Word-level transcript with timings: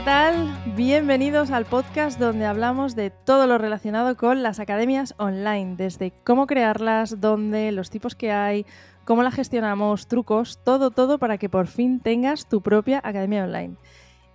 ¿qué 0.00 0.06
tal? 0.06 0.74
Bienvenidos 0.76 1.50
al 1.50 1.66
podcast 1.66 2.18
donde 2.18 2.46
hablamos 2.46 2.96
de 2.96 3.10
todo 3.10 3.46
lo 3.46 3.58
relacionado 3.58 4.16
con 4.16 4.42
las 4.42 4.58
academias 4.58 5.14
online, 5.18 5.76
desde 5.76 6.10
cómo 6.24 6.46
crearlas, 6.46 7.20
dónde, 7.20 7.70
los 7.70 7.90
tipos 7.90 8.14
que 8.14 8.32
hay, 8.32 8.64
cómo 9.04 9.22
la 9.22 9.30
gestionamos, 9.30 10.06
trucos, 10.08 10.58
todo, 10.64 10.90
todo 10.90 11.18
para 11.18 11.36
que 11.36 11.50
por 11.50 11.66
fin 11.66 12.00
tengas 12.00 12.48
tu 12.48 12.62
propia 12.62 13.02
academia 13.04 13.44
online. 13.44 13.76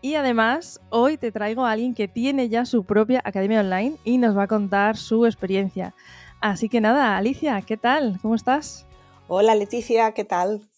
Y 0.01 0.13
además, 0.13 0.81
hoy 0.91 1.17
te 1.17 1.31
traigo 1.31 1.65
a 1.65 1.71
alguien 1.71 1.95
que 1.95 2.07
tiene 2.07 2.47
ya 2.47 2.65
su 2.65 2.83
propia 2.83 3.23
academia 3.25 3.61
online 3.61 3.97
y 4.03 4.19
nos 4.19 4.37
va 4.37 4.43
a 4.43 4.47
contar 4.47 4.97
su 4.97 5.25
experiencia. 5.25 5.95
Así 6.41 6.69
que 6.69 6.79
nada, 6.79 7.17
Alicia, 7.17 7.59
¿qué 7.63 7.75
tal? 7.75 8.19
¿Cómo 8.21 8.35
estás? 8.35 8.85
Hola 9.27 9.55
Leticia, 9.55 10.11
¿qué 10.11 10.25
tal? 10.25 10.69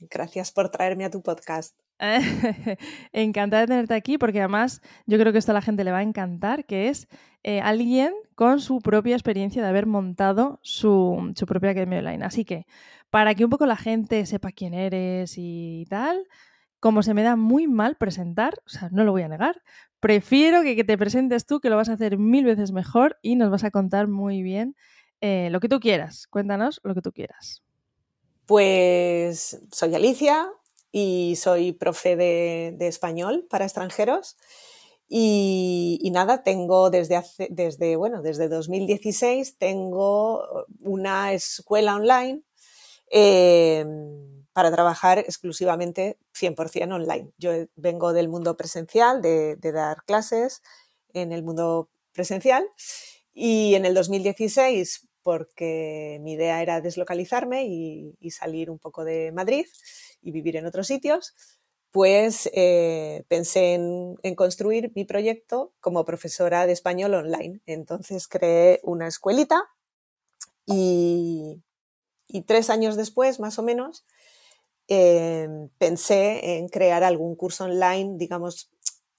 Gracias 0.00 0.50
por 0.50 0.70
traerme 0.70 1.04
a 1.04 1.10
tu 1.12 1.22
podcast. 1.22 1.83
Encantada 3.12 3.62
de 3.62 3.66
tenerte 3.68 3.94
aquí 3.94 4.18
porque 4.18 4.40
además 4.40 4.80
yo 5.06 5.18
creo 5.18 5.32
que 5.32 5.38
esto 5.38 5.52
a 5.52 5.54
la 5.54 5.62
gente 5.62 5.84
le 5.84 5.92
va 5.92 5.98
a 5.98 6.02
encantar, 6.02 6.64
que 6.64 6.88
es 6.88 7.08
eh, 7.42 7.60
alguien 7.60 8.12
con 8.34 8.60
su 8.60 8.80
propia 8.80 9.14
experiencia 9.14 9.62
de 9.62 9.68
haber 9.68 9.86
montado 9.86 10.60
su, 10.62 11.32
su, 11.36 11.46
propia 11.46 11.70
academia 11.70 11.98
online. 11.98 12.24
Así 12.24 12.44
que 12.44 12.66
para 13.10 13.34
que 13.34 13.44
un 13.44 13.50
poco 13.50 13.66
la 13.66 13.76
gente 13.76 14.26
sepa 14.26 14.52
quién 14.52 14.74
eres 14.74 15.34
y 15.36 15.86
tal, 15.88 16.26
como 16.80 17.02
se 17.02 17.14
me 17.14 17.22
da 17.22 17.36
muy 17.36 17.66
mal 17.66 17.96
presentar, 17.96 18.54
o 18.66 18.68
sea, 18.68 18.88
no 18.90 19.04
lo 19.04 19.12
voy 19.12 19.22
a 19.22 19.28
negar, 19.28 19.62
prefiero 20.00 20.62
que, 20.62 20.84
te 20.84 20.98
presentes 20.98 21.46
tú, 21.46 21.60
que 21.60 21.70
lo 21.70 21.76
vas 21.76 21.88
a 21.88 21.94
hacer 21.94 22.18
mil 22.18 22.44
veces 22.44 22.72
mejor 22.72 23.16
y 23.22 23.36
nos 23.36 23.50
vas 23.50 23.64
a 23.64 23.70
contar 23.70 24.06
muy 24.06 24.42
bien 24.42 24.76
eh, 25.22 25.48
lo 25.50 25.60
que 25.60 25.68
tú 25.70 25.80
quieras. 25.80 26.26
Cuéntanos 26.26 26.80
lo 26.84 26.94
que 26.94 27.00
tú 27.00 27.12
quieras. 27.12 27.62
Pues 28.44 29.62
soy 29.70 29.94
Alicia 29.94 30.46
y 30.96 31.34
soy 31.34 31.72
profe 31.72 32.14
de, 32.14 32.76
español 32.78 33.48
para 33.50 33.64
extranjeros. 33.64 34.36
Y, 35.08 36.08
nada, 36.12 36.44
tengo 36.44 36.88
desde, 36.88 37.16
hace, 37.16 37.48
desde, 37.50 37.96
bueno, 37.96 38.22
desde 38.22 38.48
2016 38.48 39.58
tengo 39.58 40.66
una 40.82 41.32
escuela 41.32 41.96
online 41.96 42.42
eh, 43.10 43.84
para 44.52 44.70
trabajar 44.70 45.18
exclusivamente 45.18 46.16
100% 46.32 46.94
online. 46.94 47.32
Yo 47.38 47.50
vengo 47.74 48.12
del 48.12 48.28
mundo 48.28 48.56
presencial, 48.56 49.20
de, 49.20 49.56
dar 49.60 50.04
clases 50.04 50.62
en 51.12 51.32
el 51.32 51.42
mundo 51.42 51.88
presencial 52.12 52.68
y 53.32 53.74
en 53.74 53.84
el 53.84 53.94
2016, 53.94 55.08
porque 55.24 56.20
mi 56.22 56.34
idea 56.34 56.62
era 56.62 56.80
deslocalizarme 56.80 57.64
y, 57.66 58.30
salir 58.30 58.70
un 58.70 58.78
poco 58.78 59.02
de 59.04 59.32
Madrid 59.32 59.66
y 60.24 60.32
vivir 60.32 60.56
en 60.56 60.66
otros 60.66 60.86
sitios, 60.86 61.34
pues 61.90 62.50
eh, 62.54 63.24
pensé 63.28 63.74
en, 63.74 64.34
construir 64.34 64.90
mi 64.96 65.04
proyecto 65.04 65.72
como 65.80 66.04
profesora 66.04 66.66
de 66.66 66.72
español 66.72 67.14
online. 67.14 67.60
Entonces 67.66 68.26
creé 68.26 68.80
una 68.82 69.06
escuelita 69.06 69.62
y, 70.66 71.62
y 72.26 72.42
tres 72.42 72.70
años 72.70 72.96
después, 72.96 73.38
más 73.38 73.58
o 73.58 73.62
menos, 73.62 74.04
Em, 74.86 75.70
pensé 75.78 76.58
en 76.58 76.68
crear 76.68 77.04
algún 77.04 77.36
curso 77.36 77.64
online, 77.64 78.16
digamos, 78.18 78.70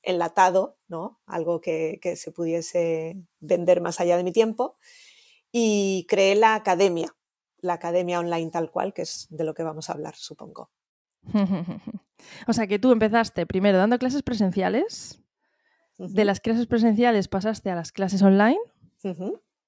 enlatado, 0.03 0.77
¿no? 0.87 1.19
Algo 1.25 1.59
que, 1.59 1.99
se 2.15 2.31
pudiese 2.31 3.17
vender 3.39 3.81
más 3.81 3.99
allá 3.99 4.17
de 4.17 4.23
mi 4.23 4.31
tiempo. 4.31 4.77
Y 5.51 6.05
creé 6.07 6.35
la 6.35 6.55
academia, 6.55 7.15
la 7.59 7.73
academia 7.73 8.19
online 8.19 8.51
tal 8.51 8.71
cual, 8.71 8.93
que 8.93 9.03
es 9.03 9.27
de 9.29 9.43
lo 9.43 9.53
que 9.55 9.63
vamos 9.63 9.89
a 9.89 9.93
hablar, 9.93 10.15
supongo. 10.15 10.69
o 12.47 12.53
sea 12.53 12.67
que 12.67 12.79
tú 12.79 12.91
empezaste 12.91 13.45
primero 13.45 13.77
dando 13.77 13.97
clases 13.99 14.23
presenciales, 14.23 15.21
de 15.97 16.25
las 16.25 16.39
clases 16.39 16.67
presenciales 16.67 17.27
pasaste 17.27 17.69
a 17.69 17.75
las 17.75 17.91
clases 17.91 18.21
online. 18.21 18.59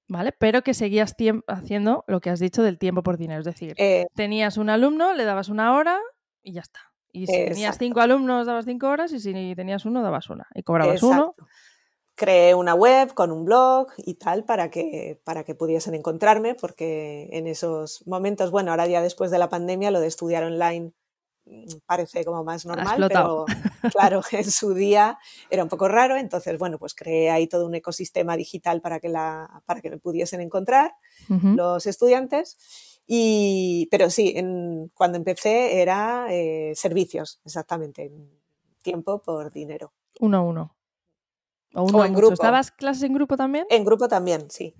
¿vale? 0.08 0.32
Pero 0.32 0.62
que 0.62 0.74
seguías 0.74 1.14
haciendo 1.46 2.04
lo 2.06 2.20
que 2.20 2.30
has 2.30 2.40
dicho 2.40 2.62
del 2.62 2.78
tiempo 2.78 3.02
por 3.02 3.18
dinero. 3.18 3.40
Es 3.40 3.46
decir, 3.46 3.74
eh, 3.76 4.06
tenías 4.14 4.56
un 4.56 4.70
alumno, 4.70 5.14
le 5.14 5.24
dabas 5.24 5.48
una 5.48 5.76
hora 5.76 6.00
y 6.42 6.52
ya 6.52 6.62
está. 6.62 6.80
Y 7.12 7.26
si 7.26 7.32
tenías 7.32 7.78
cinco 7.78 8.00
alumnos, 8.00 8.46
dabas 8.46 8.64
cinco 8.64 8.88
horas 8.88 9.12
y 9.12 9.20
si 9.20 9.54
tenías 9.54 9.84
uno, 9.84 10.02
dabas 10.02 10.28
una. 10.28 10.46
Y 10.54 10.62
cobrabas 10.62 11.02
uno. 11.02 11.34
Creé 12.14 12.54
una 12.54 12.74
web 12.74 13.14
con 13.14 13.30
un 13.30 13.44
blog 13.44 13.88
y 13.98 14.14
tal 14.14 14.44
para 14.44 14.70
que, 14.70 15.20
para 15.24 15.44
que 15.44 15.54
pudiesen 15.54 15.94
encontrarme, 15.94 16.56
porque 16.56 17.28
en 17.32 17.46
esos 17.46 18.04
momentos, 18.06 18.50
bueno, 18.50 18.72
ahora 18.72 18.88
ya 18.88 19.02
después 19.02 19.30
de 19.30 19.38
la 19.38 19.48
pandemia, 19.48 19.92
lo 19.92 20.00
de 20.00 20.08
estudiar 20.08 20.42
online 20.42 20.92
parece 21.86 22.24
como 22.24 22.44
más 22.44 22.66
normal, 22.66 23.06
pero 23.08 23.44
claro, 23.92 24.22
en 24.32 24.50
su 24.50 24.74
día 24.74 25.18
era 25.50 25.62
un 25.62 25.68
poco 25.68 25.88
raro, 25.88 26.16
entonces 26.16 26.58
bueno, 26.58 26.78
pues 26.78 26.94
creé 26.94 27.30
ahí 27.30 27.46
todo 27.46 27.66
un 27.66 27.74
ecosistema 27.74 28.36
digital 28.36 28.80
para 28.80 29.00
que, 29.00 29.08
la, 29.08 29.62
para 29.66 29.80
que 29.80 29.90
me 29.90 29.98
pudiesen 29.98 30.40
encontrar 30.40 30.92
los 31.28 31.86
estudiantes. 31.86 32.56
Y, 33.06 33.88
pero 33.90 34.10
sí, 34.10 34.34
en, 34.36 34.90
cuando 34.94 35.16
empecé 35.16 35.80
era 35.80 36.26
eh, 36.30 36.72
servicios, 36.74 37.40
exactamente, 37.44 38.12
tiempo 38.82 39.22
por 39.22 39.50
dinero. 39.50 39.92
Uno 40.20 40.36
a 40.36 40.40
uno. 40.42 40.76
O 41.74 41.84
uno 41.84 42.04
en 42.04 42.14
grupo. 42.14 42.34
¿Estabas 42.34 42.70
clases 42.70 43.04
en 43.04 43.14
grupo 43.14 43.36
también? 43.36 43.66
En 43.70 43.84
grupo 43.84 44.08
también, 44.08 44.50
sí. 44.50 44.74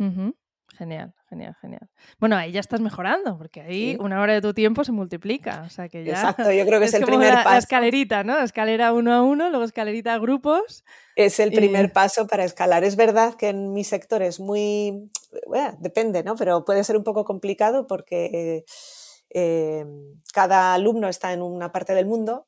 Genial, 0.79 1.13
genial, 1.29 1.57
genial. 1.61 1.91
Bueno, 2.21 2.37
ahí 2.37 2.53
ya 2.53 2.61
estás 2.61 2.81
mejorando, 2.81 3.37
porque 3.37 3.61
ahí 3.61 3.97
una 3.99 4.21
hora 4.21 4.35
de 4.35 4.41
tu 4.41 4.55
tiempo 4.55 4.85
se 4.85 4.93
multiplica. 4.93 5.65
O 5.67 5.71
sea 5.71 5.89
que 5.89 6.05
ya. 6.05 6.13
Exacto, 6.13 6.53
yo 6.53 6.65
creo 6.65 6.79
que 6.79 6.87
es, 6.87 6.95
el 6.95 7.05
primer 7.05 7.35
paso. 7.35 7.51
La 7.51 7.59
escalerita, 7.59 8.23
¿no? 8.23 8.39
Escalera 8.39 8.93
uno 8.93 9.13
a 9.13 9.23
uno, 9.23 9.51
luego 9.51 9.65
escalerita 9.65 10.15
a 10.15 10.19
grupos. 10.19 10.85
Es 11.17 11.41
el 11.41 11.53
primer 11.53 11.93
paso 11.93 12.29
para 12.29 12.45
escalar. 12.45 12.85
Es 12.85 12.95
verdad 12.95 13.35
que 13.35 13.49
en 13.49 13.73
mi 13.73 13.83
sector 13.83 14.23
es 14.23 14.39
muy. 14.39 15.11
Bueno, 15.49 15.77
depende, 15.81 16.23
¿no? 16.23 16.37
Pero 16.37 16.65
puede 16.65 16.85
ser 16.85 16.97
un 16.97 17.03
poco 17.03 17.25
complicado 17.25 17.89
porque 17.89 18.65
eh, 19.31 19.85
cada 20.33 20.75
alumno 20.75 21.09
está 21.09 21.33
en 21.33 21.43
una 21.43 21.73
parte 21.73 21.93
del 21.93 22.07
mundo. 22.07 22.47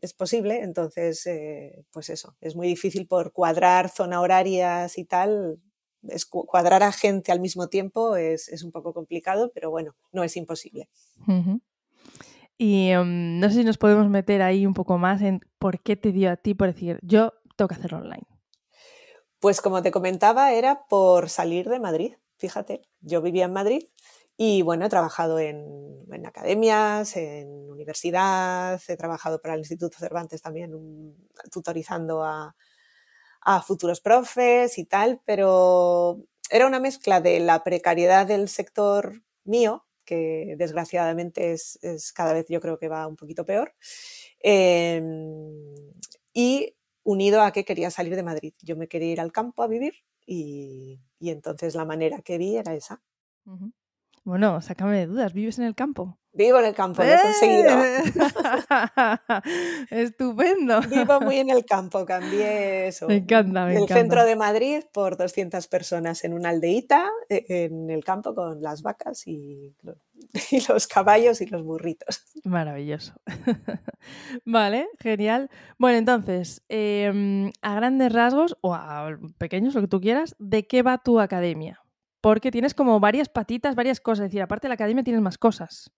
Es 0.00 0.14
posible, 0.14 0.62
entonces, 0.62 1.26
eh, 1.26 1.84
pues 1.90 2.08
eso, 2.08 2.36
es 2.40 2.56
muy 2.56 2.68
difícil 2.68 3.06
por 3.06 3.32
cuadrar 3.32 3.90
zona 3.90 4.20
horarias 4.20 4.98
y 4.98 5.04
tal, 5.04 5.58
cuadrar 6.28 6.82
a 6.82 6.92
gente 6.92 7.32
al 7.32 7.40
mismo 7.40 7.68
tiempo 7.68 8.16
es, 8.16 8.62
un 8.62 8.72
poco 8.72 8.92
complicado, 8.92 9.50
pero 9.54 9.70
bueno, 9.70 9.94
no 10.12 10.22
es 10.24 10.36
imposible. 10.36 10.88
Y 12.58 12.88
em, 12.88 13.38
no 13.38 13.48
sé 13.48 13.56
si 13.56 13.64
nos 13.64 13.78
podemos 13.78 14.08
meter 14.08 14.42
ahí 14.42 14.66
un 14.66 14.74
poco 14.74 14.98
más 14.98 15.20
en 15.22 15.40
por 15.58 15.80
qué 15.80 15.96
te 15.96 16.12
dio 16.12 16.30
a 16.30 16.36
ti 16.36 16.54
por 16.54 16.72
decir, 16.72 16.98
yo 17.02 17.34
tengo 17.56 17.68
que 17.68 17.74
hacerlo 17.74 17.98
online. 17.98 18.26
Pues 19.40 19.60
como 19.60 19.82
te 19.82 19.90
comentaba, 19.90 20.52
era 20.52 20.86
por 20.88 21.28
salir 21.28 21.68
de 21.68 21.78
Madrid. 21.78 22.14
Fíjate, 22.38 22.82
yo 23.00 23.20
vivía 23.22 23.44
en 23.44 23.52
Madrid 23.52 23.82
y 24.36 24.62
bueno, 24.62 24.86
he 24.86 24.88
trabajado 24.88 25.38
en, 25.38 26.26
academias, 26.26 27.16
en 27.16 27.70
universidad, 27.70 28.80
he 28.88 28.96
trabajado 28.96 29.40
para 29.40 29.54
el 29.54 29.60
Instituto 29.60 29.98
Cervantes 29.98 30.42
también, 30.42 30.72
tutorizando 31.50 32.22
a, 32.22 32.54
a 33.46 33.62
futuros 33.62 34.00
profes 34.00 34.76
y 34.76 34.84
tal, 34.84 35.20
pero 35.24 36.20
era 36.50 36.66
una 36.66 36.80
mezcla 36.80 37.20
de 37.20 37.38
la 37.38 37.62
precariedad 37.62 38.26
del 38.26 38.48
sector 38.48 39.22
mío, 39.44 39.86
que 40.04 40.56
desgraciadamente 40.58 41.52
es, 41.52 41.78
cada 42.12 42.32
vez 42.32 42.46
yo 42.48 42.60
creo 42.60 42.76
que 42.76 42.88
va 42.88 43.06
un 43.06 43.14
poquito 43.14 43.46
peor, 43.46 43.72
em, 44.40 45.62
y 46.34 46.74
unido 47.04 47.40
a 47.40 47.52
que 47.52 47.64
quería 47.64 47.92
salir 47.92 48.16
de 48.16 48.24
Madrid. 48.24 48.52
Yo 48.62 48.76
me 48.76 48.88
quería 48.88 49.12
ir 49.12 49.20
al 49.20 49.30
campo 49.30 49.62
a 49.62 49.68
vivir 49.68 49.94
y, 50.26 50.98
entonces 51.20 51.76
la 51.76 51.84
manera 51.84 52.22
que 52.22 52.38
vi 52.38 52.56
era 52.56 52.74
esa. 52.74 53.00
Bueno, 54.24 54.60
sácame 54.60 54.98
de 54.98 55.06
dudas, 55.06 55.32
¿vives 55.32 55.60
en 55.60 55.66
el 55.66 55.76
campo? 55.76 56.18
Vivo 56.36 56.58
en 56.58 56.66
el 56.66 56.74
campo, 56.74 57.02
lo 57.02 57.08
he 57.08 57.18
conseguido. 57.18 57.70
Estupendo. 59.90 60.82
Vivo 60.82 61.20
muy 61.22 61.38
en 61.38 61.48
el 61.48 61.64
campo, 61.64 62.04
cambié 62.04 62.88
eso. 62.88 63.08
Me 63.08 63.16
encanta, 63.16 63.64
me 63.64 63.76
El 63.76 63.88
centro 63.88 64.22
de 64.22 64.36
Madrid 64.36 64.82
por 64.92 65.16
200 65.16 65.66
personas 65.68 66.24
en 66.24 66.34
una 66.34 66.50
aldeíta, 66.50 67.08
e, 67.30 67.46
en 67.48 67.88
el 67.88 68.04
campo 68.04 68.34
con 68.34 68.60
las 68.60 68.82
vacas 68.82 69.26
y, 69.26 69.74
los 70.68 70.86
caballos 70.86 71.40
y 71.40 71.46
los 71.46 71.62
burritos. 71.62 72.22
Maravilloso. 72.44 73.14
vale, 74.44 74.88
genial. 75.00 75.48
Bueno, 75.78 75.96
entonces, 75.96 76.62
em, 76.68 77.50
a 77.62 77.76
grandes 77.76 78.12
rasgos 78.12 78.58
o 78.60 78.74
a 78.74 79.08
pequeños, 79.38 79.74
lo 79.74 79.80
que 79.80 79.88
tú 79.88 80.02
quieras, 80.02 80.36
¿de 80.38 80.66
qué 80.66 80.82
va 80.82 80.98
tu 80.98 81.18
academia? 81.18 81.80
Porque 82.20 82.50
tienes 82.50 82.74
como 82.74 83.00
varias 83.00 83.30
patitas, 83.30 83.74
varias 83.74 84.00
cosas. 84.00 84.24
Es 84.24 84.32
decir, 84.32 84.42
aparte 84.42 84.66
de 84.66 84.70
la 84.70 84.74
academia 84.74 85.02
tienes 85.02 85.22
más 85.22 85.38
cosas. 85.38 85.92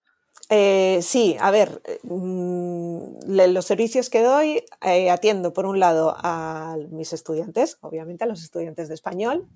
Eh, 0.50 1.00
sí, 1.02 1.36
a 1.40 1.50
ver, 1.50 1.82
mm, 2.04 3.18
los 3.26 3.66
servicios 3.66 4.08
que 4.08 4.22
doy 4.22 4.64
eh, 4.82 5.10
atiendo 5.10 5.52
por 5.52 5.66
un 5.66 5.78
lado 5.78 6.14
a 6.16 6.78
mis 6.90 7.12
estudiantes, 7.12 7.76
obviamente 7.82 8.24
a 8.24 8.26
los 8.26 8.42
estudiantes 8.42 8.88
de 8.88 8.94
español, 8.94 9.46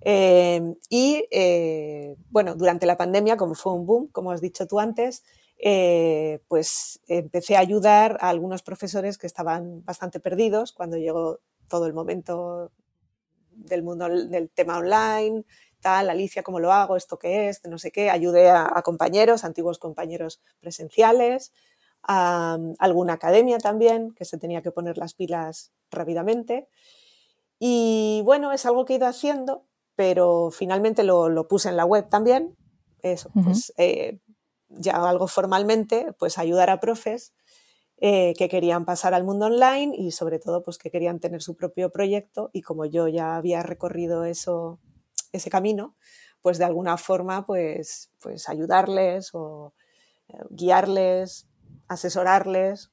eh, 0.00 0.74
y 0.88 1.24
bueno, 2.30 2.54
durante 2.56 2.86
la 2.86 2.96
pandemia, 2.96 3.36
como 3.36 3.54
fue 3.54 3.72
un 3.72 3.86
boom, 3.86 4.08
como 4.08 4.32
has 4.32 4.40
dicho 4.40 4.66
tú 4.66 4.80
antes, 4.80 5.22
pues 6.48 7.00
empecé 7.06 7.56
a 7.56 7.60
ayudar 7.60 8.18
a 8.20 8.28
algunos 8.28 8.62
profesores 8.62 9.18
que 9.18 9.26
estaban 9.26 9.84
bastante 9.84 10.20
perdidos 10.20 10.72
cuando 10.72 10.96
llegó 10.96 11.38
todo 11.68 11.86
el 11.86 11.94
momento 11.94 12.72
del 13.50 13.82
mundo 13.82 14.08
del 14.08 14.50
tema 14.50 14.78
online, 14.78 15.44
tal, 15.86 16.10
Alicia, 16.10 16.42
¿cómo 16.42 16.58
lo 16.58 16.72
hago? 16.72 16.96
¿Esto 16.96 17.16
qué 17.16 17.48
es? 17.48 17.64
No 17.64 17.78
sé 17.78 17.92
qué. 17.92 18.10
Ayudé 18.10 18.50
a, 18.50 18.82
compañeros, 18.82 19.44
antiguos 19.44 19.78
compañeros 19.78 20.40
presenciales, 20.58 21.52
a, 22.02 22.58
alguna 22.80 23.12
academia 23.12 23.58
también, 23.58 24.12
que 24.12 24.24
se 24.24 24.36
tenía 24.36 24.62
que 24.62 24.72
poner 24.72 24.98
las 24.98 25.14
pilas 25.14 25.70
rápidamente. 25.92 26.66
Y 27.60 28.20
bueno, 28.24 28.50
es 28.50 28.66
algo 28.66 28.84
que 28.84 28.94
he 28.94 28.96
ido 28.96 29.06
haciendo, 29.06 29.64
pero 29.94 30.50
finalmente 30.50 31.04
lo, 31.04 31.46
puse 31.46 31.68
en 31.68 31.76
la 31.76 31.84
web 31.84 32.08
también. 32.08 32.56
Eso, 33.00 33.30
pues 33.44 33.72
eh, 33.76 34.18
ya 34.68 35.08
algo 35.08 35.28
formalmente, 35.28 36.12
pues 36.18 36.36
ayudar 36.36 36.68
a 36.68 36.80
profes 36.80 37.32
eh, 37.98 38.34
que 38.36 38.48
querían 38.48 38.84
pasar 38.84 39.14
al 39.14 39.22
mundo 39.22 39.46
online 39.46 39.94
y 39.96 40.10
sobre 40.10 40.40
todo 40.40 40.64
pues 40.64 40.78
que 40.78 40.90
querían 40.90 41.20
tener 41.20 41.42
su 41.42 41.54
propio 41.54 41.90
proyecto 41.90 42.50
y 42.52 42.62
como 42.62 42.86
yo 42.86 43.06
ya 43.06 43.36
había 43.36 43.62
recorrido 43.62 44.24
eso, 44.24 44.80
ese 45.36 45.50
camino, 45.50 45.96
pues 46.42 46.58
de 46.58 46.64
alguna 46.64 46.96
forma 46.96 47.46
pues, 47.46 48.10
pues 48.20 48.48
ayudarles 48.48 49.30
o 49.34 49.74
eh, 50.28 50.38
guiarles, 50.50 51.48
asesorarles 51.88 52.90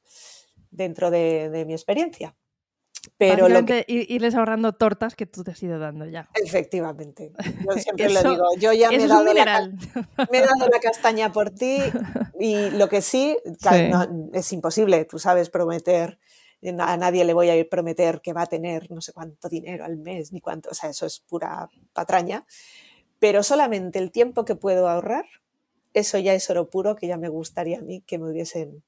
dentro 0.72 1.12
de 1.12 1.64
mi 1.68 1.74
experiencia. 1.74 2.36
Pero 3.18 3.50
lo 3.50 3.66
que... 3.66 3.84
irles 3.88 4.36
ahorrando 4.36 4.74
tortas 4.74 5.16
que 5.16 5.26
tú 5.26 5.44
te 5.44 5.52
has 5.52 5.62
ido 5.62 5.78
dando 5.78 6.06
ya. 6.06 6.30
Efectivamente. 6.36 7.34
Yo 7.38 7.74
siempre 7.78 8.10
lo 8.10 8.24
digo. 8.24 8.46
Yo 8.58 8.74
ya 8.74 8.90
me 8.90 8.96
he, 8.96 9.08
dado 9.08 9.24
la, 9.34 9.70
me 10.32 10.38
he, 10.38 10.42
dado 10.42 10.70
la, 10.72 10.80
castaña 10.82 11.32
por 11.32 11.50
ti 11.50 11.80
y 12.40 12.70
lo 12.72 12.88
que 12.88 13.02
sí, 13.02 13.38
es 14.34 14.54
imposible, 14.54 15.06
tú 15.06 15.20
sabes, 15.20 15.50
prometer. 15.50 16.18
A 16.80 16.98
nadie 16.98 17.26
le 17.26 17.34
voy 17.34 17.50
a 17.50 17.56
ir 17.56 17.68
prometer 17.68 18.22
que 18.22 18.34
va 18.34 18.44
a 18.44 18.48
tener 18.48 18.90
no 18.92 19.02
sé 19.02 19.12
cuánto 19.14 19.50
dinero 19.50 19.86
al 19.86 19.98
mes, 19.98 20.32
ni 20.32 20.40
cuánto, 20.40 20.70
o 20.70 20.74
sea, 20.74 20.90
eso 20.90 21.06
es 21.06 21.20
pura 21.20 21.70
patraña. 21.94 22.46
Pero 23.20 23.44
solamente 23.44 24.00
el 24.00 24.12
tiempo 24.12 24.46
que 24.46 24.56
puedo 24.56 24.88
ahorrar, 24.88 25.26
eso 25.94 26.18
ya 26.18 26.34
es 26.34 26.50
oro 26.50 26.70
puro 26.70 26.96
que 26.96 27.08
ya 27.08 27.18
me 27.18 27.30
gustaría 27.30 27.80
a 27.80 27.82
mí 27.82 28.02
que 28.02 28.18
me 28.18 28.30
hubiesen 28.30 28.84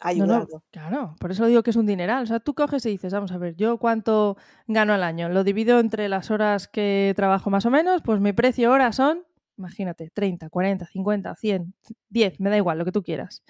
ayudado. 0.00 0.62
claro, 0.70 1.16
por 1.18 1.30
eso 1.30 1.46
digo 1.46 1.62
que 1.62 1.70
es 1.70 1.76
un 1.76 1.86
dineral. 1.86 2.22
O 2.22 2.26
sea, 2.26 2.40
tú 2.40 2.54
coges 2.54 2.84
y 2.86 2.90
dices, 2.90 3.12
vamos 3.12 3.32
a 3.32 3.38
ver, 3.38 3.56
yo 3.56 3.78
cuánto 3.78 4.36
gano 4.66 4.92
al 4.92 5.02
año, 5.02 5.28
lo 5.28 5.44
divido 5.44 5.78
entre 5.80 6.08
las 6.08 6.30
horas 6.30 6.68
que 6.68 7.12
trabajo 7.16 7.50
más 7.50 7.66
o 7.66 7.70
menos, 7.70 8.02
pues 8.02 8.20
mi 8.20 8.32
precio 8.32 8.70
hora 8.70 8.92
son, 8.92 9.24
imagínate, 9.56 10.10
30, 10.10 10.50
40, 10.50 10.86
50, 10.86 11.34
100, 11.34 11.74
10, 12.10 12.40
me 12.40 12.50
da 12.50 12.56
igual, 12.56 12.78
lo 12.78 12.84
que 12.84 12.92
tú 12.92 13.02
quieras. 13.02 13.42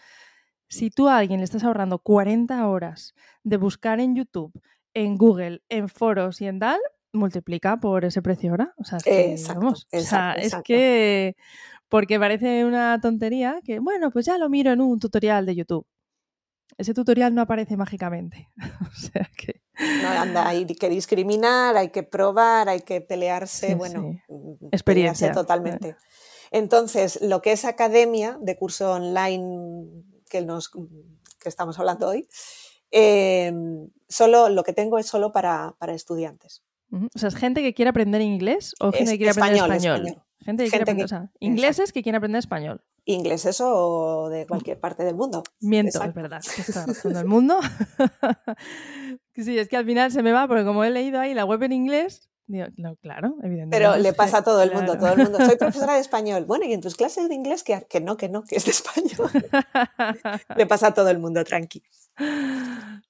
Si 0.68 0.90
tú 0.90 1.08
a 1.08 1.18
alguien 1.18 1.40
le 1.40 1.44
estás 1.44 1.64
ahorrando 1.64 1.98
40 1.98 2.68
horas 2.68 3.14
de 3.44 3.56
buscar 3.56 4.00
en 4.00 4.16
YouTube, 4.16 4.52
en 4.94 5.16
Google, 5.16 5.62
en 5.68 5.88
foros 5.88 6.40
y 6.40 6.46
en 6.46 6.58
tal, 6.58 6.80
multiplica 7.12 7.78
por 7.78 8.04
ese 8.04 8.22
precio 8.22 8.52
hora. 8.52 8.74
O 8.76 8.84
sea, 8.84 8.98
es 8.98 9.04
que, 9.04 9.36
vamos, 9.48 9.86
o 9.92 10.00
sea, 10.00 10.32
es 10.34 10.54
que 10.64 11.36
porque 11.88 12.18
parece 12.18 12.64
una 12.64 13.00
tontería 13.00 13.60
que, 13.64 13.78
bueno, 13.78 14.10
pues 14.10 14.26
ya 14.26 14.38
lo 14.38 14.48
miro 14.48 14.72
en 14.72 14.80
un 14.80 14.98
tutorial 14.98 15.46
de 15.46 15.54
YouTube 15.54 15.86
ese 16.78 16.94
tutorial 16.94 17.34
no 17.34 17.42
aparece 17.42 17.76
mágicamente. 17.76 18.50
o 18.82 18.94
sea 18.94 19.30
que... 19.36 19.62
No, 20.02 20.08
anda, 20.08 20.48
hay 20.48 20.66
que 20.66 20.88
discriminar, 20.88 21.76
hay 21.76 21.90
que 21.90 22.02
probar, 22.02 22.68
hay 22.68 22.80
que 22.80 23.00
pelearse, 23.00 23.74
bueno, 23.74 24.14
mm, 24.28 24.68
experiencia 24.72 25.32
totalmente. 25.32 25.96
Entonces, 26.50 27.20
lo 27.20 27.42
que 27.42 27.52
es 27.52 27.64
academia 27.64 28.38
de 28.40 28.56
curso 28.56 28.92
online 28.92 30.02
que, 30.28 30.42
nos, 30.42 30.70
que 30.70 31.48
estamos 31.48 31.78
hablando 31.78 32.08
hoy, 32.08 32.28
em, 32.90 33.88
solo 34.08 34.48
lo 34.48 34.62
que 34.62 34.72
tengo 34.72 34.98
es 34.98 35.06
solo 35.06 35.32
para, 35.32 35.74
para 35.78 35.94
estudiantes. 35.94 36.62
O 36.90 37.18
sea, 37.18 37.28
¿es 37.28 37.34
gente 37.34 37.62
que 37.62 37.74
quiere 37.74 37.90
aprender 37.90 38.20
inglés 38.20 38.74
o 38.80 38.92
gente 38.92 39.12
que 39.12 39.18
quiere 39.18 39.32
aprender 39.32 39.56
español? 39.56 40.22
Gente 40.40 40.64
que 40.64 40.70
quiere 40.70 40.82
aprender, 40.82 41.04
o 41.04 41.08
sea, 41.08 41.30
ingleses 41.40 41.92
que 41.92 42.02
quieren 42.02 42.18
aprender 42.18 42.38
español 42.38 42.82
inglés 43.06 43.60
o 43.60 44.28
de 44.28 44.46
cualquier 44.46 44.78
parte 44.78 45.04
del 45.04 45.14
mundo. 45.14 45.42
Miento, 45.60 46.02
es 46.02 46.12
verdad, 46.12 46.42
está 46.58 46.84
el 47.20 47.26
mundo. 47.26 47.58
sí, 49.34 49.58
es 49.58 49.68
que 49.68 49.76
al 49.76 49.86
final 49.86 50.10
se 50.10 50.22
me 50.22 50.32
va, 50.32 50.46
porque 50.46 50.64
como 50.64 50.84
he 50.84 50.90
leído 50.90 51.20
ahí 51.20 51.32
la 51.32 51.44
web 51.44 51.62
en 51.62 51.72
inglés, 51.72 52.28
digo, 52.46 52.66
no, 52.76 52.96
claro, 52.96 53.36
evidentemente. 53.42 53.76
Pero 53.76 53.96
le 53.96 54.12
pasa 54.14 54.38
a 54.38 54.42
todo 54.42 54.62
el 54.62 54.72
mundo, 54.72 54.96
todo 54.98 55.12
el 55.12 55.18
mundo. 55.18 55.38
Soy 55.44 55.56
profesora 55.58 55.94
de 55.94 56.00
español. 56.00 56.44
Bueno, 56.44 56.64
y 56.64 56.72
en 56.72 56.80
tus 56.80 56.96
clases 56.96 57.28
de 57.28 57.34
inglés, 57.34 57.62
que, 57.62 57.86
que 57.88 58.00
no, 58.00 58.16
que 58.16 58.28
no, 58.28 58.44
que 58.44 58.56
es 58.56 58.64
de 58.64 58.70
español. 58.70 59.30
le 60.56 60.66
pasa 60.66 60.88
a 60.88 60.94
todo 60.94 61.10
el 61.10 61.18
mundo, 61.18 61.42
tranqui. 61.44 61.82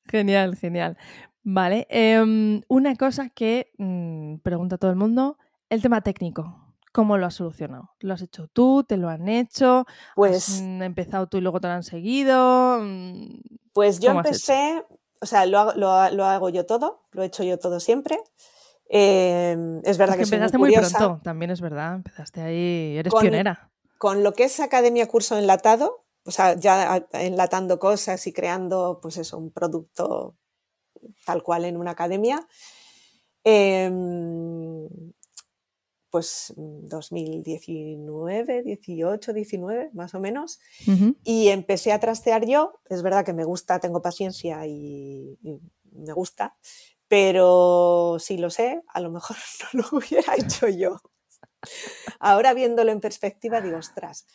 Genial, 0.06 0.56
genial. 0.56 0.96
Vale, 1.42 1.86
em, 1.90 2.62
una 2.66 2.96
cosa 2.96 3.28
que 3.28 3.72
mm, 3.78 4.38
pregunta 4.38 4.78
todo 4.78 4.90
el 4.90 4.96
mundo, 4.96 5.38
el 5.70 5.80
tema 5.80 6.00
técnico. 6.00 6.66
¿Cómo 6.92 7.18
lo 7.18 7.26
has 7.26 7.34
solucionado? 7.34 7.90
¿Lo 8.00 8.14
has 8.14 8.22
hecho 8.22 8.48
tú? 8.48 8.82
¿Te 8.82 8.96
lo 8.96 9.10
han 9.10 9.28
hecho? 9.28 9.84
Pues. 10.14 10.48
¿Has 10.48 10.62
mm, 10.62 10.82
empezado 10.82 11.26
tú 11.26 11.36
y 11.36 11.42
luego 11.42 11.60
te 11.60 11.68
lo 11.68 11.74
han 11.74 11.82
seguido? 11.82 12.80
Mm, 12.80 13.38
pues 13.72 14.00
yo 14.00 14.12
empecé, 14.12 14.82
o 15.20 15.26
sea, 15.26 15.44
lo, 15.44 15.60
hago 15.60 16.48
yo 16.48 16.64
todo, 16.64 17.02
lo 17.12 17.22
he 17.22 17.26
hecho 17.26 17.44
yo 17.44 17.58
todo 17.58 17.78
siempre. 17.78 18.18
Em, 18.88 19.80
es 19.84 19.98
verdad 19.98 20.16
que, 20.16 20.22
empezaste 20.22 20.58
muy, 20.58 20.72
pronto, 20.72 21.20
también 21.22 21.50
es 21.50 21.60
verdad. 21.60 21.96
Empezaste 21.96 22.40
ahí, 22.40 22.96
eres 22.96 23.12
pionera. 23.14 23.70
Con 23.98 24.22
lo 24.22 24.32
que 24.32 24.44
es 24.44 24.60
Academia 24.60 25.08
Curso 25.08 25.38
Enlatado, 25.38 26.04
o 26.24 26.30
sea, 26.30 26.54
ya 26.54 27.06
enlatando 27.12 27.78
cosas 27.78 28.26
y 28.26 28.32
creando, 28.32 28.98
pues 29.00 29.16
eso, 29.16 29.38
un 29.38 29.50
producto 29.50 30.36
tal 31.24 31.42
cual 31.42 31.64
en 31.64 31.76
una 31.76 31.92
academia. 31.92 32.46
Eh, 33.44 33.90
pues 36.16 36.54
2019, 36.56 38.62
18, 38.62 39.32
19, 39.34 39.90
más 39.92 40.14
o 40.14 40.20
menos. 40.20 40.60
Y 41.24 41.48
empecé 41.48 41.92
a 41.92 42.00
trastear 42.00 42.46
yo. 42.46 42.80
Es 42.88 43.02
verdad 43.02 43.22
que 43.22 43.34
me 43.34 43.44
gusta, 43.44 43.80
tengo 43.80 44.00
paciencia 44.00 44.66
y, 44.66 45.36
me 45.92 46.12
gusta, 46.14 46.56
pero 47.08 48.16
si 48.18 48.38
lo 48.38 48.50
sé, 48.50 48.82
a 48.88 49.00
lo 49.00 49.10
mejor 49.10 49.36
no 49.72 49.82
lo 49.82 49.98
hubiera 49.98 50.34
hecho 50.36 50.68
yo. 50.68 51.00
Ahora 52.20 52.54
viéndolo 52.54 52.92
en 52.92 53.00
perspectiva, 53.00 53.60
digo, 53.60 53.78
ostras. 53.78 54.26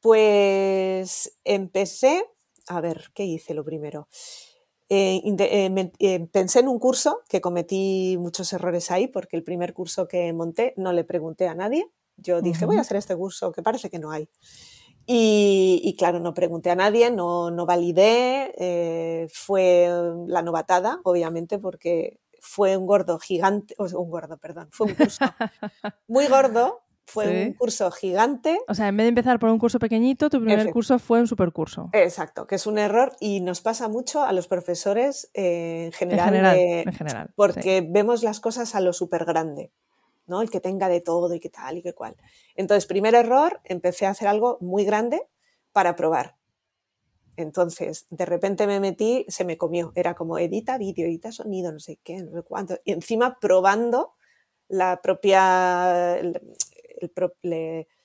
Pues 0.00 1.38
empecé, 1.44 2.24
a 2.66 2.80
ver, 2.80 3.10
¿qué 3.14 3.24
hice 3.24 3.54
lo 3.54 3.64
primero? 3.64 4.08
Eh, 4.88 5.22
eh, 5.24 5.90
eh, 6.00 6.28
pensé 6.30 6.60
en 6.60 6.68
un 6.68 6.78
curso 6.78 7.22
que 7.28 7.40
cometí 7.40 8.16
muchos 8.18 8.52
errores 8.52 8.90
ahí 8.90 9.06
porque 9.06 9.36
el 9.36 9.44
primer 9.44 9.72
curso 9.72 10.06
que 10.06 10.30
monté 10.34 10.74
no 10.76 10.92
le 10.92 11.04
pregunté 11.04 11.48
a 11.48 11.54
nadie. 11.54 11.86
Yo 12.16 12.42
dije, 12.42 12.66
voy 12.66 12.76
a 12.76 12.82
hacer 12.82 12.98
este 12.98 13.16
curso 13.16 13.52
que 13.52 13.62
parece 13.62 13.88
que 13.88 13.98
no 13.98 14.10
hay. 14.10 14.28
Y, 15.06 15.94
claro, 15.98 16.20
no 16.20 16.34
pregunté 16.34 16.70
a 16.70 16.76
nadie, 16.76 17.10
no, 17.10 17.50
no 17.50 17.66
validé, 17.66 19.28
fue 19.32 19.88
la 20.26 20.42
novatada, 20.42 21.00
obviamente, 21.04 21.58
porque 21.58 22.18
fue 22.42 22.76
un 22.76 22.86
gordo 22.86 23.18
gigante, 23.18 23.74
o 23.78 23.84
un 23.84 24.10
gordo, 24.10 24.36
perdón, 24.36 24.68
fue 24.72 24.88
un 24.88 24.94
curso 24.94 25.24
muy 26.08 26.26
gordo, 26.26 26.82
fue 27.06 27.46
un 27.46 27.52
curso 27.54 27.90
gigante. 27.90 28.58
O 28.68 28.74
sea, 28.74 28.88
en 28.88 28.96
vez 28.96 29.04
de 29.04 29.10
empezar 29.10 29.38
por 29.38 29.48
un 29.50 29.58
curso 29.58 29.78
pequeñito, 29.78 30.28
tu 30.28 30.40
primer 30.40 30.70
curso 30.70 30.98
fue 30.98 31.20
un 31.20 31.26
supercurso. 31.26 31.88
Exacto, 31.92 32.46
que 32.46 32.56
es 32.56 32.66
un 32.66 32.78
error 32.78 33.14
y 33.20 33.40
nos 33.40 33.60
pasa 33.60 33.88
mucho 33.88 34.24
a 34.24 34.32
los 34.32 34.48
profesores 34.48 35.30
eh, 35.34 35.84
en 35.86 35.92
general. 35.92 36.34
En 36.34 36.92
general, 36.92 37.30
porque 37.36 37.86
vemos 37.88 38.22
las 38.22 38.40
cosas 38.40 38.74
a 38.74 38.80
lo 38.80 38.92
súper 38.92 39.24
grande, 39.24 39.72
El 40.40 40.50
que 40.50 40.60
tenga 40.60 40.88
de 40.88 41.00
todo 41.00 41.34
y 41.34 41.40
que 41.40 41.50
tal 41.50 41.78
y 41.78 41.82
que 41.82 41.92
cual. 41.92 42.16
Entonces, 42.54 42.86
primer 42.86 43.14
error, 43.14 43.60
empecé 43.64 44.06
a 44.06 44.10
hacer 44.10 44.28
algo 44.28 44.58
muy 44.60 44.84
grande 44.84 45.28
para 45.72 45.96
probar. 45.96 46.36
Entonces, 47.36 48.06
de 48.10 48.26
repente 48.26 48.66
me 48.66 48.80
metí, 48.80 49.24
se 49.28 49.44
me 49.44 49.58
comió. 49.58 49.92
Era 49.94 50.14
como 50.14 50.38
edita 50.38 50.78
vídeo, 50.78 51.06
edita 51.06 51.32
sonido, 51.32 51.72
no 51.72 51.80
sé 51.80 51.98
qué, 52.02 52.22
no 52.22 52.32
sé 52.32 52.42
cuánto. 52.42 52.78
Y 52.84 52.92
encima 52.92 53.38
probando 53.40 54.14
la 54.68 55.00
propia, 55.02 56.20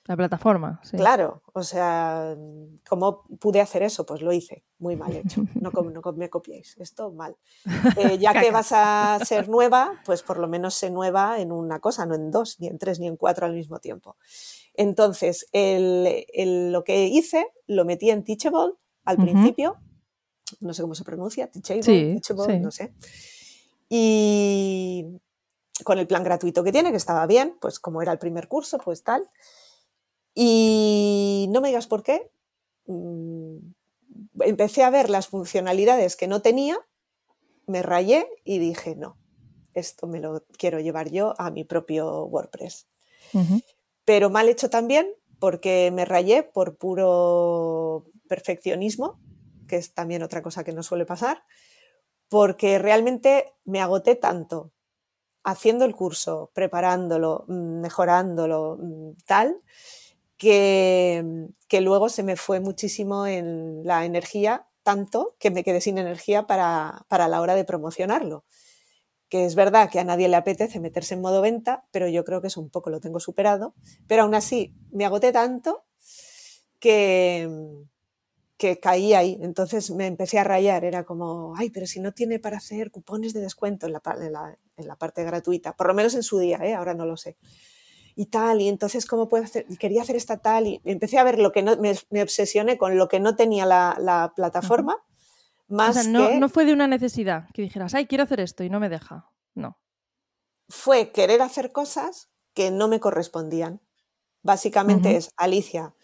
la 0.08 0.16
plataforma. 0.16 0.80
Sí. 0.82 0.96
Claro, 0.96 1.42
o 1.52 1.62
sea, 1.62 2.34
¿cómo 2.88 3.24
pude 3.38 3.60
hacer 3.60 3.82
eso? 3.82 4.06
Pues 4.06 4.22
lo 4.22 4.32
hice, 4.32 4.64
muy 4.78 4.96
mal 4.96 5.14
hecho. 5.14 5.42
No, 5.60 5.70
no 5.70 6.12
me 6.14 6.30
copiéis, 6.30 6.76
esto 6.78 7.12
mal. 7.12 7.36
Eh, 7.96 8.16
ya 8.18 8.32
que 8.32 8.50
vas 8.50 8.72
a 8.72 9.18
ser 9.22 9.50
nueva, 9.50 10.00
pues 10.06 10.22
por 10.22 10.38
lo 10.38 10.48
menos 10.48 10.74
sé 10.74 10.90
nueva 10.90 11.38
en 11.40 11.52
una 11.52 11.78
cosa, 11.80 12.06
no 12.06 12.14
en 12.14 12.30
dos, 12.30 12.58
ni 12.58 12.68
en 12.68 12.78
tres, 12.78 12.98
ni 13.00 13.06
en 13.06 13.16
cuatro 13.16 13.44
al 13.44 13.52
mismo 13.52 13.80
tiempo. 13.80 14.16
Entonces, 14.72 15.46
lo 15.52 16.84
que 16.84 17.06
hice, 17.06 17.46
lo 17.66 17.84
metí 17.84 18.10
en 18.10 18.24
Teachable 18.24 18.76
al 19.04 19.18
principio, 19.18 19.76
no 20.60 20.72
sé 20.72 20.80
cómo 20.80 20.94
se 20.94 21.04
pronuncia, 21.04 21.50
Teachable, 21.50 21.82
teachable 21.82 22.60
no 22.60 22.70
sé. 22.70 22.94
Y, 23.90 25.20
con 25.84 25.98
el 25.98 26.06
plan 26.06 26.24
gratuito 26.24 26.64
que 26.64 26.72
tiene, 26.72 26.90
que 26.90 26.96
estaba 26.96 27.26
bien, 27.26 27.56
pues 27.60 27.78
como 27.78 28.00
era 28.00 28.12
el 28.12 28.18
primer 28.18 28.48
curso, 28.48 28.78
pues 28.78 29.02
tal. 29.02 29.28
Y 30.34 31.46
no 31.50 31.60
me 31.60 31.68
digas 31.68 31.86
por 31.86 32.02
qué, 32.02 32.30
mm, 32.86 33.56
empecé 34.40 34.82
a 34.82 34.90
ver 34.90 35.10
las 35.10 35.28
funcionalidades 35.28 36.16
que 36.16 36.28
no 36.28 36.42
tenía, 36.42 36.78
me 37.66 37.82
rayé 37.82 38.28
y 38.44 38.58
dije, 38.58 38.96
no, 38.96 39.16
esto 39.74 40.06
me 40.06 40.20
lo 40.20 40.44
quiero 40.56 40.80
llevar 40.80 41.10
yo 41.10 41.34
a 41.38 41.50
mi 41.50 41.64
propio 41.64 42.24
WordPress. 42.24 42.86
Pero 44.04 44.30
mal 44.30 44.48
hecho 44.48 44.70
también 44.70 45.12
porque 45.38 45.90
me 45.92 46.04
rayé 46.04 46.42
por 46.42 46.76
puro 46.76 48.06
perfeccionismo, 48.28 49.20
que 49.68 49.76
es 49.76 49.92
también 49.92 50.22
otra 50.22 50.42
cosa 50.42 50.64
que 50.64 50.72
no 50.72 50.82
suele 50.82 51.04
pasar, 51.04 51.44
porque 52.28 52.78
realmente 52.78 53.52
me 53.64 53.80
agoté 53.80 54.14
tanto 54.14 54.72
haciendo 55.44 55.84
el 55.84 55.94
curso, 55.94 56.50
preparándolo, 56.52 57.44
mm, 57.48 57.80
mejorándolo, 57.80 58.78
mm, 58.80 59.10
tal, 59.26 59.60
que, 60.38 61.48
que 61.68 61.80
luego 61.80 62.08
se 62.08 62.22
me 62.22 62.36
fue 62.36 62.60
muchísimo 62.60 63.26
en 63.26 63.82
la 63.84 64.06
energía, 64.06 64.66
tanto 64.82 65.36
que 65.38 65.50
me 65.50 65.64
quedé 65.64 65.80
sin 65.80 65.98
energía 65.98 66.46
para, 66.46 67.04
para 67.08 67.28
la 67.28 67.40
hora 67.40 67.54
de 67.54 67.64
promocionarlo 67.64 68.44
que 69.28 69.44
es 69.44 69.54
verdad 69.54 69.90
que 69.90 70.00
a 70.00 70.04
nadie 70.04 70.28
le 70.28 70.36
apetece 70.36 70.80
meterse 70.80 71.14
en 71.14 71.20
modo 71.20 71.42
venta, 71.42 71.86
pero 71.90 72.08
yo 72.08 72.24
creo 72.24 72.40
que 72.40 72.46
es 72.46 72.56
un 72.56 72.70
poco 72.70 72.90
lo 72.90 73.00
tengo 73.00 73.20
superado. 73.20 73.74
Pero 74.06 74.22
aún 74.22 74.34
así, 74.34 74.74
me 74.90 75.04
agoté 75.04 75.32
tanto 75.32 75.84
que, 76.80 77.48
que 78.56 78.80
caí 78.80 79.12
ahí. 79.12 79.38
Entonces 79.42 79.90
me 79.90 80.06
empecé 80.06 80.38
a 80.38 80.44
rayar. 80.44 80.84
Era 80.84 81.04
como, 81.04 81.54
ay, 81.56 81.70
pero 81.70 81.86
si 81.86 82.00
no 82.00 82.12
tiene 82.12 82.38
para 82.38 82.56
hacer 82.56 82.90
cupones 82.90 83.34
de 83.34 83.40
descuento 83.40 83.86
en 83.86 83.92
la, 83.92 84.58
en 84.76 84.88
la, 84.88 84.96
parte 84.96 85.24
gratuita, 85.24 85.74
por 85.76 85.88
lo 85.88 85.94
menos 85.94 86.14
en 86.14 86.22
su 86.22 86.38
día, 86.38 86.58
¿eh? 86.62 86.74
ahora 86.74 86.94
no 86.94 87.04
lo 87.04 87.16
sé. 87.16 87.36
Y 88.18 88.26
tal, 88.26 88.60
y 88.60 88.68
entonces, 88.68 89.06
¿cómo 89.06 89.28
puedo 89.28 89.44
hacer? 89.44 89.64
Y 89.68 89.76
quería 89.76 90.02
hacer 90.02 90.16
esta 90.16 90.38
tal, 90.38 90.66
y 90.66 90.80
empecé 90.84 91.18
a 91.18 91.24
ver 91.24 91.38
lo 91.38 91.52
que 91.52 91.62
no, 91.62 91.76
me, 91.76 91.94
me 92.10 92.22
obsesioné 92.22 92.76
con 92.76 92.98
lo 92.98 93.06
que 93.08 93.20
no 93.20 93.36
tenía 93.36 93.64
la, 93.64 93.96
la 94.00 94.32
plataforma 94.34 95.04
no, 95.68 96.48
fue 96.48 96.64
de 96.64 96.72
una 96.72 96.86
necesidad 96.86 97.48
que 97.52 97.62
dijeras, 97.62 97.94
ay, 97.94 98.06
quiero 98.06 98.24
hacer 98.24 98.40
esto 98.40 98.64
y 98.64 98.70
no 98.70 98.80
me 98.80 98.88
deja. 98.88 99.30
No. 99.54 99.78
Fue 100.68 101.12
querer 101.12 101.42
hacer 101.42 101.72
cosas 101.72 102.30
que 102.54 102.70
no 102.70 102.88
me 102.88 103.00
correspondían. 103.00 103.80
Básicamente 104.42 105.16
es, 105.16 105.30
Alicia, 105.36 105.94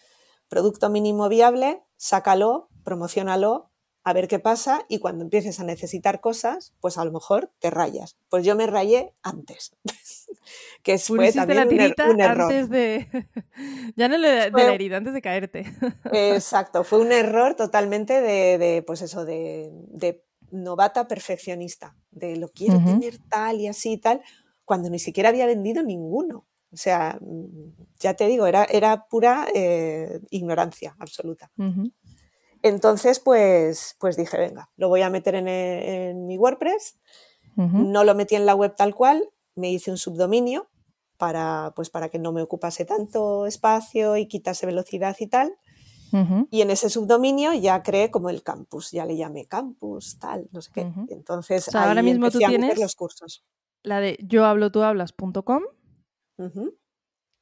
producto 0.49 0.91
mínimo 0.91 1.29
viable, 1.29 1.83
sácalo, 1.97 2.69
promocionalo, 2.83 3.71
a 4.05 4.13
ver 4.13 4.29
qué 4.29 4.39
pasa 4.39 4.85
y 4.89 4.99
cuando 4.99 5.25
empieces 5.25 5.59
a 5.61 5.65
necesitar 5.65 6.21
cosas, 6.21 6.75
pues 6.81 6.99
a 6.99 7.05
lo 7.07 7.11
mejor 7.11 7.51
te 7.59 7.71
rayas. 7.71 8.17
Pues 8.29 8.45
yo 8.45 8.55
me 8.55 8.67
rayé 8.67 9.15
antes, 9.23 9.75
que 10.83 10.99
fue 10.99 11.33
también 11.33 11.61
la 11.61 11.67
tirita 11.67 12.11
un, 12.11 12.21
er, 12.21 12.31
error. 12.31 12.53
Antes 12.53 12.69
de... 12.69 13.09
ya 13.97 14.09
no 14.09 14.19
le 14.19 14.29
de 14.29 14.51
la 14.51 14.75
herida, 14.75 14.99
antes 14.99 15.15
de 15.15 15.23
caerte. 15.23 15.65
Exacto, 16.13 16.85
fue 16.85 17.01
un 17.01 17.13
error 17.13 17.55
totalmente 17.55 18.21
de, 18.21 18.83
pues 18.87 19.01
eso, 19.01 19.25
de, 19.25 19.73
novata 20.51 21.09
perfeccionista, 21.09 21.97
de 22.13 22.37
lo 22.37 22.49
quiero 22.49 22.79
tener 22.85 23.19
tal 23.29 23.61
y 23.61 23.67
así 23.67 23.95
y 23.95 23.99
tal, 23.99 24.23
cuando 24.65 24.89
ni 24.89 25.01
siquiera 25.01 25.31
había 25.31 25.47
vendido 25.47 25.83
ninguno. 25.83 26.47
O 26.73 26.77
sea, 26.77 27.19
mm, 27.21 27.73
ya 27.99 28.15
te 28.15 28.27
digo, 28.27 28.47
era, 28.47 28.65
era 28.65 29.07
pura 29.07 29.49
eh, 29.53 30.21
ignorancia 30.31 30.95
absoluta. 30.99 31.51
Entonces, 32.65 33.21
pues, 33.21 33.95
pues 34.01 34.17
dije, 34.17 34.39
venga, 34.39 34.71
lo 34.77 34.89
voy 34.89 35.03
a 35.03 35.11
meter 35.11 35.35
en, 35.35 36.27
mi 36.27 36.39
WordPress. 36.39 36.99
No 37.57 38.05
lo 38.05 38.15
metí 38.15 38.37
en 38.37 38.47
la 38.47 38.55
web 38.55 38.75
tal 38.75 38.95
cual, 38.95 39.29
me 39.55 39.71
hice 39.71 39.91
un 39.91 39.99
subdominio 39.99 40.71
para, 41.19 41.75
pues, 41.77 41.91
para 41.91 42.09
que 42.09 42.19
no 42.19 42.33
me 42.33 42.41
ocupase 42.41 42.87
tanto 42.87 43.47
espacio 43.47 44.17
y 44.17 44.27
quitase 44.27 44.65
velocidad 44.65 45.15
y 45.21 45.27
tal. 45.27 45.55
Y 46.51 46.63
en 46.63 46.71
ese 46.71 46.89
subdominio 46.89 47.53
ya 47.53 47.83
creé 47.83 48.11
como 48.11 48.31
el 48.31 48.43
campus, 48.43 48.93
ya 48.93 49.05
le 49.05 49.17
llamé 49.17 49.47
campus, 49.47 50.19
tal, 50.19 50.49
no 50.53 50.63
sé 50.63 50.71
qué. 50.73 50.91
Entonces, 51.09 51.75
ahora 51.75 52.03
mismo 52.03 52.31
tú 52.31 52.39
tienes 52.39 52.79
los 52.79 52.95
cursos. 52.95 53.45
La 53.83 54.01
de 54.01 54.17
yohablotuhablas.com, 54.23 55.65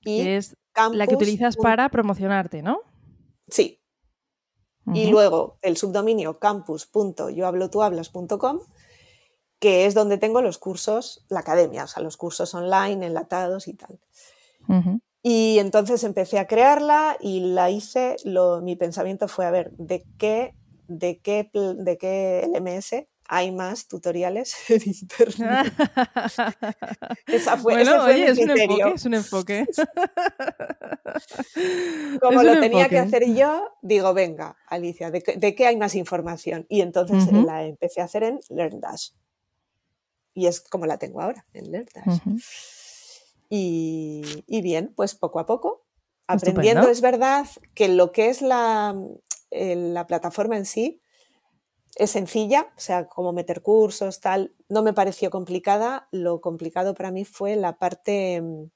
y 0.00 0.22
que 0.22 0.36
es 0.36 0.56
la 0.92 1.06
que 1.06 1.14
utilizas 1.14 1.56
para 1.56 1.88
promocionarte, 1.90 2.62
¿no? 2.62 2.80
Sí, 3.48 3.81
y 4.92 5.06
luego 5.06 5.58
el 5.62 5.76
subdominio 5.76 6.38
campus.yohablotuhablas.com, 6.38 8.60
que 9.58 9.86
es 9.86 9.94
donde 9.94 10.18
tengo 10.18 10.42
los 10.42 10.58
cursos, 10.58 11.24
la 11.28 11.40
academia, 11.40 11.84
o 11.84 11.86
sea, 11.86 12.02
los 12.02 12.16
cursos 12.16 12.54
online, 12.54 13.06
enlatados 13.06 13.68
y 13.68 13.74
tal. 13.74 14.00
Y 15.22 15.58
entonces 15.58 16.04
empecé 16.04 16.38
a 16.38 16.46
crearla 16.46 17.16
y 17.20 17.40
la 17.40 17.70
hice, 17.70 18.16
lo, 18.24 18.60
mi 18.60 18.76
pensamiento 18.76 19.28
fue, 19.28 19.46
a 19.46 19.50
ver, 19.50 19.70
¿de 19.72 20.04
qué, 20.18 20.54
de 20.88 21.20
qué, 21.20 21.50
de 21.52 21.96
qué 21.96 22.46
LMS 22.52 23.06
hay 23.32 23.50
más 23.50 23.88
tutoriales 23.88 24.54
en 24.68 24.82
internet. 24.86 25.72
Esa 27.26 27.56
fue, 27.56 27.72
bueno, 27.72 28.04
oye, 28.04 28.26
es, 28.26 28.38
un 28.38 28.50
enfoque, 28.50 28.92
es 28.94 29.04
un 29.06 29.14
enfoque. 29.14 29.66
Como 32.20 32.42
lo 32.42 32.60
tenía 32.60 32.90
que 32.90 32.98
hacer 32.98 33.24
yo, 33.32 33.70
digo, 33.80 34.12
venga, 34.12 34.58
Alicia, 34.66 35.10
¿de, 35.10 35.54
qué 35.54 35.66
hay 35.66 35.78
más 35.78 35.94
información? 35.94 36.66
Y 36.68 36.82
entonces 36.82 37.32
la 37.32 37.64
empecé 37.64 38.02
a 38.02 38.04
hacer 38.04 38.24
en 38.24 38.40
LearnDash. 38.50 39.12
Y 40.34 40.46
es 40.46 40.60
como 40.60 40.84
la 40.84 40.98
tengo 40.98 41.22
ahora, 41.22 41.46
en 41.54 41.72
LearnDash. 41.72 42.18
y, 43.48 44.60
bien, 44.62 44.92
pues 44.94 45.14
poco 45.14 45.40
a 45.40 45.46
poco, 45.46 45.86
aprendiendo, 46.26 46.90
es 46.90 47.00
verdad 47.00 47.46
que 47.72 47.88
lo 47.88 48.12
que 48.12 48.28
es 48.28 48.42
la, 48.42 48.94
eh, 49.50 49.74
la 49.74 50.06
plataforma 50.06 50.58
en 50.58 50.66
sí, 50.66 51.01
es 51.96 52.10
sencilla, 52.10 52.72
o 52.76 52.80
sea, 52.80 53.06
como 53.06 53.32
meter 53.32 53.62
cursos, 53.62 54.20
tal, 54.20 54.54
no 54.68 54.82
me 54.82 54.92
pareció 54.92 55.30
complicada. 55.30 56.08
Lo 56.10 56.40
complicado 56.40 56.94
para 56.94 57.10
mí 57.10 57.24
fue 57.24 57.56
la 57.56 57.78
parte, 57.78 58.40
mm, 58.40 58.70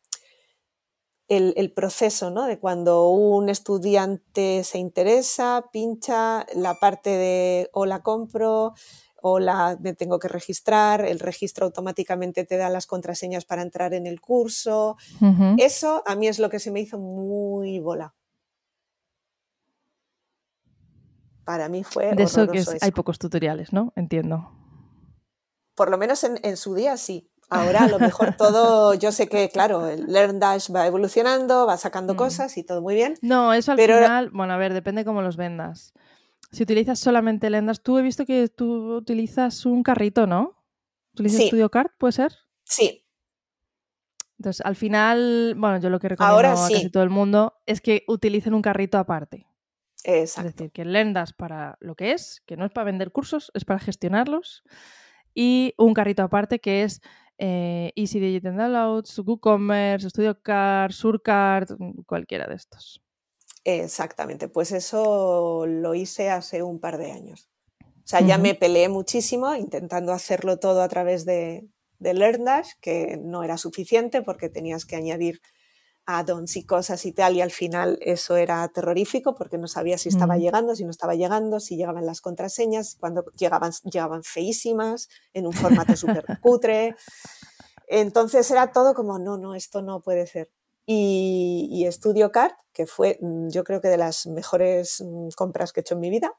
el, 1.28 1.73
proceso, 1.73 2.30
¿no? 2.30 2.46
De 2.46 2.58
cuando 2.58 3.08
un 3.08 3.49
estudiante 3.49 4.62
se 4.64 4.78
interesa, 4.78 5.64
pincha 5.73 6.46
la 6.54 6.75
parte 6.75 7.11
de 7.11 7.70
o 7.73 7.85
la 7.87 8.02
compro 8.02 8.75
o 9.23 9.40
la 9.40 9.76
me 9.80 9.94
tengo 9.94 10.20
que 10.20 10.28
registrar, 10.28 11.04
el 11.04 11.18
registro 11.18 11.66
automáticamente 11.66 12.44
te 12.44 12.56
da 12.56 12.68
las 12.68 12.87
contraseñas 12.87 13.44
para 13.44 13.62
entrar 13.62 13.92
en 13.94 14.06
el 14.06 14.20
curso. 14.20 14.96
Eso 15.58 16.02
a 16.06 16.14
mí 16.14 16.28
es 16.28 16.38
lo 16.38 16.49
que 16.49 16.61
se 16.61 16.70
me 16.70 16.80
hizo 16.80 16.99
muy 16.99 17.80
bola. 17.80 18.14
Para 21.47 21.69
mí 21.69 21.85
fue... 21.85 22.12
De 22.15 22.25
eso 22.25 22.49
que 22.49 22.62
hay 22.81 22.91
pocos 22.91 23.21
tutoriales, 23.21 23.73
¿no? 23.73 23.93
Entiendo. 23.95 24.50
Por 25.76 25.91
lo 25.91 25.97
menos 25.97 26.25
en, 26.25 26.57
su 26.57 26.75
día 26.75 26.97
sí. 26.97 27.31
Ahora 27.49 27.85
a 27.85 27.88
lo 27.88 28.00
mejor 28.00 28.37
todo, 28.37 28.95
yo 28.95 29.12
sé 29.12 29.29
que, 29.29 29.49
claro, 29.49 29.87
el 29.87 30.07
Learn 30.07 30.41
Dash 30.41 30.75
va 30.75 30.88
evolucionando, 30.88 31.65
va 31.65 31.76
sacando 31.76 32.15
mm. 32.15 32.17
cosas 32.17 32.59
y 32.59 32.65
todo 32.65 32.83
muy 32.83 32.97
bien. 32.97 33.15
No, 33.23 33.55
eso 33.55 33.71
al 33.71 33.79
final, 33.79 34.31
bueno, 34.31 34.55
a 34.55 34.57
ver, 34.57 34.75
depende 34.75 35.05
cómo 35.05 35.23
los 35.23 35.37
vendas. 35.37 35.95
Si 36.50 36.65
utilizas 36.65 36.99
solamente 36.99 37.49
Dash, 37.49 37.79
tú 37.79 37.97
he 37.99 38.03
visto 38.03 38.26
que 38.26 38.49
tú 38.49 38.97
utilizas 38.97 39.65
un 39.67 39.85
carrito, 39.85 40.26
¿no? 40.26 40.65
¿Utilizas 41.15 41.43
sí. 41.43 41.47
Studio 41.47 41.71
Card, 41.71 41.91
puede 41.97 42.12
ser? 42.12 42.33
Sí. 42.65 43.07
Entonces, 44.41 44.67
al 44.67 44.75
final, 44.75 45.55
bueno, 45.57 45.79
yo 45.79 45.91
lo 45.91 46.00
que 46.00 46.09
recomiendo 46.09 46.38
a 46.41 46.55
casi 46.55 46.91
todo 46.91 47.05
el 47.05 47.11
mundo 47.11 47.55
es 47.67 47.81
que 47.81 48.03
utilicen 48.09 48.53
un 48.53 48.62
carrito 48.62 48.99
aparte. 48.99 49.47
Es 50.07 50.37
decir, 50.37 50.71
que 50.71 50.85
Lendas 50.85 51.33
para 51.33 51.79
lo 51.81 51.97
que 51.97 52.13
es, 52.13 52.41
que 52.47 52.57
no 52.57 52.65
es 52.65 52.71
para 52.71 52.85
vender 52.85 53.11
cursos, 53.11 53.51
es 53.55 53.65
para 53.65 53.81
gestionarlos. 53.81 54.63
Y 55.35 55.75
un 55.79 55.95
carrito 55.95 56.23
aparte 56.23 56.61
que 56.61 56.85
es 56.85 57.01
eh, 57.39 57.93
Easy 57.97 58.21
Digital 58.21 58.57
Downloads, 58.57 59.19
WooCommerce, 59.19 60.09
StudioCard, 60.09 60.93
Surcard, 60.93 61.73
mm, 61.77 62.03
cualquiera 62.07 62.47
de 62.47 62.55
estos. 62.55 63.03
Exactamente, 63.65 64.47
pues 64.47 64.71
eso 64.71 65.67
lo 65.67 65.97
hice 65.97 66.31
hace 66.31 66.63
un 66.63 66.79
par 66.79 66.99
de 66.99 67.11
años. 67.11 67.49
O 67.81 68.09
sea, 68.09 68.21
ya 68.21 68.39
me 68.39 68.55
peleé 68.55 68.89
muchísimo 68.89 69.57
intentando 69.57 70.13
hacerlo 70.13 70.61
todo 70.61 70.83
a 70.83 70.89
través 70.89 71.25
de, 71.25 71.67
de 71.99 72.15
LearnDash, 72.15 72.75
que 72.81 73.19
no 73.21 73.43
era 73.43 73.59
suficiente 73.59 74.23
porque 74.23 74.49
tenías 74.49 74.85
que 74.85 74.95
añadir 74.95 75.41
add-ons 76.07 76.57
y 76.57 76.65
cosas 76.65 77.05
y 77.05 77.13
tal, 77.13 77.37
y 77.37 77.41
al 77.41 77.51
final 77.51 77.99
eso 78.01 78.37
era 78.37 78.67
terrorífico 78.69 79.35
porque 79.35 79.59
no 79.59 79.67
sabía 79.67 79.99
si 79.99 80.09
estaba 80.09 80.39
llegando, 80.39 80.77
si 80.77 80.85
no 80.85 80.91
estaba 80.91 81.15
llegando, 81.15 81.59
si 81.59 81.77
llegaban 81.77 82.07
las 82.07 82.21
contraseñas, 82.21 82.97
cuando 82.99 83.25
llegaban, 83.37 83.73
llegaban 83.85 84.23
feísimas, 84.23 85.09
en 85.35 85.47
un 85.47 85.53
formato 85.53 85.97
súper 85.97 86.25
cutre. 86.41 86.95
Entonces 87.89 88.51
era 88.51 88.73
todo 88.73 88.95
como, 88.95 89.19
no, 89.19 89.37
no, 89.37 89.55
esto 89.55 89.83
no 89.83 90.01
puede 90.01 90.27
ser. 90.27 90.51
Y, 90.87 91.69
y 91.73 91.91
Studio 91.91 92.31
Card, 92.31 92.53
que 92.73 92.87
fue 92.87 93.19
mm, 93.21 93.49
yo 93.49 93.65
creo 93.65 93.81
que 93.81 93.89
de 93.89 93.97
las 93.97 94.27
mejores 94.27 95.03
mm, 95.05 95.31
compras 95.37 95.73
que 95.73 95.81
he 95.81 95.83
hecho 95.83 95.95
en 95.95 96.01
mi 96.01 96.11
vida, 96.11 96.33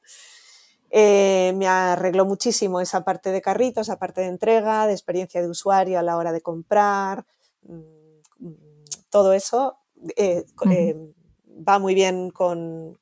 eh, 0.90 1.52
me 1.58 1.68
arregló 1.68 2.26
muchísimo 2.26 2.80
esa 2.80 3.04
parte 3.04 3.32
de 3.32 3.42
carrito, 3.42 3.82
esa 3.82 4.00
parte 4.00 4.22
de 4.22 4.28
entrega, 4.28 4.88
de 4.88 4.94
experiencia 4.94 5.42
de 5.42 5.50
usuario 5.50 6.00
a 6.00 6.04
la 6.04 6.16
hora 6.16 6.32
de 6.32 6.42
comprar. 6.42 7.26
Todo 9.18 9.34
eso 9.34 9.80
eh, 10.16 10.46
eh, 10.70 10.96
va 11.68 11.80
muy 11.80 11.96
bien 11.96 12.30
con, 12.30 13.00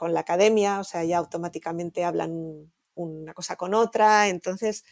la 0.00 0.20
academia, 0.20 0.80
o 0.80 0.84
sea, 0.84 1.04
ya 1.04 1.18
automáticamente 1.18 2.04
hablan 2.04 2.72
una 2.94 3.34
cosa 3.34 3.56
con 3.56 3.74
otra, 3.74 4.28
entonces 4.28 4.82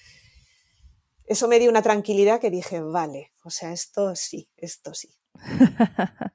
eso 1.25 1.49
me 1.49 1.59
dio 1.59 1.71
una 1.71 1.81
tranquilidad 1.81 2.41
que 2.41 2.51
dije, 2.51 2.83
vale, 2.83 3.33
o 3.43 3.49
sea, 3.49 3.73
esto 3.73 4.15
sí, 4.15 4.51
esto 4.59 4.93
sí. 4.93 5.09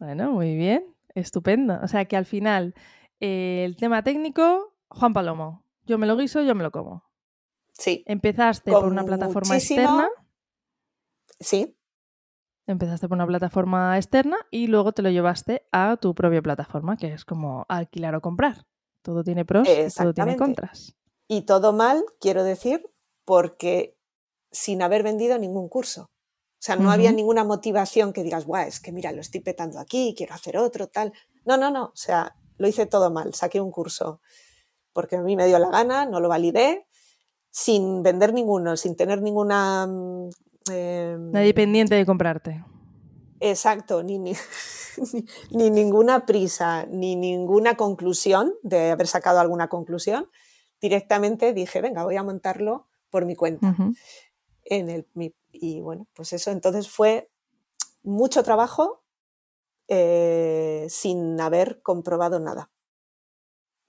bueno, 0.00 0.32
muy 0.32 0.56
bien, 0.56 0.92
estupendo. 1.14 1.78
O 1.84 1.86
sea 1.86 2.06
que 2.06 2.16
al 2.16 2.26
final 2.26 2.74
eh, 3.20 3.62
el 3.64 3.76
tema 3.76 4.02
técnico, 4.02 4.74
Juan 4.88 5.12
Palomo, 5.12 5.62
yo 5.84 5.98
me 5.98 6.08
lo 6.08 6.16
guiso, 6.16 6.42
yo 6.42 6.56
me 6.56 6.64
lo 6.64 6.72
como. 6.72 7.04
Sí. 7.70 8.02
Empezaste 8.06 8.72
por 8.72 8.86
una 8.86 9.04
plataforma 9.04 9.56
externa. 9.56 10.08
Sí. 11.38 11.75
Empezaste 12.66 13.08
por 13.08 13.16
una 13.16 13.26
plataforma 13.26 13.96
externa 13.96 14.36
y 14.50 14.66
luego 14.66 14.92
te 14.92 15.02
lo 15.02 15.10
llevaste 15.10 15.66
a 15.70 15.96
tu 15.96 16.14
propia 16.14 16.42
plataforma, 16.42 16.96
que 16.96 17.12
es 17.12 17.24
como 17.24 17.64
alquilar 17.68 18.14
o 18.14 18.20
comprar. 18.20 18.66
Todo 19.02 19.22
tiene 19.22 19.44
pros 19.44 19.68
y 19.68 19.94
todo 19.94 20.12
tiene 20.12 20.36
contras. 20.36 20.96
Y 21.28 21.42
todo 21.42 21.72
mal, 21.72 22.04
quiero 22.20 22.42
decir, 22.42 22.88
porque 23.24 23.96
sin 24.50 24.82
haber 24.82 25.02
vendido 25.02 25.38
ningún 25.38 25.68
curso. 25.68 26.10
O 26.58 26.66
sea, 26.66 26.74
no 26.74 26.90
había 26.90 27.12
ninguna 27.12 27.44
motivación 27.44 28.12
que 28.12 28.24
digas, 28.24 28.46
guau, 28.46 28.66
es 28.66 28.80
que 28.80 28.90
mira, 28.90 29.12
lo 29.12 29.20
estoy 29.20 29.40
petando 29.40 29.78
aquí, 29.78 30.14
quiero 30.16 30.34
hacer 30.34 30.56
otro, 30.56 30.88
tal. 30.88 31.12
No, 31.44 31.56
no, 31.56 31.70
no. 31.70 31.84
O 31.84 31.96
sea, 31.96 32.34
lo 32.56 32.66
hice 32.66 32.86
todo 32.86 33.10
mal. 33.10 33.34
Saqué 33.34 33.60
un 33.60 33.70
curso 33.70 34.20
porque 34.92 35.16
a 35.16 35.20
mí 35.20 35.36
me 35.36 35.46
dio 35.46 35.58
la 35.58 35.68
gana, 35.68 36.06
no 36.06 36.20
lo 36.20 36.28
validé, 36.28 36.86
sin 37.50 38.02
vender 38.02 38.32
ninguno, 38.32 38.76
sin 38.76 38.96
tener 38.96 39.20
ninguna 39.20 39.86
Em, 40.70 41.30
Nadie 41.30 41.54
pendiente 41.54 41.94
de 41.94 42.06
comprarte. 42.06 42.64
Exacto, 43.40 44.02
ni, 44.02 44.18
ni, 44.18 45.70
ninguna 45.70 46.26
prisa, 46.26 46.86
ni 46.86 47.16
ninguna 47.16 47.76
conclusión 47.76 48.54
de 48.62 48.90
haber 48.90 49.06
sacado 49.06 49.40
alguna 49.40 49.68
conclusión. 49.68 50.30
Directamente 50.80 51.52
dije, 51.52 51.80
venga, 51.80 52.04
voy 52.04 52.16
a 52.16 52.22
montarlo 52.22 52.88
por 53.10 53.24
mi 53.24 53.34
cuenta. 53.34 53.74
en 54.64 54.90
el, 54.90 55.06
y 55.52 55.80
bueno, 55.80 56.06
pues 56.14 56.32
eso 56.32 56.50
entonces 56.50 56.90
fue 56.90 57.30
mucho 58.02 58.42
trabajo 58.42 59.04
eh, 59.88 60.86
sin 60.88 61.40
haber 61.40 61.80
comprobado 61.82 62.40
nada. 62.40 62.70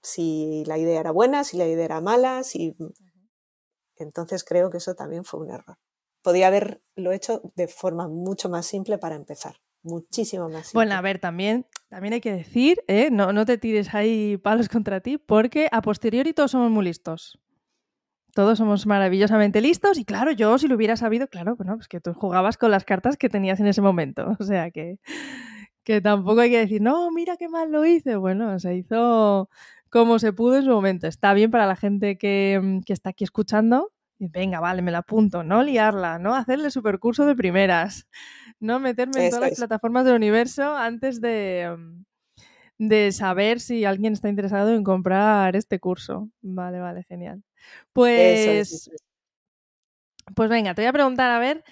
Si 0.02 0.64
la 0.66 0.78
idea 0.78 1.00
era 1.00 1.10
buena, 1.10 1.44
si 1.44 1.56
la 1.56 1.66
idea 1.66 1.84
era 1.84 2.00
mala, 2.00 2.44
si... 2.44 2.76
Entonces 3.96 4.44
creo 4.44 4.70
que 4.70 4.76
eso 4.76 4.94
también 4.94 5.24
fue 5.24 5.40
un 5.40 5.50
error 5.50 5.76
podía 6.22 6.48
haberlo 6.48 7.12
hecho 7.12 7.42
de 7.54 7.68
forma 7.68 8.08
mucho 8.08 8.48
más 8.48 8.66
simple 8.66 8.98
para 8.98 9.16
empezar. 9.16 9.56
Muchísimo 9.82 10.48
más 10.48 10.66
simple. 10.66 10.78
Bueno, 10.78 10.94
a 10.94 11.00
ver, 11.00 11.18
también, 11.18 11.66
también 11.88 12.14
hay 12.14 12.20
que 12.20 12.32
decir, 12.32 12.82
¿eh? 12.88 13.10
no, 13.10 13.32
no 13.32 13.46
te 13.46 13.58
tires 13.58 13.94
ahí 13.94 14.36
palos 14.36 14.68
contra 14.68 15.00
ti, 15.00 15.18
porque 15.18 15.68
a 15.70 15.82
posteriori 15.82 16.32
todos 16.32 16.50
somos 16.50 16.70
muy 16.70 16.84
listos. 16.84 17.38
Todos 18.34 18.58
somos 18.58 18.86
maravillosamente 18.86 19.60
listos 19.60 19.98
y 19.98 20.04
claro, 20.04 20.30
yo 20.32 20.58
si 20.58 20.68
lo 20.68 20.76
hubiera 20.76 20.96
sabido, 20.96 21.28
claro, 21.28 21.56
bueno, 21.56 21.74
pues 21.76 21.88
que 21.88 22.00
tú 22.00 22.12
jugabas 22.12 22.56
con 22.56 22.70
las 22.70 22.84
cartas 22.84 23.16
que 23.16 23.28
tenías 23.28 23.58
en 23.60 23.66
ese 23.66 23.80
momento. 23.80 24.36
O 24.40 24.44
sea 24.44 24.70
que, 24.70 24.98
que 25.82 26.00
tampoco 26.00 26.40
hay 26.40 26.50
que 26.50 26.58
decir, 26.58 26.82
no, 26.82 27.10
mira 27.10 27.36
qué 27.36 27.48
mal 27.48 27.72
lo 27.72 27.84
hice. 27.84 28.16
Bueno, 28.16 28.58
se 28.58 28.76
hizo 28.76 29.48
como 29.90 30.18
se 30.18 30.32
pudo 30.32 30.56
en 30.56 30.64
su 30.64 30.70
momento. 30.70 31.06
Está 31.06 31.32
bien 31.34 31.50
para 31.50 31.66
la 31.66 31.76
gente 31.76 32.18
que, 32.18 32.80
que 32.84 32.92
está 32.92 33.10
aquí 33.10 33.24
escuchando, 33.24 33.90
venga, 34.18 34.60
vale, 34.60 34.82
me 34.82 34.90
la 34.90 34.98
apunto, 34.98 35.42
no 35.42 35.62
liarla, 35.62 36.18
no 36.18 36.34
hacerle 36.34 36.70
supercurso 36.70 37.26
de 37.26 37.36
primeras, 37.36 38.08
no 38.60 38.80
meterme 38.80 39.24
en 39.24 39.30
todas 39.30 39.50
las 39.50 39.58
plataformas 39.58 40.04
del 40.04 40.16
universo 40.16 40.76
antes 40.76 41.20
de, 41.20 41.74
mm, 41.76 42.04
de 42.88 43.12
saber 43.12 43.60
si 43.60 43.84
alguien 43.84 44.12
está 44.12 44.28
interesado 44.28 44.74
en 44.74 44.84
comprar 44.84 45.56
este 45.56 45.78
curso. 45.78 46.28
Vale, 46.42 46.80
vale, 46.80 47.04
genial. 47.04 47.42
Pues, 47.92 48.90
pues 50.34 50.48
venga, 50.48 50.74
te 50.74 50.82
voy 50.82 50.88
a 50.88 50.92
preguntar 50.92 51.30
a 51.30 51.38
ver 51.38 51.64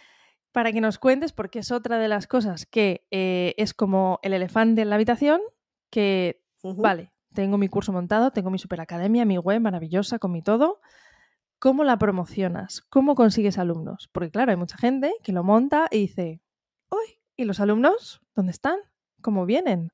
para 0.53 0.73
que 0.73 0.81
nos 0.81 0.99
cuentes, 0.99 1.33
porque 1.33 1.59
es 1.59 1.71
otra 1.71 1.99
de 1.99 2.09
las 2.09 2.27
cosas 2.27 2.65
que 2.65 3.07
eh, 3.11 3.55
es 3.59 3.75
como 3.75 4.19
el 4.23 4.33
elefante 4.33 4.81
en 4.81 4.89
la 4.89 4.95
habitación, 4.95 5.41
que, 5.91 6.43
vale, 6.63 7.13
tengo 7.35 7.59
mi 7.59 7.69
curso 7.69 7.93
montado, 7.93 8.31
tengo 8.31 8.51
mi 8.51 8.59
superacademia, 8.59 9.27
mi 9.27 9.37
web 9.37 9.61
maravillosa 9.61 10.19
con 10.19 10.33
mi 10.33 10.41
todo, 10.41 10.81
¿Cómo 11.59 11.85
la 11.85 11.99
promocionas? 11.99 12.83
¿Cómo 12.91 13.15
consigues 13.15 13.59
alumnos? 13.59 14.09
Porque 14.13 14.31
claro, 14.31 14.51
hay 14.51 14.57
mucha 14.57 14.77
gente 14.77 15.15
que 15.23 15.33
lo 15.33 15.43
monta 15.43 15.89
y 15.91 16.01
dice, 16.01 16.43
uy, 16.91 17.21
¿y 17.37 17.45
los 17.45 17.61
alumnos? 17.61 18.21
¿Dónde 18.35 18.53
están? 18.53 18.79
¿Cómo 19.23 19.47
vienen? 19.47 19.91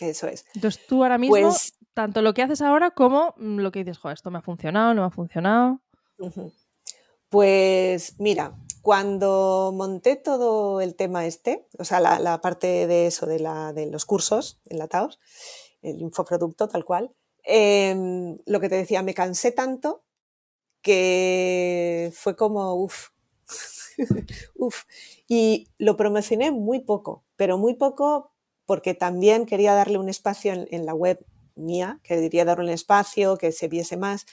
Eso 0.00 0.26
es. 0.26 0.44
Entonces 0.54 0.86
tú 0.86 1.02
ahora 1.02 1.18
mismo, 1.18 1.36
pues 1.36 1.74
tanto 1.94 2.22
lo 2.22 2.34
que 2.34 2.42
haces 2.42 2.60
ahora 2.60 2.90
como 2.90 3.34
mm, 3.38 3.58
lo 3.58 3.72
que 3.72 3.80
dices, 3.80 3.98
joder, 3.98 4.14
esto 4.14 4.30
me 4.30 4.38
ha 4.38 4.42
funcionado, 4.42 4.94
no 4.94 5.02
me 5.02 5.06
ha 5.06 5.10
funcionado. 5.10 5.80
Pues 7.28 8.18
mira, 8.18 8.56
cuando 8.82 9.72
monté 9.74 10.16
todo 10.16 10.80
el 10.80 10.94
tema 10.94 11.26
este, 11.26 11.68
o 11.78 11.84
sea, 11.84 12.00
la, 12.00 12.40
parte 12.40 12.86
de 12.86 13.06
eso, 13.06 13.26
de, 13.26 13.38
la, 13.38 13.72
de 13.72 13.86
los 13.86 14.06
cursos 14.06 14.60
enlatados, 14.64 15.18
el 15.82 16.00
infoproducto 16.00 16.68
tal 16.68 16.84
cual, 16.84 17.12
em, 17.42 18.38
lo 18.46 18.60
que 18.60 18.68
te 18.68 18.76
decía, 18.76 19.02
me 19.02 19.14
cansé 19.14 19.52
tanto 19.52 20.04
que 20.82 22.12
fue 22.14 22.36
como, 22.36 22.74
uff, 22.74 23.08
uff. 24.56 24.84
Y 25.26 25.68
lo 25.78 25.96
promocioné 25.96 26.50
muy 26.50 26.80
poco, 26.80 27.24
pero 27.36 27.58
muy 27.58 27.74
poco 27.74 28.32
porque 28.66 28.94
también 28.94 29.46
quería 29.46 29.74
darle 29.74 29.98
un 29.98 30.08
espacio 30.08 30.52
en, 30.52 30.86
la 30.86 30.94
web 30.94 31.24
mía, 31.54 32.00
que 32.02 32.16
quería 32.16 32.44
darle 32.44 32.64
un 32.64 32.70
espacio, 32.70 33.38
que 33.38 33.50
se 33.50 33.66
viese 33.68 33.96
más. 33.96 34.26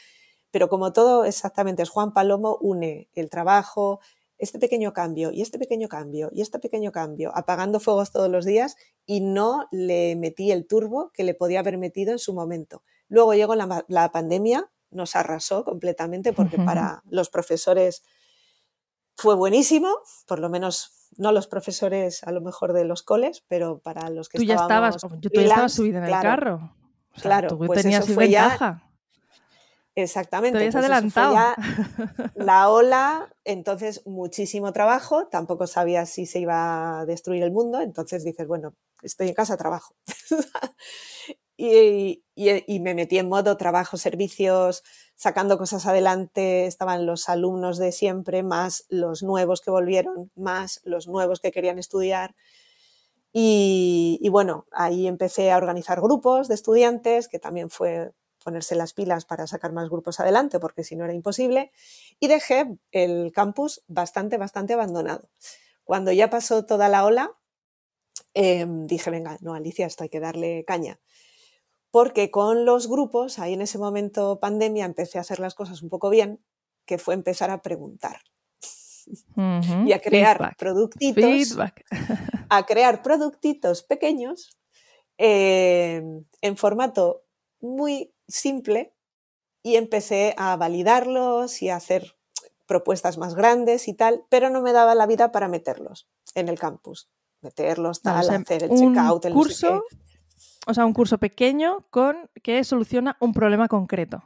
Pero 0.52 0.68
como 0.68 0.94
todo 0.94 1.26
exactamente 1.26 1.84
es 1.84 1.90
Juan 1.90 2.14
Palomo, 2.14 2.58
une 2.60 3.10
el 3.14 3.30
trabajo, 3.30 4.02
este 4.38 4.60
pequeño 4.60 4.92
cambio 4.92 5.32
y 5.32 5.42
este 5.42 5.58
pequeño 5.58 5.88
cambio 5.88 6.30
y 6.34 6.42
este 6.42 6.60
pequeño 6.60 6.92
cambio, 6.92 7.32
apagando 7.34 7.80
fuegos 7.80 8.12
todos 8.12 8.30
los 8.30 8.44
días 8.44 8.76
y 9.06 9.22
no 9.22 9.68
le 9.72 10.18
metí 10.18 10.52
el 10.52 10.68
turbo 10.68 11.12
que 11.14 11.24
le 11.24 11.34
podía 11.34 11.60
haber 11.60 11.78
metido 11.78 12.12
en 12.12 12.20
su 12.20 12.34
momento. 12.34 12.84
Luego 13.08 13.34
llegó 13.34 13.56
la, 13.56 13.86
la 13.88 14.12
pandemia 14.12 14.70
nos 14.96 15.16
arrasó 15.16 15.64
completamente 15.64 16.34
porque 16.34 16.58
para 16.58 17.04
los 17.10 17.30
profesores 17.30 18.04
fue 19.16 19.36
buenísimo, 19.36 19.90
por 20.28 20.40
lo 20.40 20.50
menos 20.50 21.10
no 21.18 21.32
los 21.32 21.48
profesores 21.48 22.24
a 22.24 22.32
lo 22.32 22.42
mejor 22.42 22.74
de 22.74 22.86
los 22.86 23.04
coles, 23.04 23.44
pero 23.48 23.80
para 23.80 24.10
los 24.10 24.30
que 24.30 24.38
tú 24.38 24.44
ya 24.44 24.56
estabas, 24.56 24.98
tú 24.98 25.30
ya 25.34 25.42
estabas 25.42 25.74
subida 25.74 26.00
en 26.00 26.06
el 26.06 26.12
carro. 26.12 26.76
claro, 27.22 27.50
tú 27.50 27.58
pues 27.60 27.82
tenías 27.82 28.04
eso 28.06 28.14
fue 28.14 28.30
Ya, 28.30 28.84
exactamente. 29.96 30.60
Te 30.60 30.66
pues 30.66 30.76
adelantado. 30.76 31.38
la 32.36 32.70
ola, 32.70 33.34
entonces 33.46 34.02
muchísimo 34.06 34.74
trabajo, 34.74 35.28
tampoco 35.28 35.68
sabía 35.68 36.06
si 36.06 36.26
se 36.26 36.40
iba 36.40 37.00
a 37.00 37.06
destruir 37.06 37.44
el 37.44 37.52
mundo, 37.52 37.82
entonces 37.82 38.24
dices, 38.24 38.48
bueno, 38.48 38.76
estoy 39.02 39.30
en 39.30 39.34
casa, 39.34 39.56
trabajo. 39.56 39.96
y, 41.58 42.24
me 42.80 42.94
metí 42.94 43.18
en 43.18 43.30
modo 43.30 43.58
trabajo, 43.58 43.98
servicios, 43.98 44.84
sacando 45.16 45.58
cosas 45.58 45.86
adelante. 45.86 46.66
Estaban 46.66 47.06
los 47.06 47.30
alumnos 47.30 47.78
de 47.78 47.92
siempre, 47.92 48.44
más 48.44 48.86
los 48.90 49.24
nuevos 49.24 49.62
que 49.62 49.72
volvieron, 49.72 50.32
más 50.36 50.82
los 50.84 51.08
nuevos 51.08 51.40
que 51.40 51.52
querían 51.52 51.80
estudiar. 51.80 52.36
Y, 53.32 54.20
y, 54.22 54.30
bueno, 54.30 54.66
ahí 54.72 55.08
empecé 55.08 55.52
a 55.52 55.58
organizar 55.58 56.02
grupos 56.02 56.48
de 56.48 56.56
estudiantes, 56.56 57.28
que 57.28 57.40
también 57.40 57.70
fue 57.70 58.12
ponerse 58.44 58.76
las 58.76 58.94
pilas 58.94 59.26
para 59.26 59.48
sacar 59.48 59.74
más 59.74 59.90
grupos 59.90 60.20
adelante, 60.20 60.60
porque 60.60 60.84
si 60.84 60.96
no 60.96 61.06
era 61.06 61.14
imposible. 61.14 61.72
Y 62.20 62.28
dejé 62.28 62.78
el 62.92 63.32
campus 63.34 63.84
bastante, 63.88 64.38
bastante 64.38 64.74
abandonado. 64.74 65.30
Cuando 65.84 66.12
ya 66.12 66.30
pasó 66.30 66.66
toda 66.66 66.88
la 66.90 67.06
ola, 67.06 67.32
em, 68.34 68.88
dije, 68.88 69.10
venga, 69.10 69.38
no, 69.42 69.54
Alicia, 69.54 69.88
esto 69.88 70.04
hay 70.04 70.10
que 70.10 70.20
darle 70.20 70.64
caña 70.66 71.00
porque 71.96 72.30
con 72.30 72.66
los 72.66 72.90
grupos, 72.90 73.40
ahí 73.40 73.54
en 73.54 73.62
ese 73.62 73.78
momento 73.78 74.38
pandemia, 74.42 74.84
empecé 74.84 75.18
a 75.18 75.22
hacer 75.22 75.40
las 75.40 75.56
cosas 75.56 75.82
un 75.82 75.88
poco 75.88 76.10
bien, 76.10 76.44
que 76.86 76.98
fue 76.98 77.14
empezar 77.14 77.50
a 77.52 77.62
preguntar 77.62 78.20
y 79.86 79.94
a 79.94 80.02
crear 80.02 80.58
productitos, 80.58 81.58
a 82.50 82.66
crear 82.66 83.02
productitos 83.02 83.84
pequeños 83.84 84.58
em, 85.18 86.26
en 86.42 86.58
formato 86.58 87.24
muy 87.62 88.14
simple 88.28 88.94
y 89.64 89.78
empecé 89.78 90.36
a 90.38 90.58
validarlos 90.58 91.62
y 91.62 91.70
a 91.70 91.78
hacer 91.78 92.18
propuestas 92.66 93.18
más 93.18 93.36
grandes 93.36 93.88
y 93.88 93.94
tal, 93.94 94.26
pero 94.28 94.50
no 94.50 94.62
me 94.62 94.74
daba 94.74 94.96
la 94.96 95.08
vida 95.08 95.32
para 95.32 95.48
meterlos 95.48 96.10
en 96.34 96.50
el 96.50 96.60
campus, 96.60 97.08
meterlos 97.40 98.02
tal, 98.02 98.30
hacer 98.30 98.64
el 98.64 98.78
checkout, 98.78 99.24
el 99.24 99.34
curso 99.34 99.86
o 100.66 100.74
sea, 100.74 100.86
un 100.86 100.94
curso 100.94 101.18
pequeño 101.18 101.86
con 101.90 102.30
que 102.44 102.64
soluciona 102.64 103.18
un 103.20 103.34
problema 103.34 103.68
concreto. 103.68 104.24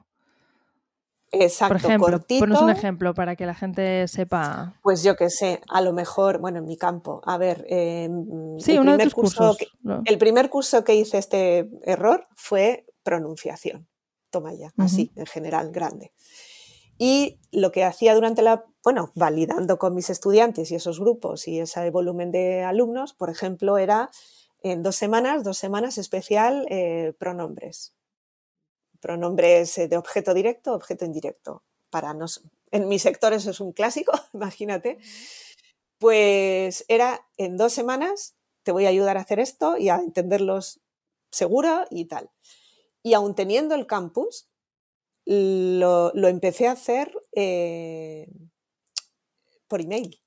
Exacto, 1.32 1.76
Por 1.76 1.86
ejemplo, 1.86 2.12
cortito. 2.12 2.40
ponos 2.40 2.62
un 2.62 2.70
ejemplo 2.72 3.14
para 3.14 3.36
que 3.36 3.46
la 3.46 3.54
gente 3.54 4.08
sepa. 4.08 4.74
Pues 4.82 5.04
yo 5.04 5.16
qué 5.16 5.30
sé, 5.30 5.62
a 5.70 5.82
lo 5.82 5.94
mejor, 5.94 6.40
bueno, 6.40 6.58
en 6.58 6.66
mi 6.66 6.76
campo, 6.76 7.22
a 7.24 7.38
ver, 7.38 7.66
eh, 7.70 8.10
Sí, 8.58 8.72
el, 8.72 8.80
uno 8.80 8.92
de 8.94 8.98
primer 8.98 9.04
tus 9.04 9.14
curso 9.14 9.48
cursos. 9.50 9.58
que, 9.58 10.12
el 10.12 10.18
primer 10.18 10.50
curso 10.50 10.84
que 10.84 10.96
hice 10.96 11.20
este 11.20 11.70
error 11.84 12.28
fue 12.36 12.88
pronunciación. 13.04 13.88
Toma 14.32 14.54
ya, 14.54 14.72
así, 14.78 15.12
en 15.16 15.26
general, 15.28 15.72
grande. 15.72 16.14
Y 16.98 17.40
lo 17.52 17.72
que 17.72 17.84
hacía 17.84 18.14
durante 18.16 18.42
la, 18.42 18.66
bueno, 18.84 19.12
validando 19.16 19.78
con 19.78 19.94
mis 19.96 20.10
estudiantes 20.10 20.72
y 20.72 20.76
esos 20.76 21.00
grupos 21.00 21.48
y 21.48 21.60
ese 21.60 21.90
volumen 21.92 22.32
de 22.32 22.64
alumnos, 22.64 23.14
por 23.14 23.30
ejemplo, 23.30 23.78
era 23.78 24.10
en 24.62 24.84
dos 24.84 24.96
semanas, 24.96 25.44
dos 25.44 25.58
semanas 25.58 25.98
especial 25.98 26.66
eh, 26.70 27.14
pronombres. 27.18 27.94
Pronombres 29.00 29.78
eh, 29.78 29.88
de 29.88 29.98
objeto 29.98 30.34
directo, 30.34 30.74
objeto 30.74 31.06
indirecto. 31.06 31.64
Para 31.90 32.14
nos, 32.14 32.44
en 32.72 32.88
mi 32.88 33.00
sector 33.00 33.34
eso 33.34 33.52
es 33.52 33.60
un 33.60 33.72
clásico, 33.72 34.12
imagínate. 34.34 35.00
Pues 35.98 36.86
era 36.88 37.26
en 37.38 37.58
dos 37.58 37.74
semanas, 37.74 38.36
te 38.64 38.72
voy 38.72 38.86
a 38.86 38.90
ayudar 38.90 39.18
a 39.18 39.22
hacer 39.22 39.40
esto 39.40 39.78
y 39.78 39.90
a 39.90 39.96
entenderlos 39.96 40.82
seguro 41.32 41.86
y 41.90 42.06
tal. 42.06 42.30
Y 43.04 43.14
aún 43.14 43.36
teniendo 43.36 43.76
el 43.76 43.88
campus, 43.88 44.50
lo, 45.26 46.12
lo 46.14 46.28
empecé 46.28 46.68
a 46.68 46.72
hacer 46.72 47.14
eh, 47.34 48.28
por 49.68 49.82
email. 49.82 50.20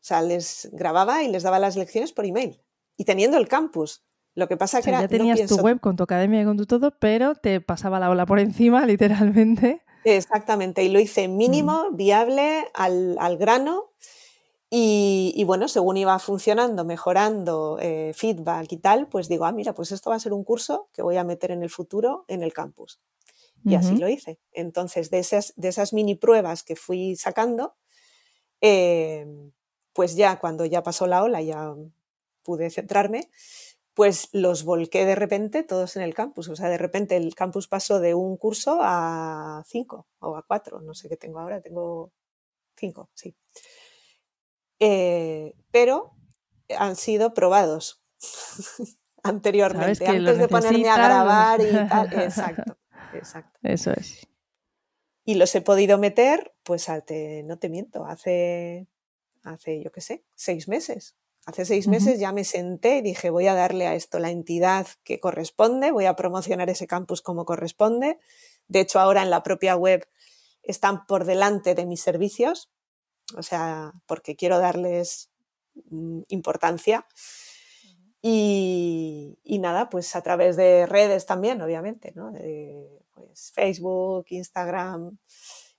O 0.00 0.04
sea, 0.06 0.22
les 0.22 0.68
grababa 0.72 1.24
y 1.24 1.28
les 1.28 1.42
daba 1.42 1.58
las 1.58 1.76
lecciones 1.76 2.12
por 2.12 2.26
email. 2.26 2.62
Y 2.96 3.04
teniendo 3.04 3.36
el 3.38 3.48
campus. 3.48 4.04
Lo 4.34 4.48
que 4.48 4.56
pasa 4.56 4.78
O 4.78 4.82
sea, 4.82 4.84
que 4.84 4.90
era, 4.90 5.00
ya 5.00 5.08
tenías 5.08 5.36
no 5.36 5.36
pienso, 5.36 5.56
tu 5.56 5.62
web 5.62 5.80
con 5.80 5.96
tu 5.96 6.02
academia 6.02 6.42
y 6.42 6.44
con 6.44 6.58
tu 6.58 6.66
todo, 6.66 6.90
pero 6.98 7.34
te 7.34 7.60
pasaba 7.62 7.98
la 7.98 8.10
ola 8.10 8.26
por 8.26 8.38
encima, 8.38 8.84
literalmente. 8.86 9.82
Exactamente, 10.04 10.84
y 10.84 10.88
lo 10.88 11.00
hice 11.00 11.26
mínimo, 11.26 11.90
viable, 11.92 12.68
al, 12.74 13.16
al 13.18 13.38
grano. 13.38 13.92
Y, 14.68 15.32
y, 15.36 15.44
bueno, 15.44 15.68
según 15.68 15.96
iba 15.96 16.18
funcionando, 16.18 16.84
mejorando, 16.84 17.78
eh, 17.80 18.12
feedback 18.14 18.70
y 18.72 18.76
tal, 18.76 19.08
pues 19.08 19.28
digo, 19.28 19.46
ah, 19.46 19.52
mira, 19.52 19.74
pues 19.74 19.90
esto 19.90 20.10
va 20.10 20.16
a 20.16 20.20
ser 20.20 20.32
un 20.32 20.44
curso 20.44 20.88
que 20.92 21.02
voy 21.02 21.16
a 21.16 21.24
meter 21.24 21.50
en 21.50 21.62
el 21.62 21.70
futuro 21.70 22.24
en 22.28 22.42
el 22.42 22.52
campus. 22.52 23.00
Y 23.64 23.74
así 23.74 23.96
lo 23.96 24.08
hice. 24.08 24.38
Entonces, 24.52 25.10
de 25.10 25.18
esas, 25.18 25.52
de 25.56 25.68
esas 25.68 25.92
mini 25.92 26.14
pruebas 26.14 26.62
que 26.62 26.76
fui 26.76 27.16
sacando, 27.16 27.74
eh, 28.60 29.26
pues 29.92 30.14
ya 30.14 30.38
cuando 30.38 30.64
ya 30.64 30.84
pasó 30.84 31.08
la 31.08 31.24
ola, 31.24 31.42
ya 31.42 31.74
pude 32.46 32.70
centrarme, 32.70 33.28
pues 33.92 34.28
los 34.32 34.62
volqué 34.64 35.04
de 35.04 35.14
repente 35.16 35.62
todos 35.64 35.96
en 35.96 36.02
el 36.02 36.14
campus. 36.14 36.48
O 36.48 36.56
sea, 36.56 36.68
de 36.70 36.78
repente 36.78 37.16
el 37.16 37.34
campus 37.34 37.66
pasó 37.68 37.98
de 38.00 38.14
un 38.14 38.36
curso 38.38 38.78
a 38.82 39.62
cinco 39.66 40.06
o 40.20 40.36
a 40.36 40.42
cuatro, 40.46 40.80
no 40.80 40.94
sé 40.94 41.08
qué 41.08 41.16
tengo 41.16 41.40
ahora, 41.40 41.60
tengo 41.60 42.12
cinco, 42.76 43.10
sí. 43.14 43.34
Eh, 44.78 45.54
pero 45.70 46.12
han 46.78 46.96
sido 46.96 47.32
probados 47.34 48.02
anteriormente, 49.22 50.06
antes 50.06 50.38
de 50.38 50.48
ponerme 50.48 50.88
a 50.90 50.96
grabar 51.08 51.60
y 51.60 51.72
tal. 51.88 52.08
Exacto, 52.12 52.78
exacto. 53.12 53.58
Eso 53.62 53.92
es. 53.92 54.26
Y 55.24 55.34
los 55.34 55.54
he 55.54 55.60
podido 55.60 55.98
meter, 55.98 56.54
pues 56.62 56.86
te- 57.06 57.42
no 57.44 57.58
te 57.58 57.68
miento, 57.68 58.04
hace, 58.04 58.86
hace 59.42 59.82
yo 59.82 59.90
qué 59.90 60.00
sé, 60.00 60.24
seis 60.36 60.68
meses. 60.68 61.16
Hace 61.46 61.64
seis 61.64 61.86
meses 61.86 62.18
ya 62.18 62.32
me 62.32 62.42
senté 62.42 62.96
y 62.96 63.02
dije, 63.02 63.30
voy 63.30 63.46
a 63.46 63.54
darle 63.54 63.86
a 63.86 63.94
esto 63.94 64.18
la 64.18 64.30
entidad 64.30 64.88
que 65.04 65.20
corresponde, 65.20 65.92
voy 65.92 66.06
a 66.06 66.16
promocionar 66.16 66.68
ese 66.70 66.88
campus 66.88 67.22
como 67.22 67.44
corresponde. 67.44 68.18
De 68.66 68.80
hecho, 68.80 68.98
ahora 68.98 69.22
en 69.22 69.30
la 69.30 69.44
propia 69.44 69.76
web 69.76 70.08
están 70.64 71.06
por 71.06 71.24
delante 71.24 71.76
de 71.76 71.86
mis 71.86 72.02
servicios, 72.02 72.68
o 73.36 73.44
sea, 73.44 73.92
porque 74.06 74.34
quiero 74.34 74.58
darles 74.58 75.30
mm, 75.88 76.22
importancia. 76.28 77.06
Y, 78.20 79.38
y 79.44 79.60
nada, 79.60 79.88
pues 79.88 80.16
a 80.16 80.22
través 80.22 80.56
de 80.56 80.84
redes 80.86 81.26
también, 81.26 81.62
obviamente, 81.62 82.12
¿no? 82.16 82.32
De, 82.32 83.04
pues 83.14 83.52
Facebook, 83.54 84.26
Instagram 84.30 85.16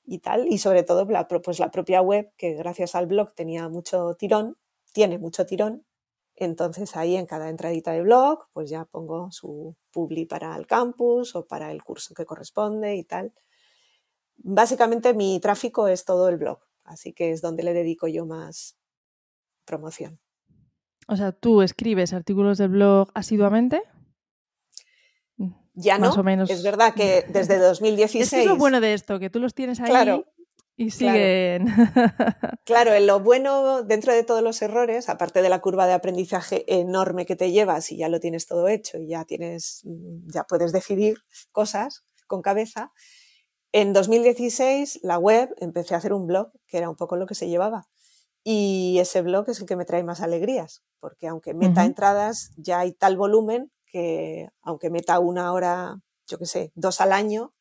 y 0.05 0.19
tal, 0.19 0.47
y 0.47 0.59
sobre 0.59 0.83
todo 0.83 1.03
la, 1.05 1.27
pues 1.27 1.59
la 1.59 1.71
propia 1.71 2.01
web, 2.01 2.31
que 2.37 2.53
gracias 2.53 2.95
al 2.95 3.07
blog 3.07 3.33
tenía 3.35 3.67
mucho 3.67 4.15
tirón, 4.15 4.57
tiene 4.97 5.19
mucho 5.19 5.45
tirón. 5.45 5.85
Entonces 6.33 6.95
ahí 6.95 7.17
en 7.17 7.27
cada 7.27 7.49
entradita 7.49 7.91
de 7.91 8.01
blog, 8.01 8.47
pues 8.51 8.67
ya 8.67 8.83
pongo 8.85 9.31
su 9.31 9.75
publi 9.91 10.25
para 10.25 10.57
el 10.57 10.65
campus 10.65 11.35
o 11.35 11.45
para 11.45 11.71
el 11.71 11.83
curso 11.83 12.15
que 12.15 12.25
corresponde 12.25 12.95
y 12.95 13.03
tal. 13.03 13.31
Básicamente 14.37 15.13
mi 15.13 15.39
tráfico 15.39 15.87
es 15.87 16.03
todo 16.03 16.29
el 16.29 16.37
blog, 16.37 16.57
así 16.83 17.13
que 17.13 17.29
es 17.29 17.41
donde 17.43 17.61
le 17.61 17.73
dedico 17.73 18.07
yo 18.07 18.25
más 18.25 18.75
promoción. 19.65 20.19
O 21.07 21.15
sea, 21.15 21.31
tú 21.31 21.61
escribes 21.61 22.11
artículos 22.13 22.57
de 22.57 22.67
blog 22.67 23.11
asiduamente. 23.13 23.83
Ya 25.75 25.99
Más 25.99 26.15
no, 26.15 26.21
o 26.21 26.23
menos. 26.23 26.49
es 26.49 26.63
verdad 26.63 26.95
que 26.95 27.23
desde 27.29 27.59
2016... 27.59 28.33
Es 28.33 28.45
lo 28.47 28.55
bueno 28.55 28.81
de 28.81 28.95
esto, 28.95 29.19
que 29.19 29.29
tú 29.29 29.39
los 29.39 29.53
tienes 29.53 29.79
ahí 29.79 29.91
Claro, 29.91 30.25
y 30.77 30.91
claro. 30.91 31.13
siguen. 31.13 31.67
Claro, 32.63 32.93
en 32.93 33.07
lo 33.07 33.19
bueno 33.19 33.83
dentro 33.83 34.13
de 34.13 34.23
todos 34.23 34.43
los 34.43 34.61
errores, 34.61 35.09
aparte 35.09 35.41
de 35.41 35.49
la 35.49 35.59
curva 35.59 35.87
de 35.87 35.93
aprendizaje 35.93 36.65
enorme 36.67 37.25
que 37.25 37.35
te 37.35 37.51
llevas 37.51 37.91
y 37.91 37.97
ya 37.97 38.09
lo 38.09 38.19
tienes 38.19 38.45
todo 38.45 38.67
hecho 38.67 38.97
y 38.99 39.07
ya 39.07 39.25
tienes, 39.25 39.81
mm, 39.85 40.29
ya 40.31 40.43
puedes 40.43 40.71
decidir 40.71 41.17
cosas 41.51 42.05
con 42.27 42.41
cabeza. 42.41 42.91
En 43.71 43.93
2016 43.93 44.99
la 45.01 45.17
web 45.17 45.53
empecé 45.59 45.95
a 45.95 45.97
hacer 45.97 46.13
un 46.13 46.27
blog 46.27 46.51
que 46.67 46.77
era 46.77 46.89
un 46.89 46.95
poco 46.95 47.15
lo 47.15 47.25
que 47.25 47.35
se 47.35 47.49
llevaba 47.49 47.87
y 48.43 48.97
ese 48.99 49.21
blog 49.21 49.49
es 49.49 49.59
el 49.59 49.65
que 49.65 49.75
me 49.75 49.85
trae 49.85 50.03
más 50.03 50.21
alegrías 50.21 50.83
porque 50.99 51.27
aunque 51.27 51.53
meta 51.53 51.85
entradas 51.85 52.51
ya 52.55 52.79
hay 52.79 52.93
tal 52.93 53.17
volumen 53.17 53.71
que 53.85 54.49
aunque 54.61 54.89
meta 54.89 55.19
una 55.19 55.53
hora, 55.53 55.99
yo 56.27 56.37
qué 56.37 56.45
sé, 56.45 56.71
dos 56.75 57.01
al 57.01 57.13
año, 57.13 57.53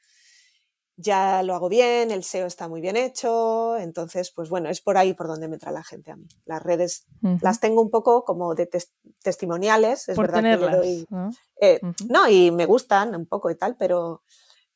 ya 0.96 1.42
lo 1.42 1.54
hago 1.54 1.68
bien, 1.68 2.11
el 2.11 2.20
SEO 2.24 2.46
está 2.46 2.68
muy 2.68 2.80
bien 2.80 2.96
hecho, 2.96 3.76
entonces, 3.76 4.30
pues 4.30 4.48
bueno, 4.48 4.68
es 4.70 4.80
por 4.80 4.96
ahí 4.96 5.12
por 5.14 5.26
donde 5.28 5.46
me 5.48 5.54
entra 5.56 5.70
la 5.70 5.85
gente 5.85 6.11
a 6.11 6.16
mí. 6.16 6.26
Las 6.46 6.62
redes 6.62 7.04
las 7.42 7.61
tengo 7.61 7.82
un 7.82 7.90
poco 7.90 8.24
como 8.24 8.54
de 8.54 8.66
tes- 8.66 8.92
testimoniales, 9.22 10.09
es 10.09 10.16
Por 10.16 10.26
verdad 10.26 10.38
que 10.38 10.42
tenerlas, 10.56 10.76
doy... 10.78 11.06
¿no? 11.11 11.30
eh, 11.61 11.80
no, 12.09 12.28
y 12.28 12.50
me 12.50 12.64
gustan 12.66 13.14
un 13.14 13.26
poco 13.26 13.50
y 13.50 13.56
tal, 13.56 13.76
pero, 13.76 14.22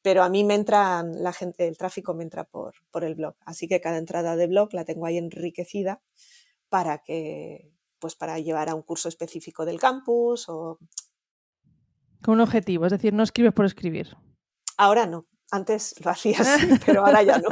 pero 0.02 0.22
a 0.22 0.28
mí 0.28 0.44
me 0.44 0.54
entra 0.54 1.02
la 1.02 1.33
gente, 1.33 1.66
el 1.66 1.78
tráfico 1.78 2.12
me 2.14 2.24
entra 2.24 2.44
por, 2.44 2.74
por 2.90 3.04
el 3.04 3.14
blog. 3.14 3.35
Así 3.46 3.66
que 3.66 3.80
cada 3.80 3.96
entrada 3.98 4.37
de 4.37 4.46
blog 4.46 4.74
la 4.74 4.85
tengo 4.85 5.06
ahí 5.06 5.16
enriquecida 5.16 6.02
para 6.68 6.98
que, 6.98 7.72
pues 7.98 8.14
para 8.14 8.38
llevar 8.38 8.68
a 8.68 8.74
un 8.74 8.83
curso 8.83 9.09
específico 9.09 9.64
del 9.64 9.80
campus 9.80 10.48
o 10.48 10.78
Con 12.22 12.35
un 12.35 12.40
objetivo, 12.42 12.85
es 12.87 12.92
decir, 12.92 13.12
no 13.14 13.22
escribes 13.22 13.54
por 13.54 13.64
escribir. 13.64 14.16
ahora 14.76 15.06
no. 15.06 15.26
Antes 15.51 15.95
lo 16.05 16.11
hacía 16.11 16.39
así, 16.41 16.69
pero 16.87 17.05
ahora 17.05 17.23
ya 17.23 17.39
no. 17.39 17.49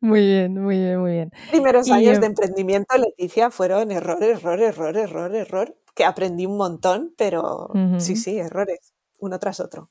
Muy 0.00 0.20
bien, 0.20 0.54
muy 0.54 0.78
bien, 0.78 1.00
muy 1.00 1.12
bien. 1.12 1.32
primeros 1.50 1.86
Y, 1.88 1.92
años 1.92 2.16
eh, 2.16 2.20
de 2.20 2.26
emprendimiento, 2.26 2.96
Leticia, 2.96 3.50
fueron 3.50 3.90
error, 3.92 4.22
error, 4.22 4.60
error, 4.60 4.96
error, 4.96 5.34
error, 5.34 5.76
que 5.94 6.04
aprendí 6.04 6.46
un 6.46 6.56
montón, 6.56 7.14
pero 7.16 7.68
sí, 7.98 8.16
sí, 8.16 8.38
errores, 8.38 8.94
uno 9.18 9.38
tras 9.38 9.60
otro. 9.60 9.90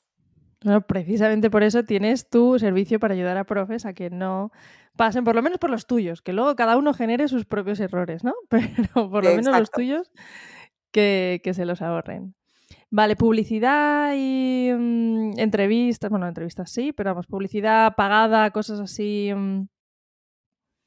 Bueno, 0.63 0.81
precisamente 0.81 1.51
por 1.51 1.61
eso 1.61 1.83
tienes 1.83 2.29
tu 2.29 2.57
servicio 2.57 2.99
para 2.99 3.13
ayudar 3.13 3.37
a 3.37 3.43
profes 3.43 3.85
a 3.85 3.93
que 3.93 4.09
no 4.09 4.51
pasen, 4.95 5.23
por 5.23 5.35
lo 5.35 5.43
menos 5.43 5.59
por 5.59 5.69
los 5.69 5.85
tuyos, 5.85 6.21
que 6.21 6.33
luego 6.33 6.55
cada 6.55 6.77
uno 6.77 6.93
genere 6.93 7.27
sus 7.27 7.45
propios 7.45 7.79
errores, 7.79 8.23
¿no? 8.23 8.33
Pero 8.49 9.09
por 9.09 9.23
lo 9.23 9.35
menos 9.35 9.57
los 9.57 9.71
tuyos 9.71 10.11
que, 10.91 11.41
que 11.43 11.53
se 11.53 11.65
los 11.65 11.81
ahorren. 11.81 12.33
Vale, 12.89 13.15
publicidad 13.17 14.13
y 14.15 14.71
mm, 14.73 15.39
entrevistas, 15.39 16.09
bueno, 16.09 16.27
entrevistas 16.27 16.71
sí, 16.71 16.93
pero 16.93 17.11
vamos, 17.11 17.27
publicidad 17.27 17.95
pagada, 17.95 18.51
cosas 18.51 18.79
así, 18.79 19.29
mm, 19.35 19.67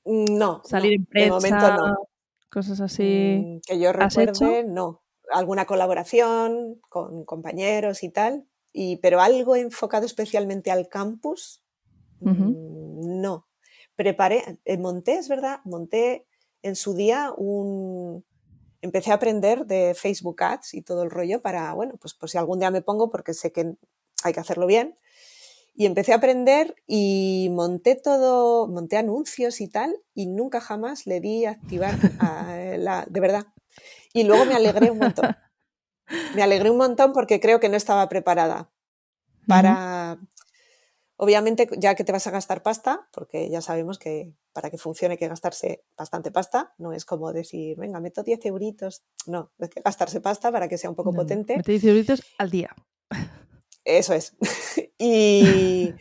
No, 0.05 0.63
salir 0.65 1.01
no, 1.01 1.07
en 1.13 1.25
de 1.25 1.31
momento 1.31 1.59
prensa, 1.59 1.77
no. 1.77 2.09
cosas 2.51 2.81
así. 2.81 3.43
Mm, 3.45 3.61
Que 3.67 3.79
yo 3.79 3.93
recuerde, 3.93 4.65
no. 4.65 5.03
Alguna 5.33 5.67
colaboración 5.67 6.81
con 6.89 7.25
compañeros 7.25 8.03
y 8.03 8.09
tal, 8.11 8.47
y, 8.73 8.97
pero 8.97 9.21
algo 9.21 9.55
enfocado 9.57 10.07
especialmente 10.07 10.71
al 10.71 10.89
campus, 10.89 11.63
mm, 12.21 13.21
no. 13.21 13.47
Preparé, 13.95 14.59
eh, 14.65 14.79
monté, 14.79 15.17
es 15.19 15.29
verdad, 15.29 15.61
monté 15.65 16.27
en 16.63 16.77
su 16.77 16.95
día 16.95 17.33
un... 17.37 18.25
Empecé 18.83 19.11
a 19.11 19.15
aprender 19.15 19.67
de 19.67 19.95
Facebook 19.95 20.43
Ads 20.43 20.75
y 20.75 20.83
todo 20.83 21.03
el 21.03 21.11
rollo 21.11 21.43
para, 21.43 21.73
bueno, 21.75 21.95
pues 22.01 22.15
por 22.15 22.31
si 22.31 22.39
algún 22.39 22.61
día 22.61 22.71
me 22.71 22.83
pongo, 22.83 23.11
porque 23.11 23.35
sé 23.35 23.53
que 23.53 23.75
hay 24.23 24.33
que 24.33 24.41
hacerlo 24.41 24.67
bien. 24.67 24.99
Y 25.75 25.87
empecé 25.87 26.13
a 26.13 26.17
aprender 26.17 26.75
y 26.87 27.49
monté 27.53 27.95
todo, 27.95 28.67
monté 28.69 28.97
anuncios 28.97 29.61
y 29.61 29.69
tal, 29.69 29.97
y 30.15 30.27
nunca 30.27 30.61
jamás 30.61 31.07
le 31.07 31.21
di 31.21 31.45
a 31.45 31.53
activar 31.53 31.95
a 32.19 32.75
la, 32.77 33.07
de 33.09 33.21
verdad. 33.21 33.47
Y 34.13 34.25
luego 34.25 34.45
me 34.45 34.55
alegré 34.55 34.91
un 34.91 34.99
montón. 34.99 35.37
Me 36.35 36.43
alegré 36.43 36.71
un 36.71 36.77
montón 36.77 37.13
porque 37.13 37.39
creo 37.39 37.61
que 37.61 37.69
no 37.69 37.77
estaba 37.77 38.09
preparada 38.09 38.69
para, 39.47 40.19
Obviamente, 41.23 41.69
ya 41.77 41.95
que 41.95 42.03
te 42.03 42.13
vas 42.13 42.27
a 42.27 42.31
gastar 42.31 42.63
pasta, 42.63 43.07
porque 43.13 43.51
ya 43.51 43.61
sabemos 43.61 43.99
que 43.99 44.33
para 44.55 44.71
que 44.71 44.79
funcione 44.79 45.13
hay 45.13 45.19
que 45.19 45.29
gastarse 45.29 45.85
bastante 45.95 46.31
pasta, 46.31 46.73
no 46.79 46.95
es 46.95 47.05
como 47.05 47.31
decir, 47.35 47.77
venga, 47.77 48.01
meto 48.01 48.23
10 48.23 48.47
euritos. 48.47 49.03
No, 49.27 49.51
hay 49.61 49.69
que 49.69 49.83
gastarse 49.83 50.23
pasta 50.23 50.51
para 50.51 50.67
que 50.67 50.79
sea 50.79 50.89
un 50.89 50.97
poco 50.97 51.13
potente. 51.13 51.59
Mete 51.59 51.73
10 51.73 51.85
euritos 51.85 52.23
al 52.39 52.49
día. 52.49 52.75
Eso 53.85 54.15
es. 54.15 54.35
y, 54.99 55.95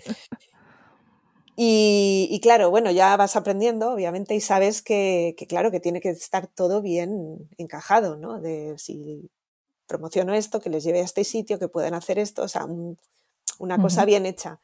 y, 1.57 2.39
claro, 2.41 2.69
bueno, 2.69 2.89
ya 2.89 3.17
vas 3.17 3.35
aprendiendo, 3.35 3.91
obviamente, 3.91 4.35
y 4.35 4.39
sabes 4.39 4.81
que, 4.81 5.35
claro, 5.49 5.69
que 5.69 5.81
tiene 5.81 5.99
que 5.99 6.11
estar 6.11 6.47
todo 6.47 6.81
bien 6.81 7.49
encajado, 7.57 8.15
¿no? 8.15 8.39
De 8.39 8.75
si 8.77 9.29
promociono 9.85 10.33
esto, 10.33 10.61
que 10.61 10.69
les 10.69 10.85
lleve 10.85 11.01
a 11.01 11.03
este 11.03 11.25
sitio, 11.25 11.59
que 11.59 11.67
puedan 11.67 11.93
hacer 11.93 12.19
esto, 12.19 12.43
o 12.43 12.47
sea, 12.47 12.65
una 13.57 13.81
cosa 13.81 14.05
bien 14.05 14.25
hecha. 14.25 14.61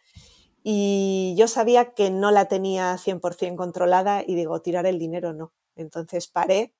Y 0.67 1.36
yo 1.38 1.47
sabía 1.47 1.93
que 1.93 2.10
no 2.10 2.32
la 2.32 2.45
tenía 2.45 2.97
100% 2.97 3.56
controlada 3.56 4.23
y 4.25 4.34
digo, 4.34 4.63
tirar 4.63 4.88
el 4.88 4.97
dinero 4.97 5.32
no. 5.32 5.54
Entonces 5.75 6.28
paré. 6.28 6.73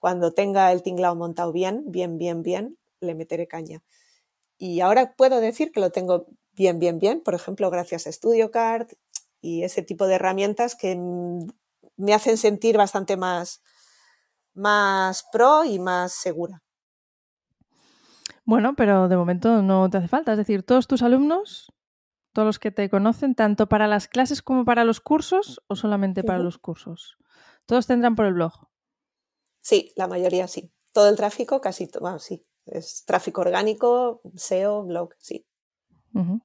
Cuando 0.00 0.32
tenga 0.32 0.72
el 0.72 0.82
tinglao 0.82 1.14
montado 1.14 1.52
bien, 1.52 1.84
bien, 1.86 2.18
bien, 2.18 2.42
bien, 2.42 2.76
le 2.98 3.14
meteré 3.14 3.46
caña. 3.46 3.84
Y 4.58 4.80
ahora 4.80 5.14
puedo 5.16 5.40
decir 5.40 5.70
que 5.70 5.78
lo 5.78 5.90
tengo 5.90 6.26
bien, 6.54 6.80
bien, 6.80 6.98
bien, 6.98 7.20
por 7.20 7.34
ejemplo, 7.34 7.70
gracias 7.70 8.08
a 8.08 8.12
StudioCard 8.12 8.88
y 9.40 9.62
ese 9.62 9.82
tipo 9.82 10.08
de 10.08 10.16
herramientas 10.16 10.74
que 10.74 10.96
me 11.96 12.12
hacen 12.12 12.36
sentir 12.36 12.78
bastante 12.78 13.16
más, 13.16 13.62
más 14.54 15.24
pro 15.30 15.64
y 15.64 15.78
más 15.78 16.14
segura. 16.14 16.64
Bueno, 18.44 18.74
pero 18.74 19.06
de 19.06 19.16
momento 19.16 19.62
no 19.62 19.88
te 19.88 19.98
hace 19.98 20.08
falta. 20.08 20.32
Es 20.32 20.38
decir, 20.38 20.64
todos 20.64 20.88
tus 20.88 21.02
alumnos, 21.02 21.72
todos 22.32 22.46
los 22.46 22.58
que 22.58 22.70
te 22.70 22.88
conocen, 22.88 23.34
tanto 23.34 23.68
para 23.68 23.86
las 23.86 24.08
clases 24.08 24.42
como 24.42 24.64
para 24.64 24.84
los 24.84 25.00
cursos 25.00 25.62
o 25.66 25.76
solamente 25.76 26.22
para 26.22 26.38
los 26.38 26.58
cursos. 26.58 27.18
Todos 27.66 27.86
tendrán 27.86 28.16
por 28.16 28.26
el 28.26 28.34
blog. 28.34 28.68
Sí, 29.60 29.92
la 29.96 30.06
mayoría 30.06 30.48
sí. 30.48 30.72
Todo 30.92 31.08
el 31.08 31.16
tráfico, 31.16 31.60
casi 31.60 31.86
todo, 31.86 32.18
sí. 32.18 32.46
Es 32.66 33.04
tráfico 33.04 33.40
orgánico, 33.40 34.22
SEO, 34.34 34.84
blog, 34.84 35.14
sí. 35.18 35.46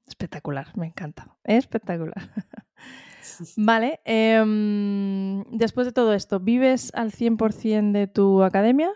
Espectacular, 0.08 0.78
me 0.78 0.88
encanta. 0.88 1.38
Espectacular. 1.44 2.16
vale, 3.58 4.00
em, 4.06 5.44
después 5.52 5.88
de 5.88 5.94
todo 5.94 6.14
esto, 6.14 6.40
¿vives 6.40 6.92
al 6.94 7.12
100% 7.12 7.92
de 7.92 8.08
tu 8.08 8.44
academia? 8.44 8.92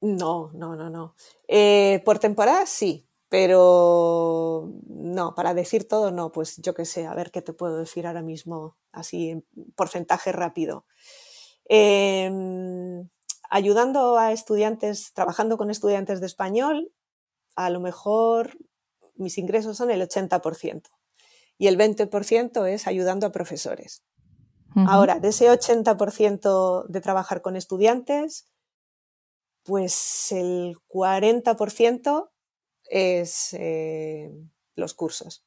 No, 0.00 0.50
no, 0.52 0.76
no, 0.76 0.90
no. 0.90 1.14
Eh, 1.48 2.02
por 2.04 2.18
temporada 2.18 2.66
sí, 2.66 3.05
pero 3.36 4.72
no, 4.88 5.34
para 5.34 5.52
decir 5.52 5.86
todo 5.86 6.10
no, 6.10 6.32
pues 6.32 6.56
yo 6.56 6.72
qué 6.72 6.86
sé, 6.86 7.04
a 7.04 7.14
ver 7.14 7.30
qué 7.30 7.42
te 7.42 7.52
puedo 7.52 7.76
decir 7.76 8.06
ahora 8.06 8.22
mismo, 8.22 8.78
así 8.92 9.28
en 9.28 9.44
porcentaje 9.74 10.32
rápido. 10.32 10.86
Em, 11.66 13.10
ayudando 13.50 14.16
a 14.16 14.32
estudiantes, 14.32 15.12
trabajando 15.12 15.58
con 15.58 15.70
estudiantes 15.70 16.20
de 16.20 16.26
español, 16.26 16.90
a 17.56 17.68
lo 17.68 17.80
mejor 17.80 18.56
mis 19.16 19.36
ingresos 19.36 19.76
son 19.76 19.90
el 19.90 20.00
80% 20.00 20.88
y 21.58 21.66
el 21.66 21.76
20% 21.76 22.66
es 22.66 22.86
ayudando 22.86 23.26
a 23.26 23.32
profesores. 23.32 24.02
Ahora, 24.88 25.20
de 25.20 25.28
ese 25.28 25.50
80% 25.50 26.86
de 26.88 27.00
trabajar 27.02 27.42
con 27.42 27.54
estudiantes, 27.54 28.50
pues 29.62 30.32
el 30.32 30.78
40% 30.88 32.30
es 32.88 33.52
eh, 33.54 34.32
los 34.74 34.94
cursos. 34.94 35.44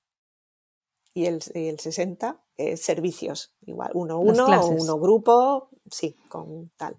Y 1.14 1.26
el, 1.26 1.42
el 1.54 1.78
60% 1.78 2.40
es 2.58 2.82
servicios, 2.82 3.54
igual 3.62 3.92
uno 3.94 4.20
uno 4.20 4.46
o 4.46 4.68
uno 4.68 5.00
grupo, 5.00 5.70
sí, 5.90 6.16
con 6.30 6.70
tal. 6.78 6.96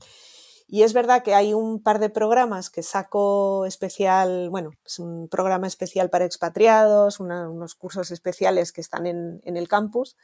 Y 0.72 0.84
es 0.84 0.92
verdad 0.92 1.24
que 1.24 1.34
hay 1.34 1.52
un 1.52 1.82
par 1.82 1.98
de 1.98 2.10
programas 2.10 2.70
que 2.70 2.84
saco 2.84 3.66
especial, 3.66 4.50
bueno, 4.50 4.70
es 4.86 5.00
un 5.00 5.28
programa 5.28 5.66
especial 5.66 6.10
para 6.10 6.24
expatriados, 6.24 7.18
unos 7.18 7.74
cursos 7.74 8.12
especiales 8.12 8.70
que 8.70 8.80
están 8.80 9.06
en, 9.06 9.40
el 9.44 9.66
campus, 9.66 10.16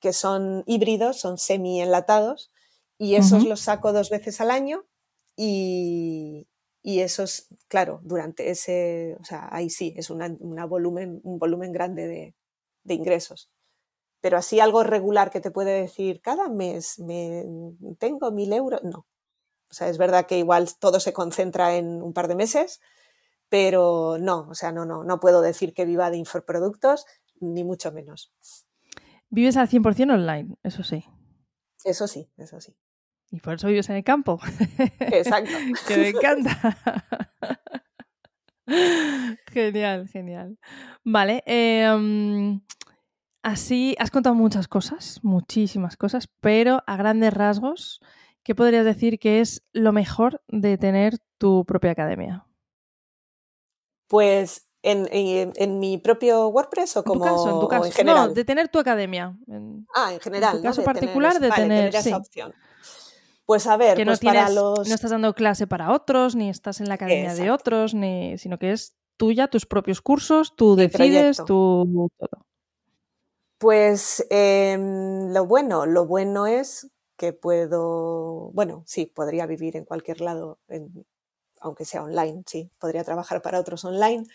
que 0.00 0.14
son 0.14 0.64
híbridos, 0.66 1.20
son 1.20 1.36
semi-enlatados, 1.36 2.50
y 2.96 3.16
esos 3.16 3.44
los 3.44 3.60
saco 3.60 3.92
dos 3.92 4.08
veces 4.08 4.40
al 4.40 4.50
año 4.50 4.86
y, 5.36 6.48
y 6.82 7.00
esos, 7.00 7.48
claro, 7.68 8.00
durante 8.02 8.50
ese, 8.50 9.16
o 9.20 9.24
sea, 9.24 9.48
ahí 9.52 9.70
sí, 9.70 9.94
es 9.96 10.10
una, 10.10 10.28
volumen, 10.66 11.20
un 11.22 11.38
volumen 11.38 11.72
grande 11.72 12.06
de, 12.06 12.34
de 12.84 12.94
ingresos 12.94 13.50
pero 14.20 14.36
así 14.38 14.60
algo 14.60 14.84
regular 14.84 15.32
que 15.32 15.40
te 15.40 15.50
puede 15.50 15.80
decir 15.80 16.20
cada 16.22 16.48
mes 16.48 17.00
me 17.00 17.44
tengo 17.98 18.30
mil 18.30 18.52
euros, 18.52 18.80
no, 18.84 19.04
o 19.72 19.74
sea, 19.74 19.88
es 19.88 19.96
verdad 19.96 20.26
que 20.26 20.36
igual 20.36 20.68
todo 20.78 21.00
se 21.00 21.14
concentra 21.14 21.76
en 21.76 22.02
un 22.02 22.12
par 22.12 22.28
de 22.28 22.34
meses, 22.34 22.82
pero 23.48 24.18
no, 24.20 24.46
o 24.50 24.54
sea, 24.54 24.70
no, 24.70 24.84
no, 24.84 25.02
no 25.02 25.18
puedo 25.18 25.40
decir 25.40 25.72
que 25.72 25.86
viva 25.86 26.10
de 26.10 26.18
infoproductos, 26.18 27.06
ni 27.40 27.64
mucho 27.64 27.90
menos. 27.90 28.34
Vives 29.30 29.56
al 29.56 29.70
100% 29.70 30.12
online, 30.12 30.56
eso 30.62 30.84
sí. 30.84 31.06
Eso 31.84 32.06
sí, 32.06 32.30
eso 32.36 32.60
sí. 32.60 32.76
Y 33.32 33.40
por 33.40 33.54
eso 33.54 33.66
vives 33.68 33.88
en 33.88 33.96
el 33.96 34.04
campo. 34.04 34.38
Exacto. 35.00 35.50
que 35.88 35.96
me 35.96 36.08
encanta. 36.10 36.76
genial, 39.50 40.06
genial. 40.08 40.58
Vale. 41.02 41.42
Em, 41.46 42.60
así 43.42 43.96
has 43.98 44.10
contado 44.10 44.34
muchas 44.34 44.68
cosas, 44.68 45.18
muchísimas 45.22 45.96
cosas, 45.96 46.28
pero 46.40 46.82
a 46.86 46.96
grandes 46.96 47.32
rasgos, 47.32 48.00
¿qué 48.42 48.54
podrías 48.54 48.84
decir 48.84 49.18
que 49.18 49.40
es 49.40 49.64
lo 49.72 49.92
mejor 49.92 50.42
de 50.48 50.76
tener 50.76 51.18
tu 51.38 51.64
propia 51.64 51.92
academia? 51.92 52.46
Pues 54.08 54.68
en, 54.82 55.78
mi 55.78 55.96
propio 55.96 56.48
WordPress 56.48 56.98
o 56.98 57.04
como 57.04 57.24
en, 57.24 57.30
tu 57.30 57.36
caso, 57.36 57.54
en, 57.54 57.60
tu 57.60 57.68
caso. 57.68 57.92
general. 57.92 58.28
No, 58.28 58.34
de 58.34 58.44
tener 58.44 58.68
tu 58.68 58.78
academia. 58.78 59.34
ah, 59.94 60.12
en 60.12 60.20
general. 60.20 60.56
En 60.56 60.62
tu 60.62 60.68
caso 60.68 60.84
particular 60.84 61.40
de 61.40 61.50
tener, 61.50 61.94
esa 61.94 62.18
opción. 62.18 62.52
Pues 63.46 63.66
a 63.66 63.76
ver, 63.76 63.96
que 63.96 64.04
pues 64.04 64.18
no, 64.18 64.20
tienes, 64.20 64.42
para 64.42 64.54
los... 64.54 64.88
no 64.88 64.94
estás 64.94 65.10
dando 65.10 65.34
clase 65.34 65.66
para 65.66 65.92
otros, 65.92 66.36
ni 66.36 66.48
estás 66.48 66.80
en 66.80 66.88
la 66.88 66.94
academia 66.94 67.34
de 67.34 67.50
otros, 67.50 67.94
ni, 67.94 68.38
sino 68.38 68.58
que 68.58 68.72
es 68.72 68.96
tuya, 69.16 69.48
tus 69.48 69.66
propios 69.66 70.00
cursos, 70.00 70.54
tú 70.56 70.76
decides, 70.76 71.38
tú 71.38 72.10
todo. 72.18 72.46
Pues 73.58 74.26
em, 74.30 75.32
lo 75.32 75.46
bueno, 75.46 75.86
lo 75.86 76.06
bueno 76.06 76.48
es 76.48 76.90
que 77.16 77.32
puedo, 77.32 78.50
bueno, 78.52 78.82
sí, 78.86 79.06
podría 79.06 79.46
vivir 79.46 79.76
en 79.76 79.84
cualquier 79.84 80.20
lado, 80.20 80.58
aunque 81.60 81.84
sea 81.84 82.02
online, 82.02 82.42
sí, 82.46 82.70
podría 82.80 83.04
trabajar 83.04 83.42
para 83.42 83.60
otros 83.60 83.84
online. 83.84 84.26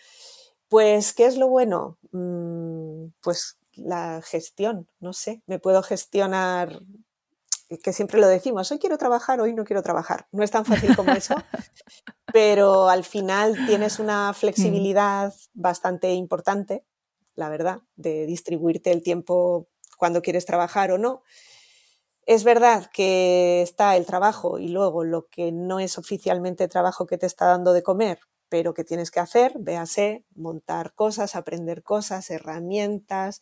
Pues, 0.68 1.12
¿qué 1.12 1.26
es 1.26 1.36
lo 1.36 1.48
bueno? 1.48 1.98
Mm, 2.12 3.08
pues 3.20 3.58
la 3.74 4.22
gestión, 4.22 4.88
no 5.00 5.12
sé, 5.12 5.42
me 5.46 5.58
puedo 5.58 5.82
gestionar, 5.82 6.80
que 7.76 7.92
siempre 7.92 8.18
lo 8.18 8.26
decimos, 8.26 8.70
hoy 8.72 8.78
quiero 8.78 8.96
trabajar, 8.96 9.40
hoy 9.40 9.52
no 9.52 9.64
quiero 9.64 9.82
trabajar. 9.82 10.26
No 10.32 10.42
es 10.42 10.50
tan 10.50 10.64
fácil 10.64 10.96
como 10.96 11.12
eso, 11.12 11.34
pero 12.32 12.88
al 12.88 13.04
final 13.04 13.66
tienes 13.66 13.98
una 13.98 14.30
mm. 14.30 14.34
flexibilidad 14.34 15.34
bastante 15.52 16.12
importante, 16.14 16.84
la 17.34 17.50
verdad, 17.50 17.80
de 17.96 18.26
distribuirte 18.26 18.90
el 18.90 19.02
tiempo 19.02 19.68
cuando 19.98 20.22
quieres 20.22 20.46
trabajar 20.46 20.92
o 20.92 20.98
no. 20.98 21.22
Es 22.24 22.44
verdad 22.44 22.90
que 22.92 23.62
está 23.62 23.96
el 23.96 24.06
trabajo 24.06 24.58
y 24.58 24.68
luego 24.68 25.04
lo 25.04 25.28
que 25.28 25.52
no 25.52 25.80
es 25.80 25.98
oficialmente 25.98 26.68
trabajo 26.68 27.06
que 27.06 27.18
te 27.18 27.26
está 27.26 27.46
dando 27.46 27.72
de 27.72 27.82
comer, 27.82 28.20
pero 28.48 28.74
que 28.74 28.84
tienes 28.84 29.10
que 29.10 29.20
hacer, 29.20 29.54
véase, 29.58 30.24
montar 30.34 30.94
cosas, 30.94 31.36
aprender 31.36 31.82
cosas, 31.82 32.30
herramientas, 32.30 33.40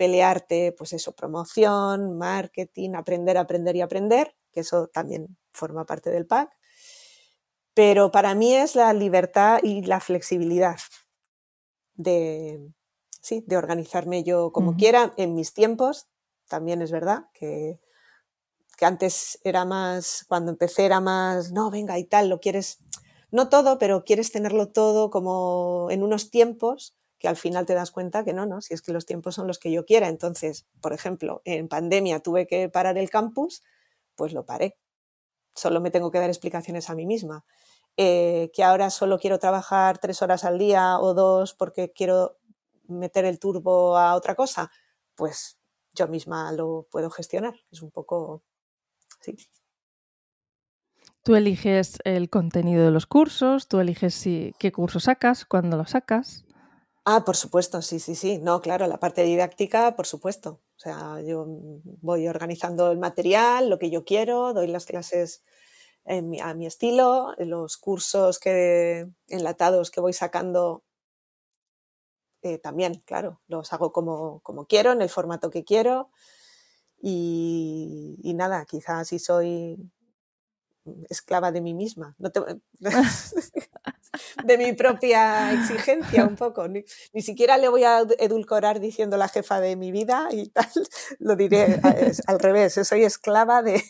pelearte, 0.00 0.72
pues 0.72 0.94
eso, 0.94 1.12
promoción, 1.12 2.16
marketing, 2.16 2.94
aprender, 2.94 3.36
aprender 3.36 3.76
y 3.76 3.82
aprender, 3.82 4.34
que 4.50 4.60
eso 4.60 4.86
también 4.86 5.36
forma 5.52 5.84
parte 5.84 6.08
del 6.08 6.26
pack. 6.26 6.56
Pero 7.74 8.10
para 8.10 8.34
mí 8.34 8.54
es 8.54 8.76
la 8.76 8.94
libertad 8.94 9.60
y 9.62 9.82
la 9.82 10.00
flexibilidad 10.00 10.78
de, 11.92 12.72
sí, 13.20 13.44
de 13.46 13.58
organizarme 13.58 14.24
yo 14.24 14.52
como 14.52 14.74
quiera 14.74 15.12
en 15.18 15.34
mis 15.34 15.52
tiempos. 15.52 16.08
También 16.48 16.80
es 16.80 16.90
verdad 16.90 17.26
que 17.34 17.78
que 18.78 18.86
antes 18.86 19.38
era 19.44 19.66
más, 19.66 20.24
cuando 20.26 20.50
empecé 20.50 20.86
era 20.86 21.00
más, 21.00 21.52
no, 21.52 21.70
venga 21.70 21.98
y 21.98 22.04
tal, 22.04 22.30
lo 22.30 22.40
quieres, 22.40 22.78
no 23.30 23.50
todo, 23.50 23.76
pero 23.78 24.04
quieres 24.04 24.32
tenerlo 24.32 24.70
todo 24.70 25.10
como 25.10 25.88
en 25.90 26.02
unos 26.02 26.30
tiempos 26.30 26.96
que 27.20 27.28
al 27.28 27.36
final 27.36 27.66
te 27.66 27.74
das 27.74 27.90
cuenta 27.92 28.24
que 28.24 28.32
no, 28.32 28.46
no, 28.46 28.62
si 28.62 28.72
es 28.72 28.80
que 28.80 28.92
los 28.92 29.04
tiempos 29.04 29.34
son 29.34 29.46
los 29.46 29.58
que 29.58 29.70
yo 29.70 29.84
quiera. 29.84 30.08
Entonces, 30.08 30.66
por 30.80 30.94
ejemplo, 30.94 31.42
en 31.44 31.68
pandemia 31.68 32.20
tuve 32.20 32.46
que 32.46 32.70
parar 32.70 32.96
el 32.96 33.10
campus, 33.10 33.62
pues 34.16 34.32
lo 34.32 34.46
paré. 34.46 34.78
Solo 35.54 35.82
me 35.82 35.90
tengo 35.90 36.10
que 36.10 36.18
dar 36.18 36.30
explicaciones 36.30 36.88
a 36.88 36.94
mí 36.94 37.04
misma. 37.04 37.44
Eh, 37.98 38.50
que 38.54 38.64
ahora 38.64 38.88
solo 38.88 39.18
quiero 39.18 39.38
trabajar 39.38 39.98
tres 39.98 40.22
horas 40.22 40.44
al 40.44 40.58
día 40.58 40.98
o 40.98 41.12
dos 41.12 41.52
porque 41.52 41.92
quiero 41.92 42.38
meter 42.86 43.26
el 43.26 43.38
turbo 43.38 43.98
a 43.98 44.14
otra 44.14 44.34
cosa, 44.34 44.70
pues 45.14 45.58
yo 45.92 46.08
misma 46.08 46.50
lo 46.52 46.86
puedo 46.90 47.10
gestionar. 47.10 47.54
Es 47.70 47.82
un 47.82 47.90
poco, 47.90 48.42
sí. 49.20 49.36
Tú 51.22 51.34
eliges 51.34 51.98
el 52.04 52.30
contenido 52.30 52.82
de 52.82 52.90
los 52.90 53.06
cursos, 53.06 53.68
tú 53.68 53.78
eliges 53.78 54.14
si, 54.14 54.54
qué 54.58 54.72
curso 54.72 55.00
sacas, 55.00 55.44
cuándo 55.44 55.76
lo 55.76 55.84
sacas. 55.84 56.46
Ah, 57.12 57.24
por 57.24 57.36
supuesto, 57.36 57.82
sí, 57.82 57.98
sí, 57.98 58.14
sí. 58.14 58.38
No, 58.38 58.60
claro, 58.60 58.86
la 58.86 59.00
parte 59.00 59.24
didáctica, 59.24 59.96
por 59.96 60.06
supuesto. 60.06 60.60
O 60.76 60.78
sea, 60.78 61.20
yo 61.22 61.44
voy 62.02 62.28
organizando 62.28 62.92
el 62.92 62.98
material, 62.98 63.68
lo 63.68 63.78
que 63.80 63.90
yo 63.90 64.04
quiero, 64.04 64.52
doy 64.54 64.68
las 64.68 64.86
clases 64.86 65.42
a 66.06 66.54
mi 66.54 66.66
estilo, 66.66 67.34
los 67.38 67.76
cursos 67.78 68.38
que, 68.38 69.08
enlatados 69.28 69.90
que 69.90 70.00
voy 70.00 70.12
sacando 70.12 70.84
eh, 72.42 72.58
también, 72.58 73.02
claro, 73.04 73.40
los 73.48 73.72
hago 73.72 73.92
como, 73.92 74.40
como, 74.40 74.66
quiero, 74.66 74.92
en 74.92 75.02
el 75.02 75.08
formato 75.10 75.50
que 75.50 75.64
quiero. 75.64 76.10
Y, 77.02 78.18
y 78.22 78.34
nada, 78.34 78.64
quizás 78.66 79.08
si 79.08 79.18
soy 79.18 79.78
esclava 81.08 81.52
de 81.52 81.60
mí 81.60 81.74
misma. 81.74 82.14
No 82.18 82.30
de 84.44 84.58
mi 84.58 84.72
propia 84.72 85.52
exigencia 85.52 86.24
un 86.24 86.36
poco. 86.36 86.68
Ni, 86.68 86.84
siquiera 87.20 87.58
le 87.58 87.68
voy 87.68 87.84
a 87.84 88.00
edulcorar 88.18 88.80
diciendo 88.80 89.16
la 89.16 89.28
jefa 89.28 89.60
de 89.60 89.76
mi 89.76 89.92
vida 89.92 90.28
y 90.30 90.48
tal. 90.48 90.68
Lo 91.18 91.36
diré 91.36 91.80
al 92.26 92.38
revés. 92.38 92.74
Soy 92.82 93.04
esclava 93.04 93.62
de, 93.62 93.82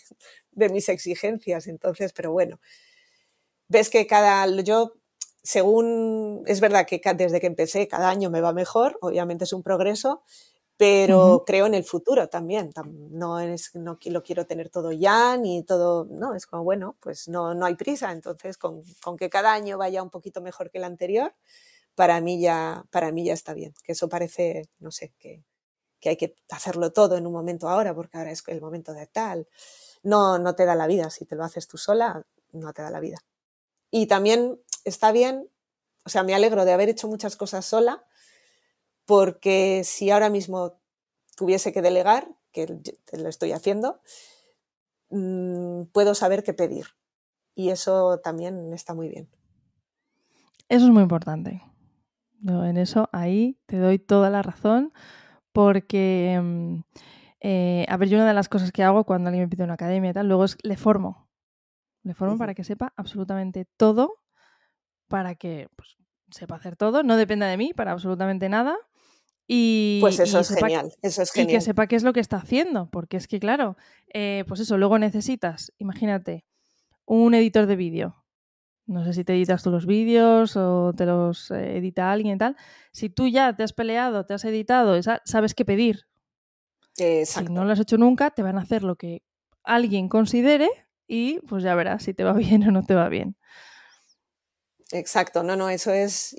de 0.52 0.68
mis 0.68 0.88
exigencias. 0.88 1.66
Entonces, 1.66 2.12
pero 2.12 2.33
bueno, 2.33 2.61
ves 3.68 3.88
que 3.88 4.06
cada, 4.06 4.46
yo, 4.62 4.94
según, 5.42 6.42
es 6.46 6.61
verdad 6.61 6.87
que 6.87 7.00
desde 7.14 7.40
que 7.40 7.46
empecé 7.46 7.88
cada 7.88 8.11
año 8.11 8.30
me 8.30 8.40
va 8.40 8.52
mejor, 8.52 8.98
obviamente 9.00 9.44
es 9.44 9.52
un 9.52 9.62
progreso, 9.62 10.22
pero 10.80 11.44
creo 11.46 11.66
en 11.66 11.74
el 11.74 11.84
futuro 11.84 12.30
también. 12.30 12.72
No 13.10 13.38
es, 13.38 13.74
no 13.74 13.98
lo 14.02 14.22
quiero 14.22 14.46
tener 14.46 14.70
todo 14.70 14.92
ya, 14.92 15.36
ni 15.36 15.62
todo, 15.62 16.06
no, 16.10 16.34
es 16.34 16.46
como, 16.46 16.64
bueno, 16.64 16.96
pues 17.00 17.28
no, 17.28 17.52
no 17.52 17.66
hay 17.66 17.74
prisa. 17.74 18.10
Entonces, 18.12 18.56
con, 18.56 18.82
con 19.02 19.18
que 19.18 19.28
cada 19.28 19.52
año 19.52 19.76
vaya 19.76 20.02
un 20.02 20.08
poquito 20.08 20.40
mejor 20.40 20.70
que 20.70 20.78
el 20.78 20.84
anterior, 20.84 21.34
para 21.94 22.22
mí 22.22 22.40
ya, 22.40 22.86
para 22.90 23.12
mí 23.12 23.26
ya 23.26 23.34
está 23.34 23.52
bien. 23.52 23.74
Que 23.84 23.92
eso 23.92 24.08
parece, 24.08 24.70
no 24.78 24.90
sé, 24.90 25.12
que, 25.18 25.44
que 26.00 26.08
hay 26.08 26.16
que 26.16 26.34
hacerlo 26.48 26.94
todo 26.94 27.18
en 27.18 27.26
un 27.26 27.34
momento 27.34 27.68
ahora, 27.68 27.94
porque 27.94 28.16
ahora 28.16 28.30
es 28.30 28.42
el 28.46 28.62
momento 28.62 28.94
de 28.94 29.06
tal 29.06 29.46
no, 30.02 30.38
no 30.38 30.54
te 30.54 30.64
da 30.64 30.74
la 30.74 30.86
vida. 30.86 31.10
Si 31.10 31.26
te 31.26 31.36
lo 31.36 31.44
haces 31.44 31.68
tú 31.68 31.76
sola, 31.76 32.24
no 32.52 32.72
te 32.72 32.80
da 32.80 32.90
la 32.90 33.00
vida. 33.00 33.18
Y 33.90 34.06
también 34.06 34.58
está 34.84 35.12
bien, 35.12 35.46
o 36.04 36.08
sea, 36.08 36.22
me 36.22 36.34
alegro 36.34 36.64
de 36.64 36.72
haber 36.72 36.88
hecho 36.88 37.08
muchas 37.08 37.36
cosas 37.36 37.66
sola, 37.66 38.04
porque 39.11 39.83
si 39.83 40.09
ahora 40.12 40.31
mismo 40.31 40.79
tuviese 41.37 41.73
que 41.73 41.83
delegar, 41.83 42.29
que 42.53 42.81
lo 43.12 43.29
estoy 43.29 43.51
haciendo, 43.51 44.01
mm, 45.09 45.87
puedo 45.92 46.14
saber 46.14 46.44
qué 46.44 46.55
pedir. 46.55 46.87
Y 47.57 47.70
eso 47.70 48.20
también 48.20 48.73
está 48.73 48.94
muy 48.94 49.09
bien. 49.09 49.29
Eso 50.68 50.85
es 50.85 50.92
muy 50.92 51.03
importante. 51.03 51.61
en 52.44 52.77
eso, 52.77 53.09
ahí 53.11 53.59
te 53.66 53.79
doy 53.79 53.99
toda 53.99 54.31
la 54.31 54.42
razón, 54.42 54.92
porque 55.51 56.38
mm, 56.40 56.81
eh, 57.40 57.87
a 57.88 57.96
ver, 57.96 58.11
yo 58.11 58.16
una 58.16 58.29
de 58.29 58.35
las 58.35 58.49
cosas 58.49 58.70
que 58.70 58.85
hago 58.85 59.03
cuando 59.03 59.27
alguien 59.27 59.46
me 59.46 59.49
pide 59.49 59.64
una 59.64 59.75
academia 59.75 60.11
y 60.11 60.14
tal, 60.14 60.29
luego 60.29 60.44
es 60.44 60.57
le 60.62 60.77
formo. 60.77 61.29
Le 62.05 62.14
formo 62.14 62.38
para 62.38 62.55
que 62.55 62.62
sepa 62.62 62.92
absolutamente 62.96 63.66
todo, 63.77 64.14
para 65.09 65.35
que 65.35 65.68
pues, 65.75 65.96
sepa 66.31 66.55
hacer 66.55 66.77
todo, 66.77 67.03
no 67.03 67.16
dependa 67.16 67.49
de 67.49 67.57
mí 67.57 67.73
para 67.75 67.90
absolutamente 67.90 68.49
nada. 68.49 68.77
Y, 69.52 69.98
pues 70.00 70.20
eso 70.20 70.38
es 70.38 70.54
genial, 70.54 70.92
eso 71.02 71.22
es 71.22 71.32
genial. 71.32 71.50
Y 71.50 71.54
que 71.56 71.60
sepa 71.60 71.88
qué 71.88 71.96
es 71.96 72.04
lo 72.04 72.12
que 72.12 72.20
está 72.20 72.36
haciendo, 72.36 72.88
porque 72.88 73.16
es 73.16 73.26
que, 73.26 73.40
claro, 73.40 73.76
eh, 74.14 74.44
pues 74.46 74.60
eso, 74.60 74.78
luego 74.78 74.96
necesitas, 74.96 75.72
imagínate, 75.78 76.44
un 77.04 77.34
editor 77.34 77.66
de 77.66 77.74
vídeo. 77.74 78.24
No 78.86 79.04
sé 79.04 79.12
si 79.12 79.24
te 79.24 79.34
editas 79.34 79.64
tú 79.64 79.72
los 79.72 79.86
vídeos 79.86 80.56
o 80.56 80.92
te 80.96 81.04
los 81.04 81.50
eh, 81.50 81.78
edita 81.78 82.12
alguien 82.12 82.36
y 82.36 82.38
tal. 82.38 82.56
Si 82.92 83.10
tú 83.10 83.26
ya 83.26 83.56
te 83.56 83.64
has 83.64 83.72
peleado, 83.72 84.24
te 84.24 84.34
has 84.34 84.44
editado, 84.44 85.00
sabes 85.24 85.54
qué 85.54 85.64
pedir, 85.64 86.06
si 86.94 87.44
no 87.50 87.64
lo 87.64 87.72
has 87.72 87.80
hecho 87.80 87.96
nunca, 87.96 88.30
te 88.30 88.42
van 88.42 88.56
a 88.56 88.62
hacer 88.62 88.84
lo 88.84 88.94
que 88.94 89.22
alguien 89.64 90.08
considere 90.08 90.68
y 91.08 91.40
pues 91.40 91.64
ya 91.64 91.74
verás 91.74 92.04
si 92.04 92.14
te 92.14 92.22
va 92.22 92.32
bien 92.34 92.62
o 92.68 92.70
no 92.70 92.84
te 92.84 92.94
va 92.94 93.08
bien. 93.08 93.36
Exacto, 94.92 95.42
no, 95.44 95.55
no, 95.55 95.70
eso 95.70 95.92
es 95.92 96.35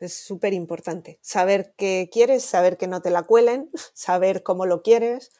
es 0.00 0.14
súper 0.14 0.54
importante. 0.54 1.18
Saber 1.20 1.74
qué 1.76 2.08
quieres, 2.10 2.42
saber 2.44 2.78
que 2.78 2.86
no 2.86 3.02
te 3.02 3.10
la 3.10 3.22
cuelen, 3.22 3.70
saber 3.94 4.42
cómo 4.42 4.66
lo 4.66 4.82
quieres, 4.82 5.30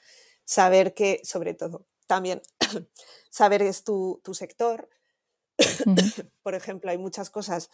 saber 0.45 0.93
que, 0.95 1.21
sobre 1.25 1.55
todo, 1.55 1.87
también 2.07 2.43
saber 3.31 3.63
es 3.63 3.85
tu, 3.85 4.21
tu 4.23 4.35
sector. 4.35 4.89
Por 6.43 6.55
ejemplo, 6.55 6.91
hay 6.91 6.99
muchas 6.99 7.31
cosas 7.31 7.71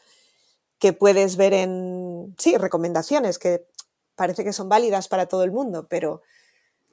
que 0.79 0.93
puedes 0.93 1.37
ver 1.37 1.55
en, 1.55 2.35
sí, 2.39 2.57
recomendaciones 2.57 3.39
que 3.39 3.67
parece 4.15 4.45
que 4.45 4.53
son 4.53 4.69
válidas 4.69 5.09
para 5.09 5.27
todo 5.27 5.45
el 5.45 5.53
mundo, 5.53 5.89
pero 5.89 6.23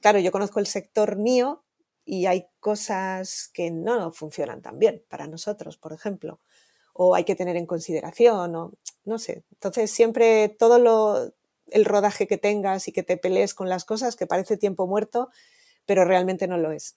claro, 0.00 0.18
yo 0.20 0.32
conozco 0.32 0.60
el 0.60 0.66
sector 0.66 1.16
mío 1.16 1.64
y 2.04 2.26
hay 2.26 2.48
cosas 2.60 3.50
que 3.52 3.70
no 3.70 4.12
funcionan 4.12 4.62
tan 4.62 4.78
bien 4.78 5.04
para 5.08 5.26
nosotros, 5.26 5.78
por 5.78 5.92
ejemplo, 5.92 6.40
o 6.94 7.14
hay 7.14 7.24
que 7.24 7.34
tener 7.34 7.56
en 7.56 7.66
consideración, 7.66 8.56
o 8.56 8.72
no 9.04 9.18
sé. 9.18 9.44
Entonces, 9.52 9.90
siempre 9.90 10.48
todo 10.48 10.78
lo, 10.78 11.34
el 11.66 11.84
rodaje 11.84 12.26
que 12.26 12.38
tengas 12.38 12.88
y 12.88 12.92
que 12.92 13.02
te 13.02 13.16
pelees 13.16 13.52
con 13.52 13.68
las 13.68 13.84
cosas, 13.84 14.16
que 14.16 14.26
parece 14.26 14.56
tiempo 14.56 14.86
muerto, 14.86 15.28
pero 15.84 16.04
realmente 16.04 16.46
no 16.46 16.56
lo 16.56 16.72
es. 16.72 16.96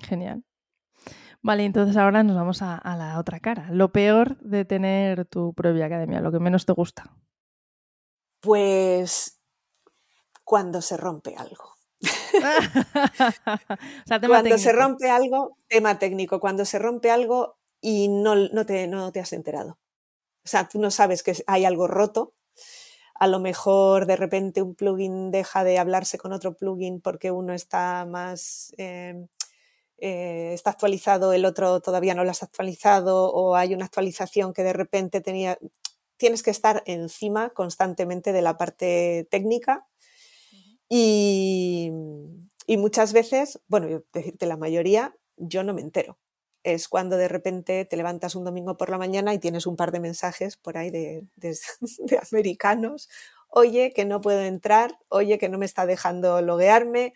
Genial. 0.00 0.44
Vale, 1.42 1.64
entonces 1.64 1.96
ahora 1.96 2.22
nos 2.22 2.36
vamos 2.36 2.62
a, 2.62 2.76
a, 2.76 2.96
la 2.96 3.18
otra 3.18 3.38
cara. 3.38 3.68
Lo 3.70 3.92
peor 3.92 4.38
de 4.40 4.64
tener 4.64 5.26
tu 5.26 5.52
propia 5.52 5.86
academia, 5.86 6.20
lo 6.20 6.32
que 6.32 6.40
menos 6.40 6.64
te 6.64 6.72
gusta. 6.72 7.14
Pues 8.40 9.40
cuando 10.42 10.80
se 10.80 10.96
rompe 10.96 11.36
algo. 11.36 11.74
cuando 14.26 14.58
se 14.58 14.72
rompe 14.72 15.10
algo, 15.10 15.58
tema 15.68 15.98
técnico, 15.98 16.40
cuando 16.40 16.64
se 16.64 16.78
rompe 16.78 17.10
algo 17.10 17.58
y 17.84 18.08
no, 18.08 18.34
no, 18.34 18.64
te, 18.64 18.86
no 18.86 19.12
te 19.12 19.20
has 19.20 19.34
enterado. 19.34 19.78
O 20.42 20.48
sea, 20.48 20.66
tú 20.68 20.80
no 20.80 20.90
sabes 20.90 21.22
que 21.22 21.34
hay 21.46 21.66
algo 21.66 21.86
roto. 21.86 22.32
A 23.14 23.26
lo 23.26 23.40
mejor 23.40 24.06
de 24.06 24.16
repente 24.16 24.62
un 24.62 24.74
plugin 24.74 25.30
deja 25.30 25.64
de 25.64 25.78
hablarse 25.78 26.16
con 26.16 26.32
otro 26.32 26.54
plugin 26.54 27.02
porque 27.02 27.30
uno 27.30 27.52
está 27.52 28.06
más... 28.06 28.72
Em, 28.78 29.28
eh, 29.98 30.52
está 30.54 30.70
actualizado, 30.70 31.32
el 31.34 31.44
otro 31.44 31.80
todavía 31.80 32.14
no 32.14 32.24
lo 32.24 32.30
has 32.30 32.42
actualizado, 32.42 33.30
o 33.32 33.54
hay 33.54 33.74
una 33.74 33.84
actualización 33.84 34.54
que 34.54 34.62
de 34.62 34.72
repente 34.72 35.20
tenía. 35.20 35.58
Tienes 36.16 36.42
que 36.42 36.50
estar 36.50 36.82
encima 36.86 37.50
constantemente 37.50 38.32
de 38.32 38.42
la 38.42 38.56
parte 38.56 39.28
técnica 39.30 39.86
y, 40.88 41.90
muchas 42.68 43.12
veces, 43.12 43.60
bueno, 43.68 44.02
decirte 44.12 44.46
la 44.46 44.56
mayoría, 44.56 45.14
yo 45.36 45.62
no 45.64 45.74
me 45.74 45.82
entero. 45.82 46.18
Es 46.64 46.88
cuando 46.88 47.16
de 47.16 47.28
repente 47.28 47.84
te 47.84 47.96
levantas 47.96 48.34
un 48.34 48.44
domingo 48.44 48.76
por 48.76 48.90
la 48.90 48.98
mañana 48.98 49.32
y 49.32 49.38
tienes 49.38 49.66
un 49.66 49.76
par 49.76 49.92
de 49.92 50.00
mensajes 50.00 50.56
por 50.56 50.76
ahí 50.76 50.90
de, 50.90 51.24
americanos. 52.32 53.08
Oye, 53.48 53.92
que 53.94 54.04
no 54.04 54.20
puedo 54.20 54.40
entrar, 54.40 54.98
oye, 55.08 55.38
que 55.38 55.48
no 55.48 55.58
me 55.58 55.66
está 55.66 55.86
dejando 55.86 56.42
loguearme, 56.42 57.14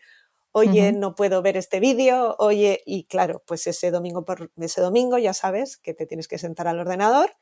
oye, 0.53 0.93
no 0.93 1.15
puedo 1.17 1.43
ver 1.43 1.57
este 1.57 1.81
vídeo, 1.81 2.37
oye, 2.39 2.83
y 2.87 3.05
claro, 3.05 3.43
pues 3.45 3.67
ese 3.67 3.91
domingo 3.91 4.25
por 4.25 4.53
ese 4.57 4.81
domingo 4.81 5.19
ya 5.19 5.35
sabes 5.35 5.77
que 5.77 5.95
te 5.95 6.07
tienes 6.07 6.29
que 6.29 6.39
sentar 6.39 6.69
al 6.69 6.79
ordenador 6.79 7.35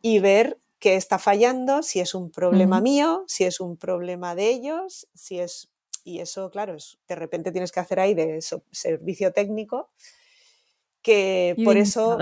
y 0.00 0.20
ver 0.20 0.58
qué 0.78 0.96
está 0.96 1.18
fallando, 1.18 1.82
si 1.82 2.00
es 2.00 2.14
un 2.14 2.30
problema 2.30 2.80
mío, 2.80 3.24
si 3.26 3.44
es 3.44 3.60
un 3.60 3.76
problema 3.76 4.34
de 4.34 4.50
ellos, 4.50 5.08
si 5.14 5.40
es... 5.40 5.70
Y 6.06 6.20
eso, 6.20 6.50
claro, 6.50 6.74
es, 6.74 6.98
de 7.08 7.14
repente 7.14 7.52
tienes 7.52 7.72
que 7.72 7.80
hacer 7.80 7.98
ahí 7.98 8.12
de 8.12 8.42
servicio 8.70 9.32
técnico, 9.32 9.90
que 11.04 11.54
por 11.64 11.76
eso... 11.76 12.18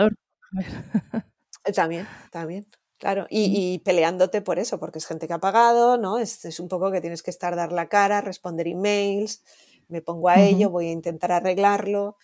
también, 1.75 2.07
también, 2.31 2.67
claro. 2.99 3.27
Y, 3.31 3.79
peleándote 3.79 4.43
por 4.43 4.59
eso, 4.59 4.79
porque 4.79 4.99
es 4.99 5.07
gente 5.07 5.27
que 5.27 5.33
ha 5.33 5.39
pagado, 5.39 5.97
¿no? 5.97 6.19
Es, 6.19 6.45
es, 6.45 6.61
un 6.61 6.69
poco 6.69 6.91
que 6.91 7.01
tienes 7.01 7.23
que 7.23 7.31
estar, 7.31 7.57
dar 7.57 7.73
la 7.73 7.89
cara, 7.89 8.21
responder 8.21 8.69
emails, 8.69 9.43
me 9.89 10.03
pongo 10.03 10.29
a 10.29 10.41
ello, 10.41 10.69
voy 10.69 10.89
a 10.89 10.93
intentar 10.93 11.33
arreglarlo, 11.33 12.17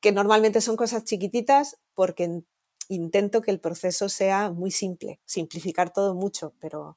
que 0.00 0.12
normalmente 0.12 0.62
son 0.62 0.76
cosas 0.76 1.04
chiquititas 1.04 1.78
porque 1.92 2.42
intento 2.88 3.42
que 3.42 3.50
el 3.50 3.60
proceso 3.60 4.08
sea 4.08 4.50
muy 4.50 4.70
simple, 4.70 5.20
simplificar 5.26 5.92
todo 5.92 6.14
mucho, 6.14 6.54
pero... 6.60 6.96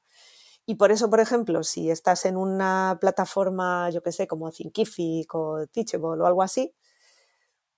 Y 0.67 0.75
por 0.75 0.91
eso, 0.91 1.09
por 1.09 1.19
ejemplo, 1.19 1.63
si 1.63 1.89
estás 1.89 2.25
en 2.25 2.37
una 2.37 2.99
plataforma, 3.01 3.89
yo 3.89 4.03
que 4.03 4.11
sé, 4.11 4.27
como 4.27 4.51
Thinkific 4.51 5.33
o 5.33 5.65
Teachable 5.65 6.21
o 6.21 6.25
algo 6.27 6.43
así, 6.43 6.75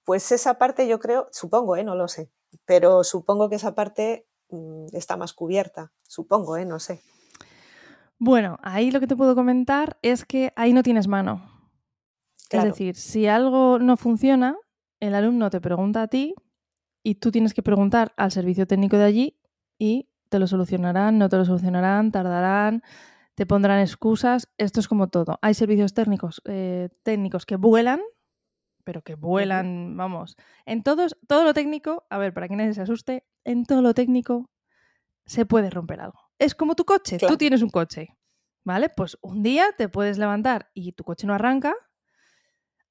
pues 0.03 0.31
esa 0.31 0.57
parte 0.57 0.87
yo 0.87 0.99
creo, 0.99 1.27
supongo, 1.31 1.75
¿eh? 1.75 1.83
no 1.83 1.95
lo 1.95 2.07
sé, 2.07 2.31
pero 2.65 3.03
supongo 3.03 3.49
que 3.49 3.55
esa 3.55 3.75
parte 3.75 4.27
mm, 4.49 4.87
está 4.93 5.17
más 5.17 5.33
cubierta, 5.33 5.91
supongo, 6.03 6.57
¿eh? 6.57 6.65
no 6.65 6.79
sé. 6.79 7.01
Bueno, 8.17 8.57
ahí 8.61 8.91
lo 8.91 8.99
que 8.99 9.07
te 9.07 9.15
puedo 9.15 9.35
comentar 9.35 9.97
es 10.01 10.25
que 10.25 10.53
ahí 10.55 10.73
no 10.73 10.83
tienes 10.83 11.07
mano. 11.07 11.41
Es 12.51 12.63
decir, 12.63 12.95
si 12.95 13.27
algo 13.27 13.79
no 13.79 13.95
funciona, 13.97 14.57
el 14.99 15.15
alumno 15.15 15.49
te 15.49 15.61
pregunta 15.61 16.03
a 16.03 16.07
ti 16.07 16.35
y 17.01 17.15
tú 17.15 17.31
tienes 17.31 17.53
que 17.53 17.63
preguntar 17.63 18.13
al 18.17 18.31
servicio 18.31 18.67
técnico 18.67 18.97
de 18.97 19.05
allí 19.05 19.39
y 19.79 20.09
te 20.29 20.37
lo 20.37 20.47
solucionarán, 20.47 21.17
no 21.17 21.29
te 21.29 21.37
lo 21.37 21.45
solucionarán, 21.45 22.11
tardarán, 22.11 22.83
te 23.35 23.45
pondrán 23.45 23.79
excusas. 23.79 24.49
Esto 24.57 24.79
es 24.79 24.87
como 24.87 25.09
todo. 25.09 25.39
Hay 25.41 25.53
servicios 25.53 25.93
técnicos, 25.93 26.41
eh, 26.45 26.89
técnicos 27.03 27.45
que 27.45 27.55
vuelan, 27.55 28.01
pero 28.91 29.03
que 29.03 29.15
vuelan, 29.15 29.95
vamos. 29.95 30.35
En 30.65 30.83
todos, 30.83 31.15
todo 31.25 31.45
lo 31.45 31.53
técnico, 31.53 32.05
a 32.09 32.17
ver, 32.17 32.33
para 32.33 32.49
que 32.49 32.57
nadie 32.57 32.73
se 32.73 32.81
asuste, 32.81 33.23
en 33.45 33.65
todo 33.65 33.81
lo 33.81 33.93
técnico 33.93 34.49
se 35.25 35.45
puede 35.45 35.69
romper 35.69 36.01
algo. 36.01 36.19
Es 36.37 36.55
como 36.55 36.75
tu 36.75 36.83
coche, 36.83 37.17
tú 37.17 37.37
tienes 37.37 37.61
un 37.61 37.69
coche, 37.69 38.17
¿vale? 38.65 38.89
Pues 38.89 39.17
un 39.21 39.43
día 39.43 39.67
te 39.77 39.87
puedes 39.87 40.17
levantar 40.17 40.71
y 40.73 40.91
tu 40.91 41.05
coche 41.05 41.25
no 41.25 41.33
arranca. 41.33 41.73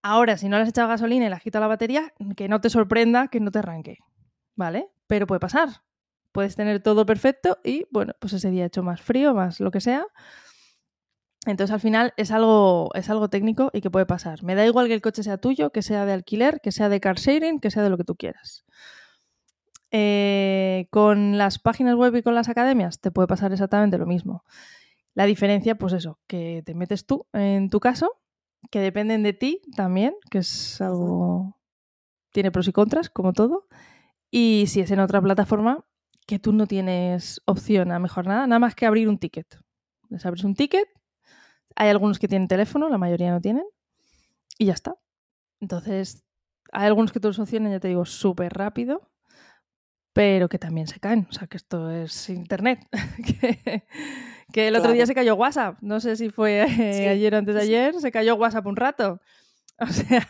Ahora, 0.01 0.39
si 0.39 0.49
no 0.49 0.57
le 0.57 0.63
has 0.63 0.71
echado 0.71 0.89
gasolina 0.89 1.27
y 1.27 1.29
le 1.29 1.35
has 1.35 1.43
quitado 1.43 1.65
la 1.65 1.69
batería, 1.69 2.15
que 2.35 2.49
no 2.49 2.63
te 2.63 2.71
sorprenda 2.71 3.29
que 3.29 3.41
no 3.41 3.51
te 3.51 3.59
arranque, 3.59 3.99
¿vale? 4.57 4.89
Pero 5.07 5.27
puede 5.27 5.41
pasar. 5.41 5.83
Puedes 6.33 6.57
tener 6.57 6.83
todo 6.83 7.05
perfecto 7.05 7.59
y, 7.63 7.87
bueno, 7.91 8.15
pues 8.19 8.33
ese 8.33 8.49
día 8.49 8.63
ha 8.63 8.69
hecho 8.69 8.83
más 8.83 9.03
frío, 9.03 9.35
más 9.35 9.61
lo 9.61 9.71
que 9.71 9.83
sea, 9.83 10.07
entonces 11.47 11.73
al 11.73 11.81
final 11.81 12.13
es 12.17 12.31
algo, 12.31 12.91
es 12.95 13.09
algo 13.09 13.31
técnico 13.31 13.71
y 13.73 13.81
que 13.81 13.91
puede 13.91 14.07
pasar. 14.07 14.43
Me 14.43 14.55
da 14.55 14.67
igual 14.67 14.89
que 14.89 14.95
el 14.95 15.01
coche 15.01 15.23
sea 15.23 15.39
tuyo, 15.39 15.71
que 15.71 15.83
sea 15.83 16.05
de 16.05 16.13
alquiler, 16.13 16.61
que 16.63 16.71
sea 16.73 16.89
de 16.89 17.01
car 17.01 17.17
sharing, 17.17 17.61
que 17.61 17.71
sea 17.71 17.83
de 17.83 17.91
lo 17.91 17.97
que 17.97 18.05
tú 18.05 18.15
quieras. 18.15 18.65
Eh, 19.91 20.87
con 20.91 21.39
las 21.39 21.59
páginas 21.59 21.97
web 21.97 22.15
y 22.15 22.23
con 22.23 22.35
las 22.35 22.49
academias 22.49 23.01
te 23.01 23.11
puede 23.11 23.27
pasar 23.27 23.53
exactamente 23.53 23.99
lo 23.99 24.07
mismo. 24.07 24.45
La 25.15 25.25
diferencia, 25.25 25.77
pues 25.77 25.95
eso, 25.95 26.21
que 26.27 26.63
te 26.65 26.75
metes 26.75 27.07
tú 27.07 27.27
en 27.33 27.71
tu 27.71 27.81
caso, 27.81 28.21
que 28.71 28.81
dependen 28.81 29.23
de 29.23 29.33
ti 29.33 29.63
también, 29.77 30.15
que 30.31 30.39
es 30.39 30.81
algo... 30.81 31.59
tiene 32.33 32.53
pros 32.53 32.69
y 32.69 32.73
contras, 32.73 33.11
como 33.11 33.33
todo. 33.33 33.67
Y 34.31 34.67
si 34.69 34.81
es 34.81 34.91
en 34.91 35.01
otra 35.01 35.21
plataforma, 35.23 35.85
que 36.27 36.39
tú 36.39 36.53
no 36.53 36.67
tienes 36.67 37.41
opción 37.47 37.93
a 37.93 37.99
mejor 37.99 38.27
nada, 38.27 38.47
nada 38.47 38.61
más 38.61 38.75
que 38.75 38.87
abrir 38.87 39.09
un 39.09 39.19
ticket. 39.19 39.59
Les 40.11 40.25
abres 40.27 40.45
un 40.45 40.55
ticket 40.55 40.89
hay 41.77 41.89
algunos 41.89 42.19
que 42.19 42.29
tienen 42.29 42.49
teléfono, 42.49 42.89
la 42.89 42.99
mayoría 42.99 43.31
no 43.31 43.41
tienen. 43.41 43.65
Y 44.59 44.67
ya 44.67 44.75
está. 44.75 44.97
Entonces, 45.61 46.25
hay 46.73 46.87
algunos 46.87 47.13
que 47.13 47.21
te 47.21 47.29
lo 47.29 47.33
solucionan, 47.33 47.73
ya 47.73 47.81
te 47.81 47.89
digo, 47.89 48.05
súper 48.05 48.53
rápido, 48.53 49.11
pero 50.13 50.49
que 50.49 50.59
también 50.59 50.87
se 50.87 51.01
caen. 51.01 51.27
O 51.31 51.33
sea, 51.33 51.47
que 51.47 51.57
esto 51.57 51.91
es 51.91 52.29
Internet. 52.29 52.87
que, 54.53 54.69
el 54.69 54.77
otro 54.77 54.93
día 54.93 55.07
se 55.07 55.15
cayó 55.15 55.35
WhatsApp. 55.35 55.79
No 55.81 56.01
sé 56.01 56.17
si 56.17 56.31
fue 56.31 56.63
eh, 56.63 57.09
ayer 57.09 57.35
o 57.35 57.39
antes 57.39 57.55
de 57.55 57.63
ayer, 57.63 57.95
se 58.01 58.13
cayó 58.13 58.37
WhatsApp 58.37 58.67
un 58.67 58.77
rato. 58.77 59.21
O 59.83 59.87
sea, 59.87 60.29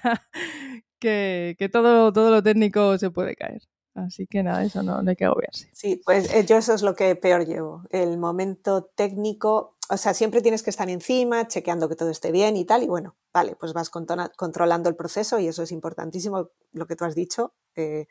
que, 1.00 1.68
todo, 1.72 2.12
todo 2.12 2.30
lo 2.30 2.40
técnico 2.40 2.96
se 2.98 3.10
puede 3.10 3.34
caer. 3.34 3.62
Así 3.94 4.28
que 4.28 4.44
nada, 4.44 4.62
eso 4.62 4.84
no, 4.84 5.02
no 5.02 5.10
hay 5.10 5.16
que 5.16 5.24
agobiarse. 5.24 5.68
Sí, 5.72 6.00
pues 6.04 6.32
eh, 6.32 6.46
yo 6.46 6.56
eso 6.56 6.72
es 6.72 6.82
lo 6.82 6.94
que 6.94 7.16
peor 7.16 7.44
llevo. 7.44 7.82
El 7.90 8.16
momento 8.16 8.84
técnico 8.94 9.76
o 9.90 9.96
sea, 9.96 10.14
siempre 10.14 10.40
tienes 10.40 10.62
que 10.62 10.70
estar 10.70 10.88
encima, 10.88 11.48
chequeando 11.48 11.88
que 11.88 11.96
todo 11.96 12.10
esté 12.10 12.30
bien 12.30 12.56
y 12.56 12.64
tal, 12.64 12.84
y 12.84 12.86
bueno, 12.86 13.16
vale, 13.34 13.56
pues 13.56 13.72
vas 13.72 13.90
controlando 13.90 14.88
el 14.88 14.94
proceso 14.94 15.40
y 15.40 15.48
eso 15.48 15.64
es 15.64 15.72
importantísimo, 15.72 16.50
lo 16.72 16.86
que 16.86 16.94
tú 16.94 17.04
has 17.04 17.16
dicho, 17.16 17.54
eh, 17.74 18.06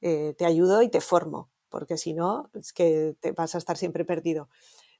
eh, 0.00 0.34
te 0.38 0.46
ayudo 0.46 0.82
y 0.82 0.88
te 0.88 1.02
formo, 1.02 1.50
porque 1.68 1.98
si 1.98 2.14
no, 2.14 2.50
es 2.54 2.72
que 2.72 3.14
te 3.20 3.32
vas 3.32 3.54
a 3.54 3.58
estar 3.58 3.76
siempre 3.76 4.06
perdido. 4.06 4.48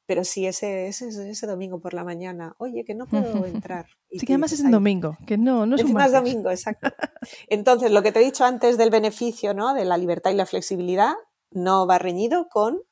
Pero 0.05 0.25
si 0.25 0.47
ese, 0.47 0.89
ese, 0.89 1.09
ese 1.31 1.47
domingo 1.47 1.81
por 1.81 1.95
la 1.95 2.05
mañana, 2.05 2.57
oye, 2.59 2.85
que 2.85 2.95
no 2.95 3.07
puedo 3.07 3.47
entrar. 3.47 3.87
sí, 4.11 4.27
que 4.27 4.35
además 4.35 4.53
es 4.53 4.61
un 4.61 4.71
domingo, 4.71 5.17
que 5.27 5.39
no, 5.39 5.65
no 5.65 5.77
es 5.77 5.85
un 5.85 5.95
más 5.95 6.13
domingo, 6.13 6.51
exacto. 6.51 6.91
Entonces, 7.49 7.91
lo 7.91 8.03
que 8.03 8.13
te 8.13 8.21
he 8.21 8.25
dicho 8.25 8.45
antes 8.45 8.77
del 8.77 8.91
beneficio, 8.91 9.55
¿no? 9.55 9.73
De 9.73 9.87
la 9.87 9.97
libertad 9.97 10.31
y 10.31 10.35
la 10.35 10.45
flexibilidad, 10.45 11.15
no 11.51 11.87
va 11.87 11.99
reñido 11.99 12.49
con 12.51 12.83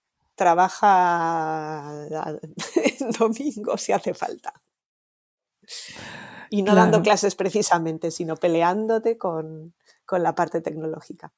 trabaja 0.41 1.93
el 2.09 3.12
domingo 3.12 3.76
si 3.76 3.93
hace 3.93 4.14
falta. 4.14 4.55
Y 6.49 6.62
no 6.62 6.74
dando 6.74 7.03
clases 7.03 7.34
precisamente, 7.34 8.11
sino 8.11 8.36
peleándote 8.36 9.18
con, 9.18 9.74
la 10.11 10.34
parte 10.34 10.62
tecnológica. 10.62 11.30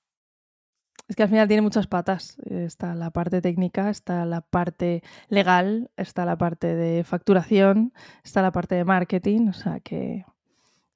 Es 1.08 1.16
que 1.16 1.24
al 1.24 1.28
final 1.28 1.48
tiene 1.48 1.62
muchas 1.62 1.88
patas. 1.88 2.38
Está 2.46 2.94
la 2.94 3.10
parte 3.10 3.42
técnica, 3.42 3.90
está 3.90 4.24
la 4.24 4.40
parte 4.40 5.02
legal, 5.28 5.90
está 5.96 6.24
la 6.24 6.38
parte 6.38 6.76
de 6.76 7.02
facturación, 7.02 7.92
está 8.22 8.40
la 8.40 8.52
parte 8.52 8.76
de 8.76 8.84
marketing, 8.84 9.48
o 9.48 9.52
sea 9.52 9.80
que 9.80 10.24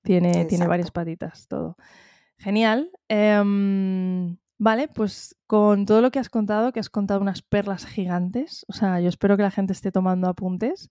tiene, 0.02 0.44
tiene 0.44 0.68
varias 0.68 0.92
patitas 0.92 1.48
todo. 1.48 1.76
Genial. 2.38 2.88
Em, 3.08 4.38
Vale, 4.58 4.88
pues 4.88 5.36
con 5.46 5.84
todo 5.84 6.00
lo 6.00 6.10
que 6.10 6.18
has 6.18 6.30
contado, 6.30 6.72
que 6.72 6.80
has 6.80 6.88
contado 6.88 7.20
unas 7.20 7.42
perlas 7.42 7.84
gigantes, 7.86 8.64
o 8.68 8.72
sea, 8.72 9.00
yo 9.00 9.08
espero 9.08 9.36
que 9.36 9.42
la 9.42 9.50
gente 9.50 9.74
esté 9.74 9.92
tomando 9.92 10.28
apuntes, 10.28 10.90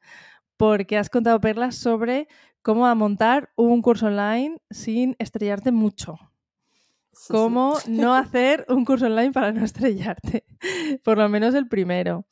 porque 0.56 0.98
has 0.98 1.10
contado 1.10 1.42
perlas 1.42 1.76
sobre 1.76 2.28
cómo 2.62 2.94
montar 2.96 3.52
un 3.56 3.82
curso 3.82 4.08
online 4.08 4.58
sin 4.70 5.16
estrellarte 5.20 5.72
mucho. 5.72 6.18
Cómo 7.28 7.78
no 7.88 8.14
hacer 8.16 8.66
un 8.70 8.86
curso 8.86 9.08
online 9.08 9.32
para 9.32 9.52
no 9.52 9.66
estrellarte, 9.66 10.46
por 11.04 11.18
lo 11.18 11.28
menos 11.28 11.56
el 11.56 11.68
primero. 11.68 12.26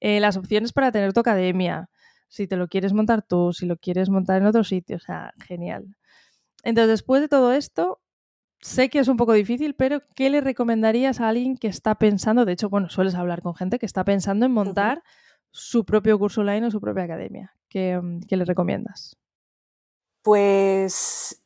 Eh, 0.00 0.18
las 0.18 0.38
opciones 0.38 0.72
para 0.72 0.92
tener 0.92 1.12
tu 1.12 1.20
academia, 1.20 1.90
si 2.28 2.46
te 2.46 2.56
lo 2.56 2.68
quieres 2.68 2.94
montar 2.94 3.22
tú, 3.22 3.52
si 3.52 3.66
lo 3.66 3.76
quieres 3.76 4.08
montar 4.08 4.40
en 4.40 4.46
otro 4.46 4.64
sitio, 4.64 4.96
o 4.96 5.00
sea, 5.00 5.34
genial. 5.46 5.96
Entonces, 6.62 6.88
después 6.88 7.20
de 7.20 7.28
todo 7.28 7.52
esto, 7.52 8.00
sé 8.60 8.90
que 8.90 8.98
es 8.98 9.08
un 9.08 9.16
poco 9.16 9.32
difícil, 9.32 9.74
pero 9.74 10.02
¿qué 10.14 10.30
le 10.30 10.40
recomendarías 10.40 11.20
a 11.20 11.28
alguien 11.28 11.56
que 11.56 11.68
está 11.68 11.94
pensando, 11.96 12.44
de 12.44 12.52
hecho, 12.52 12.68
bueno, 12.68 12.90
sueles 12.90 13.14
hablar 13.14 13.42
con 13.42 13.54
gente 13.54 13.78
que 13.78 13.86
está 13.86 14.04
pensando 14.04 14.46
en 14.46 14.52
montar 14.52 15.02
su 15.50 15.84
propio 15.84 16.18
curso 16.18 16.42
online 16.42 16.66
o 16.66 16.70
su 16.70 16.80
propia 16.80 17.04
academia? 17.04 17.54
¿Qué, 17.68 17.98
mm, 18.00 18.20
le 18.28 18.44
recomiendas? 18.44 19.16
Pues, 20.22 21.42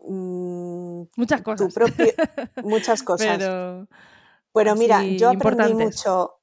mm, 0.00 1.02
muchas 1.16 1.42
cosas. 1.42 1.74
muchas 2.62 3.02
cosas. 3.04 3.38
Pero, 3.38 3.86
bueno, 4.52 4.74
mira, 4.74 5.04
yo 5.04 5.30
aprendí 5.30 5.74
mucho, 5.74 6.40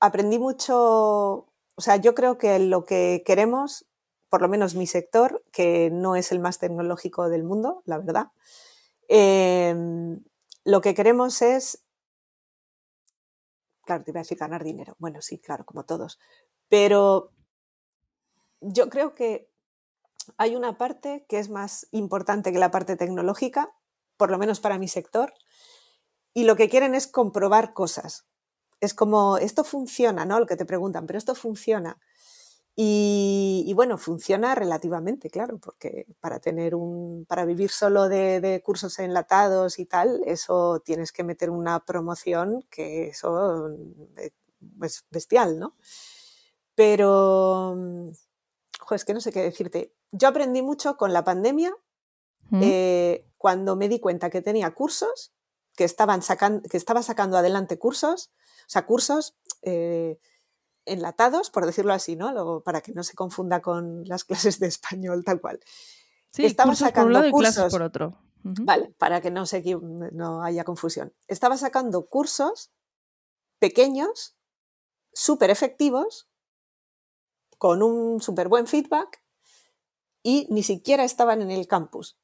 aprendí 0.00 0.38
mucho, 0.38 1.46
o 1.74 1.80
sea, 1.80 1.96
yo 1.96 2.14
creo 2.14 2.38
que 2.38 2.58
lo 2.58 2.84
que 2.86 3.22
queremos 3.26 3.89
por 4.30 4.40
lo 4.40 4.48
menos 4.48 4.74
mi 4.74 4.86
sector, 4.86 5.44
que 5.52 5.90
no 5.90 6.16
es 6.16 6.32
el 6.32 6.38
más 6.38 6.58
tecnológico 6.58 7.28
del 7.28 7.44
mundo, 7.44 7.82
la 7.84 7.98
verdad, 7.98 8.28
em, 9.08 10.22
lo 10.64 10.80
que 10.80 10.94
queremos 10.94 11.42
es, 11.42 11.84
claro, 13.84 14.04
te 14.04 14.12
iba 14.12 14.20
a 14.20 14.22
decir 14.22 14.38
ganar 14.38 14.62
dinero. 14.62 14.94
Bueno, 14.98 15.20
sí, 15.20 15.38
claro, 15.38 15.66
como 15.66 15.84
todos. 15.84 16.20
Pero 16.68 17.32
yo 18.60 18.88
creo 18.88 19.14
que 19.14 19.50
hay 20.36 20.54
una 20.54 20.78
parte 20.78 21.26
que 21.28 21.40
es 21.40 21.50
más 21.50 21.88
importante 21.90 22.52
que 22.52 22.58
la 22.58 22.70
parte 22.70 22.96
tecnológica, 22.96 23.72
por 24.16 24.30
lo 24.30 24.38
menos 24.38 24.60
para 24.60 24.78
mi 24.78 24.86
sector, 24.86 25.32
y 26.34 26.44
lo 26.44 26.54
que 26.54 26.68
quieren 26.68 26.94
es 26.94 27.08
comprobar 27.08 27.72
cosas. 27.72 28.26
Es 28.80 28.94
como, 28.94 29.38
esto 29.38 29.64
funciona, 29.64 30.24
¿no? 30.24 30.38
Lo 30.38 30.46
que 30.46 30.56
te 30.56 30.64
preguntan, 30.64 31.06
pero 31.06 31.18
esto 31.18 31.34
funciona. 31.34 31.98
Y, 32.76 33.72
bueno, 33.74 33.98
funciona 33.98 34.54
relativamente, 34.54 35.28
claro, 35.28 35.58
porque 35.58 36.06
para 36.20 36.38
tener 36.40 36.74
un, 36.74 37.26
para 37.28 37.44
vivir 37.44 37.70
solo 37.70 38.08
de, 38.08 38.62
cursos 38.64 38.98
enlatados 38.98 39.78
y 39.78 39.86
tal, 39.86 40.22
eso 40.24 40.80
tienes 40.80 41.12
que 41.12 41.24
meter 41.24 41.50
una 41.50 41.84
promoción 41.84 42.64
que 42.70 43.08
eso 43.08 43.68
eh, 44.16 44.30
es 44.82 45.04
bestial, 45.10 45.58
¿no? 45.58 45.76
Pero, 46.74 47.76
jo, 48.80 48.94
es 48.94 49.04
que 49.04 49.14
no 49.14 49.20
sé 49.20 49.32
qué 49.32 49.42
decirte. 49.42 49.92
Yo 50.12 50.28
aprendí 50.28 50.62
mucho 50.62 50.96
con 50.96 51.12
la 51.12 51.24
pandemia 51.24 51.76
¿Mm? 52.50 52.60
eh, 52.62 53.26
cuando 53.36 53.76
me 53.76 53.88
di 53.88 54.00
cuenta 54.00 54.30
que 54.30 54.42
tenía 54.42 54.72
cursos, 54.72 55.34
que, 55.76 55.84
estaban 55.84 56.22
sacando, 56.22 56.68
que 56.68 56.76
estaba 56.76 57.02
sacando 57.02 57.36
adelante 57.36 57.78
cursos, 57.78 58.30
o 58.66 58.70
sea, 58.70 58.86
cursos 58.86 59.36
eh, 59.62 60.18
enlatados, 60.84 61.50
por 61.50 61.66
decirlo 61.66 61.92
así, 61.92 62.16
¿no? 62.16 62.62
para 62.62 62.80
que 62.80 62.92
no 62.92 63.02
se 63.02 63.14
confunda 63.14 63.60
con 63.60 64.04
las 64.06 64.24
clases 64.24 64.58
de 64.58 64.66
español 64.66 65.24
tal 65.24 65.40
cual. 65.40 65.60
Sí, 66.30 66.44
Estaba 66.44 66.74
sacando 66.74 67.00
por 67.00 67.06
un 67.06 67.12
lado 67.12 67.26
y 67.26 67.32
clases 67.32 67.72
por 67.72 67.82
otro. 67.82 68.18
Vale, 68.42 68.94
para 68.98 69.20
que 69.20 69.30
no, 69.30 69.44
se, 69.44 69.62
no 70.12 70.42
haya 70.42 70.64
confusión. 70.64 71.12
Estaba 71.28 71.56
sacando 71.56 72.06
cursos 72.06 72.70
pequeños, 73.58 74.36
súper 75.12 75.50
efectivos, 75.50 76.30
con 77.58 77.82
un 77.82 78.22
súper 78.22 78.48
buen 78.48 78.66
feedback 78.66 79.22
y 80.22 80.46
ni 80.50 80.62
siquiera 80.62 81.04
estaban 81.04 81.42
en 81.42 81.50
el 81.50 81.66
campus. 81.66 82.18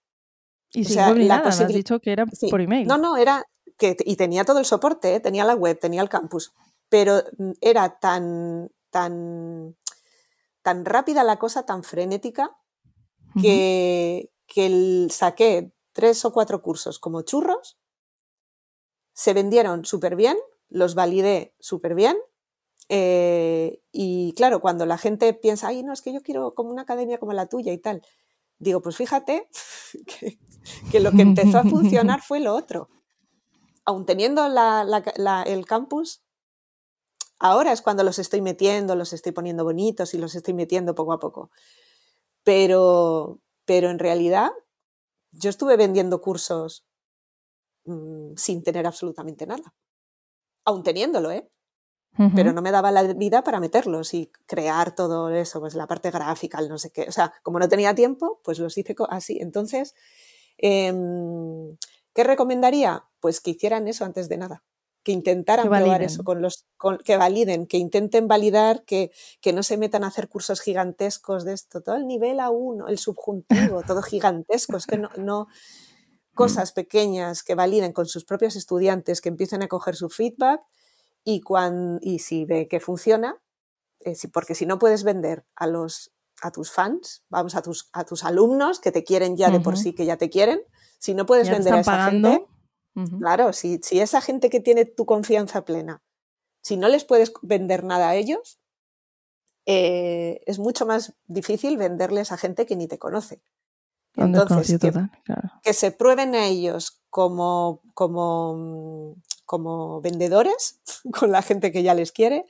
Y 0.72 0.84
sin 0.84 0.94
sea, 0.94 1.14
la 1.14 1.36
has 1.36 1.68
dicho 1.68 2.00
que 2.00 2.12
era 2.12 2.24
por 2.50 2.60
email. 2.60 2.86
No, 2.86 2.96
no, 2.96 3.16
era 3.16 3.44
que 3.76 3.96
y 4.00 4.16
tenía 4.16 4.44
todo 4.44 4.58
el 4.58 4.64
soporte, 4.64 5.14
¿eh? 5.14 5.20
tenía 5.20 5.44
la 5.44 5.54
web, 5.54 5.78
tenía 5.78 6.00
el 6.00 6.08
campus, 6.08 6.52
pero 6.88 7.22
mm, 7.38 7.52
era 7.60 7.98
tan 7.98 8.70
tan, 8.96 9.76
tan 10.62 10.86
rápida 10.86 11.22
la 11.22 11.38
cosa, 11.38 11.66
tan 11.66 11.84
frenética, 11.84 12.56
que, 13.42 14.32
que 14.46 15.06
saqué 15.10 15.70
tres 15.92 16.24
o 16.24 16.32
cuatro 16.32 16.62
cursos 16.62 16.98
como 16.98 17.20
churros, 17.20 17.78
se 19.12 19.34
vendieron 19.34 19.84
súper 19.84 20.16
bien, 20.16 20.38
los 20.70 20.94
validé 20.94 21.54
súper 21.60 21.94
bien. 21.94 22.16
Eh, 22.88 23.82
y 23.92 24.32
claro, 24.34 24.60
cuando 24.62 24.86
la 24.86 24.96
gente 24.96 25.34
piensa, 25.34 25.68
ay, 25.68 25.82
no, 25.82 25.92
es 25.92 26.00
que 26.00 26.14
yo 26.14 26.22
quiero 26.22 26.54
como 26.54 26.70
una 26.70 26.82
academia 26.82 27.18
como 27.18 27.34
la 27.34 27.46
tuya 27.46 27.74
y 27.74 27.78
tal, 27.78 28.00
digo, 28.58 28.80
pues 28.80 28.96
fíjate 28.96 29.46
que, 30.90 31.00
lo 31.00 31.12
que 31.12 31.20
empezó 31.20 31.58
a 31.58 31.64
funcionar 31.64 32.22
fue 32.26 32.40
lo 32.40 32.54
otro. 32.54 32.88
Aún 33.84 34.06
teniendo 34.06 34.46
el 34.46 35.66
campus, 35.66 36.25
ahora 37.38 37.72
es 37.72 37.82
cuando 37.82 38.02
los 38.02 38.18
estoy 38.18 38.40
metiendo, 38.40 38.94
los 38.94 39.12
estoy 39.12 39.32
poniendo 39.32 39.64
bonitos 39.64 40.14
y 40.14 40.18
los 40.18 40.34
estoy 40.34 40.54
metiendo 40.54 40.94
poco 40.94 41.12
a 41.12 41.18
poco. 41.18 41.50
Pero, 42.44 43.40
pero 43.64 43.90
en 43.90 43.98
realidad 43.98 44.50
yo 45.32 45.50
estuve 45.50 45.76
vendiendo 45.76 46.20
cursos 46.20 46.86
mm, 47.84 48.34
sin 48.36 48.62
tener 48.62 48.86
absolutamente 48.86 49.46
nada. 49.46 49.74
Aún 50.64 50.82
teniéndolo, 50.82 51.30
¿eh? 51.30 51.48
Pero 52.34 52.54
no 52.54 52.62
me 52.62 52.70
daba 52.70 52.90
la 52.90 53.02
vida 53.02 53.44
para 53.44 53.60
meterlos 53.60 54.14
y 54.14 54.32
crear 54.46 54.94
todo 54.94 55.28
eso, 55.28 55.60
pues 55.60 55.74
la 55.74 55.86
parte 55.86 56.10
gráfica, 56.10 56.58
el 56.60 56.70
no 56.70 56.78
sé 56.78 56.90
qué. 56.90 57.02
O 57.02 57.12
sea, 57.12 57.34
como 57.42 57.58
no 57.58 57.68
tenía 57.68 57.94
tiempo, 57.94 58.40
pues 58.42 58.58
los 58.58 58.78
hice 58.78 58.96
así. 59.10 59.36
Entonces, 59.38 59.94
em, 60.56 61.76
¿qué 62.14 62.24
recomendaría? 62.24 63.04
Pues 63.20 63.42
que 63.42 63.50
hicieran 63.50 63.86
eso 63.86 64.06
antes 64.06 64.30
de 64.30 64.38
nada 64.38 64.64
que 65.06 65.12
intentaran 65.12 65.68
probar 65.68 66.02
eso 66.02 66.24
con 66.24 66.42
los 66.42 66.66
que 67.04 67.16
validen, 67.16 67.68
que 67.68 67.76
intenten 67.76 68.26
validar, 68.26 68.82
que, 68.82 69.12
que, 69.40 69.52
no 69.52 69.62
se 69.62 69.76
metan 69.76 70.02
a 70.02 70.08
hacer 70.08 70.28
cursos 70.28 70.60
gigantescos 70.60 71.44
de 71.44 71.52
esto, 71.52 71.80
todo 71.80 71.94
el 71.94 72.08
nivel 72.08 72.38
A1, 72.38 72.86
el 72.88 72.98
subjuntivo, 72.98 73.84
todo 73.84 74.02
gigantesco, 74.02 74.76
es 74.76 74.84
que 74.84 74.98
no, 74.98 75.08
no 75.16 75.46
cosas 76.34 76.72
pequeñas 76.72 77.44
que 77.44 77.54
validen 77.54 77.92
con 77.92 78.06
sus 78.06 78.24
propios 78.24 78.56
estudiantes, 78.56 79.20
que 79.20 79.28
empiecen 79.28 79.62
a 79.62 79.68
coger 79.68 79.94
su 79.94 80.08
feedback 80.08 80.62
y, 81.22 81.40
cuando, 81.40 82.00
y 82.02 82.18
si 82.18 82.44
ve 82.44 82.66
que 82.66 82.80
funciona, 82.80 83.40
eh, 84.00 84.16
porque 84.32 84.56
si 84.56 84.66
no 84.66 84.80
puedes 84.80 85.04
vender 85.04 85.46
a 85.54 85.68
los 85.68 86.10
a 86.42 86.50
tus 86.50 86.72
fans, 86.72 87.22
vamos 87.28 87.54
a 87.54 87.62
tus, 87.62 87.90
a 87.92 88.04
tus 88.04 88.24
alumnos 88.24 88.80
que 88.80 88.90
te 88.90 89.04
quieren 89.04 89.36
ya 89.36 89.50
de 89.50 89.60
por 89.60 89.78
sí, 89.78 89.94
que 89.94 90.04
ya 90.04 90.16
te 90.16 90.30
quieren, 90.30 90.60
si 90.98 91.14
no 91.14 91.26
puedes 91.26 91.48
vender 91.48 91.74
a 91.74 91.80
esa 91.80 92.10
gente, 92.10 92.44
Claro, 93.18 93.52
si, 93.52 93.78
esa 93.90 94.22
gente 94.22 94.48
que 94.48 94.60
tiene 94.60 94.86
tu 94.86 95.04
confianza 95.04 95.64
plena, 95.66 96.02
si 96.62 96.78
no 96.78 96.88
les 96.88 97.04
puedes 97.04 97.32
vender 97.42 97.84
nada 97.84 98.08
a 98.08 98.14
ellos, 98.14 98.58
eh, 99.66 100.40
es 100.46 100.58
mucho 100.58 100.86
más 100.86 101.14
difícil 101.26 101.76
venderles 101.76 102.32
a 102.32 102.38
gente 102.38 102.64
que 102.64 102.76
ni 102.76 102.88
te 102.88 102.98
conoce. 102.98 103.42
Entonces, 104.16 104.78
que, 105.62 105.74
se 105.74 105.90
prueben 105.90 106.34
a 106.34 106.46
ellos 106.46 107.02
como, 107.10 107.82
como, 107.92 109.16
como 109.44 110.00
vendedores 110.00 110.80
con 111.18 111.32
la 111.32 111.42
gente 111.42 111.72
que 111.72 111.82
ya 111.82 111.92
les 111.92 112.12
quiere 112.12 112.46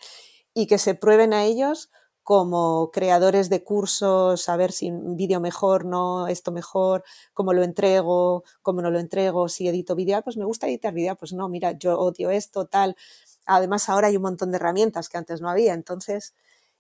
y 0.54 0.68
que 0.68 0.78
se 0.78 0.94
prueben 0.94 1.32
a 1.32 1.44
ellos 1.44 1.90
como 2.26 2.90
creadores 2.90 3.48
de 3.50 3.62
cursos, 3.62 4.48
a 4.48 4.56
ver 4.56 4.72
si 4.72 4.90
vídeo 4.90 5.38
mejor, 5.38 5.84
no, 5.84 6.26
esto 6.26 6.50
mejor, 6.50 7.04
cómo 7.32 7.52
lo 7.52 7.62
entrego, 7.62 8.42
cómo 8.62 8.82
no 8.82 8.90
lo 8.90 8.98
entrego, 8.98 9.48
si 9.48 9.68
edito 9.68 9.94
vídeo, 9.94 10.16
ah, 10.16 10.22
pues 10.22 10.36
me 10.36 10.44
gusta 10.44 10.66
editar 10.66 10.92
vídeo, 10.92 11.14
pues 11.14 11.32
no, 11.32 11.48
mira, 11.48 11.78
yo 11.78 11.96
odio 11.96 12.30
esto, 12.30 12.66
tal. 12.66 12.96
Además, 13.46 13.88
ahora 13.88 14.08
hay 14.08 14.16
un 14.16 14.24
montón 14.24 14.50
de 14.50 14.56
herramientas 14.56 15.08
que 15.08 15.18
antes 15.18 15.40
no 15.40 15.48
había, 15.48 15.72
entonces 15.72 16.34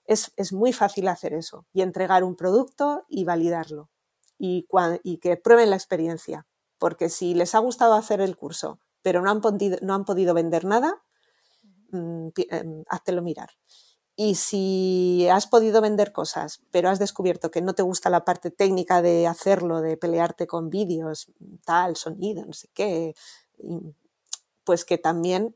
es, 0.04 0.52
muy 0.52 0.72
fácil 0.72 1.06
hacer 1.06 1.32
eso 1.32 1.64
y 1.72 1.82
entregar 1.82 2.24
un 2.24 2.34
producto 2.34 3.04
y 3.08 3.22
validarlo 3.22 3.88
y, 4.40 4.66
y, 5.04 5.18
que 5.18 5.36
prueben 5.36 5.70
la 5.70 5.76
experiencia, 5.76 6.44
porque 6.76 7.08
si 7.08 7.34
les 7.34 7.54
ha 7.54 7.60
gustado 7.60 7.94
hacer 7.94 8.20
el 8.20 8.36
curso, 8.36 8.80
pero 9.00 9.22
no 9.22 9.30
han 9.30 9.40
podido, 9.40 9.78
no 9.80 9.94
han 9.94 10.04
podido 10.04 10.34
vender 10.34 10.64
nada, 10.64 11.04
mm, 11.92 12.30
em, 12.50 12.82
háztelo 12.88 13.22
mirar. 13.22 13.50
Y 14.18 14.36
si 14.36 15.28
has 15.30 15.46
podido 15.46 15.82
vender 15.82 16.10
cosas, 16.12 16.62
pero 16.70 16.88
has 16.88 16.98
descubierto 16.98 17.50
que 17.50 17.60
no 17.60 17.74
te 17.74 17.82
gusta 17.82 18.08
la 18.08 18.24
parte 18.24 18.50
técnica 18.50 19.02
de 19.02 19.26
hacerlo, 19.26 19.82
de 19.82 19.98
pelearte 19.98 20.46
con 20.46 20.70
vídeos, 20.70 21.28
tal, 21.66 21.96
sonido, 21.96 22.46
no 22.46 22.54
sé 22.54 22.68
qué, 22.72 23.14
pues 24.64 24.86
que 24.86 24.96
también 24.96 25.54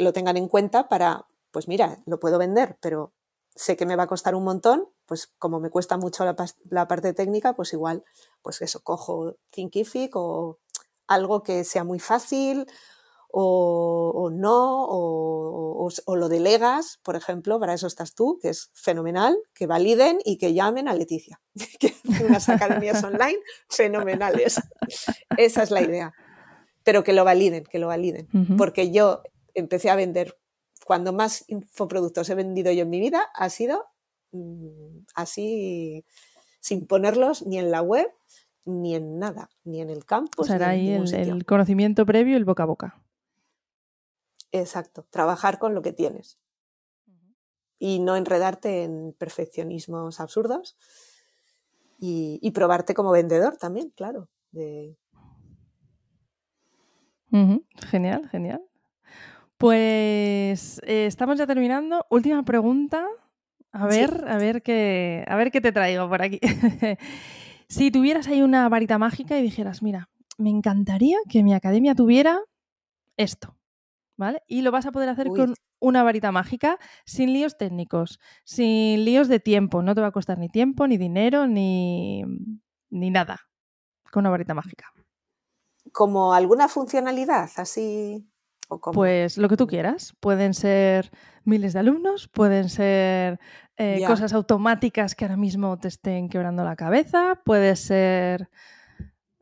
lo 0.00 0.14
tengan 0.14 0.38
en 0.38 0.48
cuenta 0.48 0.88
para, 0.88 1.26
pues 1.50 1.68
mira, 1.68 1.98
lo 2.06 2.18
puedo 2.18 2.38
vender, 2.38 2.78
pero 2.80 3.12
sé 3.54 3.76
que 3.76 3.84
me 3.84 3.96
va 3.96 4.04
a 4.04 4.08
costar 4.08 4.34
un 4.34 4.44
montón, 4.44 4.88
pues 5.04 5.26
como 5.38 5.60
me 5.60 5.68
cuesta 5.68 5.98
mucho 5.98 6.24
la, 6.24 6.34
la 6.70 6.88
parte 6.88 7.12
técnica, 7.12 7.54
pues 7.54 7.74
igual, 7.74 8.04
pues 8.40 8.62
eso, 8.62 8.80
cojo 8.80 9.36
Thinkific 9.50 10.16
o 10.16 10.58
algo 11.06 11.42
que 11.42 11.64
sea 11.64 11.84
muy 11.84 11.98
fácil 11.98 12.66
o, 13.40 14.30
no, 14.30 14.86
o, 14.88 16.16
lo 16.16 16.28
delegas, 16.28 16.98
por 17.04 17.14
ejemplo, 17.14 17.60
para 17.60 17.74
eso 17.74 17.86
estás 17.86 18.14
tú, 18.14 18.38
que 18.42 18.48
es 18.48 18.70
fenomenal, 18.74 19.38
que 19.54 19.66
validen 19.66 20.18
y 20.24 20.38
que 20.38 20.54
llamen 20.54 20.88
a 20.88 20.94
Leticia, 20.94 21.40
que 21.78 21.94
unas 22.24 22.48
academias 22.48 23.02
online 23.04 23.38
fenomenales. 23.68 24.60
Esa 25.36 25.62
es 25.62 25.70
la 25.70 25.82
idea. 25.82 26.12
Pero 26.82 27.04
que 27.04 27.12
lo 27.12 27.24
validen, 27.24 27.64
que 27.64 27.78
lo 27.78 27.86
validen. 27.86 28.28
Porque 28.56 28.90
yo 28.90 29.22
empecé 29.54 29.90
a 29.90 29.94
vender, 29.94 30.36
cuando 30.84 31.12
más 31.12 31.44
infoproductos 31.46 32.28
he 32.30 32.34
vendido 32.34 32.72
yo 32.72 32.82
en 32.82 32.90
mi 32.90 32.98
vida, 32.98 33.26
ha 33.34 33.50
sido 33.50 33.84
mm, 34.32 35.04
así, 35.14 36.04
sin 36.60 36.86
ponerlos 36.86 37.46
ni 37.46 37.58
en 37.58 37.70
la 37.70 37.82
web, 37.82 38.08
ni 38.64 38.96
en 38.96 39.18
nada, 39.18 39.48
ni 39.64 39.80
en 39.80 39.90
el 39.90 40.04
campo. 40.04 40.44
Ahí 40.60 40.90
el, 40.90 41.44
conocimiento 41.44 42.04
previo 42.04 42.32
y 42.34 42.36
el 42.36 42.44
boca 42.44 42.64
a 42.64 42.66
boca. 42.66 43.02
Exacto, 44.52 45.06
trabajar 45.10 45.58
con 45.58 45.74
lo 45.74 45.82
que 45.82 45.92
tienes 45.92 46.38
y 47.78 48.00
no 48.00 48.16
enredarte 48.16 48.82
en 48.82 49.14
perfeccionismos 49.18 50.20
absurdos 50.20 50.76
y, 52.00 52.50
probarte 52.52 52.94
como 52.94 53.10
vendedor 53.10 53.56
también, 53.56 53.90
claro. 53.90 54.28
Genial, 57.90 58.28
genial. 58.28 58.62
Pues 59.56 60.80
eh, 60.84 61.06
estamos 61.06 61.38
ya 61.38 61.46
terminando. 61.46 62.06
Última 62.10 62.44
pregunta. 62.44 63.04
A 63.72 63.86
ver, 63.86 64.24
a 64.28 64.38
ver 64.38 64.62
qué, 64.62 65.24
a 65.26 65.36
ver 65.36 65.50
qué 65.50 65.60
te 65.60 65.72
traigo 65.72 66.08
por 66.08 66.22
aquí. 66.22 66.38
si 67.68 67.90
tuvieras 67.90 68.28
ahí 68.28 68.42
una 68.42 68.68
varita 68.68 68.98
mágica 68.98 69.38
y 69.38 69.42
dijeras, 69.42 69.82
mira, 69.82 70.08
me 70.38 70.50
encantaría 70.50 71.18
que 71.28 71.42
mi 71.42 71.52
academia 71.52 71.94
tuviera 71.94 72.40
esto. 73.16 73.57
¿Vale? 74.18 74.42
Y 74.46 74.60
lo 74.60 74.70
vas 74.70 74.84
a 74.84 74.92
poder 74.92 75.08
hacer 75.08 75.28
con 75.28 75.54
una 75.80 76.02
varita 76.02 76.30
mágica, 76.32 76.78
sin 77.06 77.32
líos 77.32 77.56
técnicos, 77.56 78.20
sin 78.44 79.04
líos 79.04 79.28
de 79.28 79.40
tiempo. 79.40 79.80
No 79.80 79.94
te 79.94 80.02
va 80.02 80.08
a 80.08 80.12
costar 80.12 80.38
ni 80.38 80.48
tiempo, 80.48 80.86
ni 80.86 80.98
dinero, 80.98 81.46
ni, 81.46 82.24
ni 82.90 83.10
nada. 83.10 83.48
Con 84.12 84.22
una 84.22 84.30
varita 84.30 84.52
mágica. 84.52 84.92
¿Como 85.92 86.34
alguna 86.34 86.68
funcionalidad 86.68 87.48
así? 87.56 88.28
¿O 88.68 88.80
Pues 88.80 89.38
lo 89.38 89.48
que 89.48 89.56
tú 89.56 89.66
quieras. 89.66 90.14
Pueden 90.20 90.52
ser 90.52 91.10
miles 91.44 91.72
de 91.72 91.78
alumnos, 91.78 92.28
pueden 92.28 92.68
ser 92.68 93.40
eh, 93.78 94.02
cosas 94.06 94.34
automáticas 94.34 95.14
que 95.14 95.24
ahora 95.24 95.38
mismo 95.38 95.78
te 95.78 95.88
estén 95.88 96.28
quebrando 96.28 96.64
la 96.64 96.76
cabeza, 96.76 97.40
puede 97.44 97.76
ser 97.76 98.50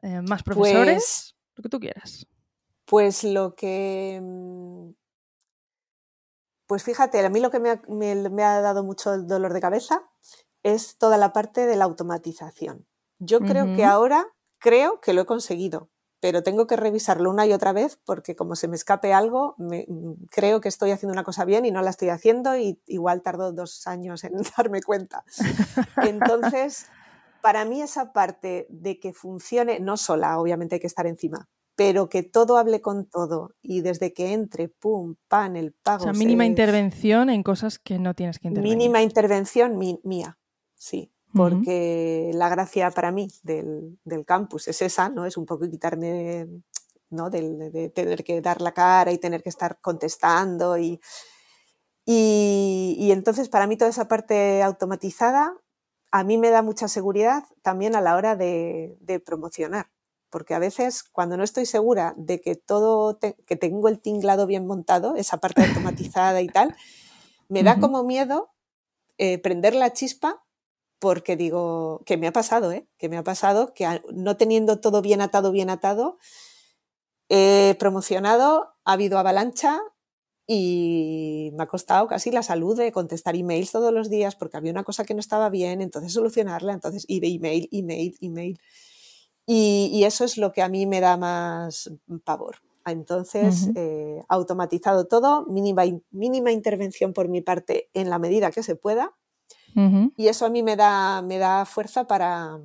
eh, 0.02 0.20
más 0.20 0.44
profesores, 0.44 1.34
pues 1.34 1.56
lo 1.56 1.62
que 1.62 1.68
tú 1.68 1.80
quieras. 1.80 2.28
Pues 2.86 3.24
lo 3.24 3.54
que... 3.54 4.20
Mm, 4.22 4.90
pues 6.66 6.82
fíjate, 6.82 7.24
a 7.24 7.28
mí 7.28 7.40
lo 7.40 7.50
que 7.50 7.60
me 7.60 8.44
ha, 8.44 8.60
dado 8.60 8.82
mucho 8.82 9.14
el 9.14 9.26
dolor 9.26 9.52
de 9.52 9.60
cabeza 9.60 10.02
es 10.62 10.98
toda 10.98 11.16
la 11.16 11.32
parte 11.32 11.64
de 11.66 11.76
la 11.76 11.84
automatización. 11.84 12.86
Yo 13.18 13.40
creo 13.40 13.76
que 13.76 13.84
ahora, 13.84 14.26
creo 14.58 15.00
que 15.00 15.12
lo 15.12 15.22
he 15.22 15.26
conseguido, 15.26 15.90
pero 16.20 16.42
tengo 16.42 16.66
que 16.66 16.74
revisarlo 16.74 17.30
una 17.30 17.46
y 17.46 17.52
otra 17.52 17.72
vez 17.72 18.00
porque 18.04 18.34
como 18.34 18.56
se 18.56 18.66
me 18.66 18.74
escape 18.74 19.12
algo, 19.12 19.54
mm, 19.58 20.24
creo 20.28 20.60
que 20.60 20.68
estoy 20.68 20.90
haciendo 20.90 21.12
una 21.12 21.22
cosa 21.22 21.44
bien 21.44 21.64
y 21.66 21.70
no 21.70 21.82
la 21.82 21.90
estoy 21.90 22.08
haciendo 22.08 22.56
y 22.56 22.82
igual 22.86 23.22
tardo 23.22 23.52
dos 23.52 23.86
años 23.86 24.24
en 24.24 24.32
darme 24.56 24.82
cuenta. 24.82 25.24
Entonces, 26.02 26.86
para 27.42 27.64
mí 27.64 27.80
esa 27.80 28.12
parte 28.12 28.66
de 28.70 28.98
que 28.98 29.12
funcione, 29.12 29.78
no 29.78 29.96
sola, 29.96 30.40
obviamente 30.40 30.76
hay 30.76 30.80
que 30.80 30.88
estar 30.88 31.06
encima, 31.06 31.48
pero 31.76 32.08
que 32.08 32.22
todo 32.22 32.56
hable 32.56 32.80
con 32.80 33.06
todo 33.06 33.52
y 33.62 33.82
desde 33.82 34.12
que 34.12 34.32
entre, 34.32 34.68
pum, 34.68 35.14
pan, 35.28 35.56
el 35.56 35.72
pago. 35.72 36.00
O 36.00 36.04
sea, 36.04 36.12
mínima 36.12 36.46
intervención 36.46 37.30
en 37.30 37.42
cosas 37.42 37.78
que 37.78 37.98
no 37.98 38.14
tienes 38.14 38.38
que 38.38 38.48
intervenir. 38.48 38.76
Mínima 38.76 39.02
intervención 39.02 39.78
mía, 39.78 40.38
sí, 40.74 41.12
porque 41.32 42.30
la 42.34 42.48
gracia 42.48 42.90
para 42.90 43.12
mí 43.12 43.28
del, 43.42 43.98
campus 44.26 44.68
es 44.68 44.80
esa, 44.82 45.10
¿no? 45.10 45.26
Es 45.26 45.36
un 45.36 45.44
poco 45.44 45.68
quitarme, 45.68 46.48
¿no? 47.10 47.28
De, 47.28 47.70
de, 47.70 47.90
tener 47.90 48.24
que 48.24 48.40
dar 48.40 48.62
la 48.62 48.72
cara 48.72 49.12
y 49.12 49.18
tener 49.18 49.42
que 49.42 49.50
estar 49.50 49.78
contestando 49.80 50.76
y... 50.78 51.00
Y, 52.08 53.10
entonces 53.10 53.48
para 53.48 53.66
mí 53.66 53.76
toda 53.76 53.90
esa 53.90 54.06
parte 54.06 54.62
automatizada 54.62 55.54
a 56.12 56.24
mí 56.24 56.38
me 56.38 56.50
da 56.50 56.62
mucha 56.62 56.88
seguridad 56.88 57.44
también 57.62 57.96
a 57.96 58.00
la 58.00 58.16
hora 58.16 58.36
de, 58.36 59.22
promocionar, 59.26 59.90
porque 60.36 60.52
a 60.52 60.58
veces 60.58 61.02
cuando 61.02 61.38
no 61.38 61.44
estoy 61.44 61.64
segura 61.64 62.12
de 62.18 62.42
que 62.42 62.56
todo, 62.56 63.18
que 63.18 63.56
tengo 63.56 63.88
el 63.88 64.00
tinglado 64.00 64.46
bien 64.46 64.66
montado, 64.66 65.16
esa 65.16 65.38
parte 65.38 65.64
automatizada 65.64 66.42
y 66.42 66.46
tal, 66.48 66.76
me 67.48 67.62
da 67.62 67.80
como 67.80 68.04
miedo 68.04 68.50
eh, 69.16 69.38
prender 69.38 69.74
la 69.74 69.94
chispa 69.94 70.44
porque 70.98 71.36
digo, 71.36 72.02
que 72.04 72.18
me 72.18 72.26
ha 72.26 72.34
pasado, 72.34 72.70
¿eh? 72.70 72.86
que 72.98 73.08
me 73.08 73.16
ha 73.16 73.22
pasado, 73.22 73.72
que 73.72 74.02
no 74.12 74.36
teniendo 74.36 74.78
todo 74.78 75.00
bien 75.00 75.22
atado, 75.22 75.52
bien 75.52 75.70
atado, 75.70 76.18
he 77.30 77.74
promocionado, 77.78 78.74
ha 78.84 78.92
habido 78.92 79.18
avalancha 79.18 79.80
y 80.46 81.50
me 81.54 81.62
ha 81.62 81.66
costado 81.66 82.08
casi 82.08 82.30
la 82.30 82.42
salud 82.42 82.76
de 82.76 82.92
contestar 82.92 83.36
emails 83.36 83.72
todos 83.72 83.90
los 83.90 84.10
días 84.10 84.36
porque 84.36 84.58
había 84.58 84.72
una 84.72 84.84
cosa 84.84 85.06
que 85.06 85.14
no 85.14 85.20
estaba 85.20 85.48
bien, 85.48 85.80
entonces 85.80 86.12
solucionarla, 86.12 86.74
entonces 86.74 87.06
email, 87.08 87.70
email, 87.72 88.18
email. 88.20 88.60
Y, 89.46 89.90
y 89.92 90.04
eso 90.04 90.24
es 90.24 90.36
lo 90.36 90.52
que 90.52 90.62
a 90.62 90.68
mí 90.68 90.86
me 90.86 91.00
da 91.00 91.16
más 91.16 91.90
pavor. 92.24 92.56
Entonces, 92.92 93.70
eh, 93.74 94.22
automatizado 94.28 95.06
todo, 95.06 95.44
mínima, 95.46 95.82
mínima 96.10 96.52
intervención 96.52 97.12
por 97.12 97.28
mi 97.28 97.40
parte 97.40 97.90
en 97.94 98.10
la 98.10 98.18
medida 98.18 98.52
que 98.52 98.62
se 98.62 98.76
pueda. 98.76 99.12
Y 100.16 100.28
eso 100.28 100.46
a 100.46 100.48
mí 100.48 100.62
me 100.62 100.74
da, 100.74 101.20
me 101.20 101.36
da 101.36 101.66
fuerza 101.66 102.06
para, 102.06 102.58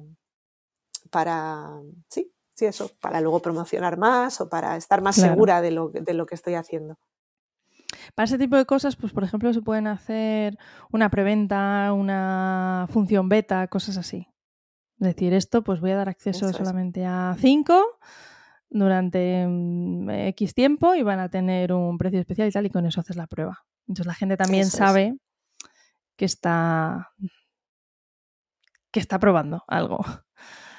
para, 1.10 1.82
sí, 2.08 2.32
sí, 2.56 2.66
eso, 2.66 2.90
para 3.02 3.20
luego 3.20 3.42
promocionar 3.42 3.98
más 3.98 4.40
o 4.40 4.48
para 4.48 4.78
estar 4.78 5.02
más 5.02 5.18
segura 5.18 5.60
de 5.60 5.72
lo, 5.72 5.90
de 5.90 6.14
lo 6.14 6.26
que 6.26 6.36
estoy 6.36 6.54
haciendo. 6.54 6.98
Para 8.16 8.28
ese 8.28 8.38
tipo 8.38 8.56
de 8.56 8.66
cosas, 8.66 8.96
pues 8.96 9.12
por 9.12 9.26
ejemplo, 9.26 9.52
se 9.52 9.62
pueden 9.62 9.88
hacer 9.88 10.58
una 10.94 11.10
preventa, 11.10 11.92
una 11.92 12.88
función 12.90 13.28
beta, 13.28 13.68
cosas 13.68 13.98
así. 13.98 14.30
Decir, 15.02 15.34
esto, 15.34 15.64
pues 15.64 15.82
voy 15.82 15.90
a 15.90 15.96
dar 15.96 16.10
acceso 16.10 16.54
solamente 16.54 17.04
a 17.08 17.36
5 17.40 17.98
durante 18.70 19.48
mm, 19.48 20.10
X 20.28 20.54
tiempo 20.54 20.94
y 20.94 21.02
van 21.02 21.20
a 21.20 21.28
tener 21.28 21.74
un 21.74 21.98
precio 21.98 22.20
especial 22.20 22.48
y 22.48 22.52
tal, 22.52 22.68
y 22.68 22.70
con 22.70 22.86
eso 22.86 23.02
haces 23.02 23.16
la 23.16 23.26
prueba. 23.26 23.66
Entonces 23.88 24.06
la 24.06 24.14
gente 24.14 24.38
también 24.38 24.68
sabe 24.68 25.18
que 26.16 26.26
está 26.26 27.10
que 28.92 29.00
está 29.00 29.18
probando 29.18 29.64
algo. 29.68 30.06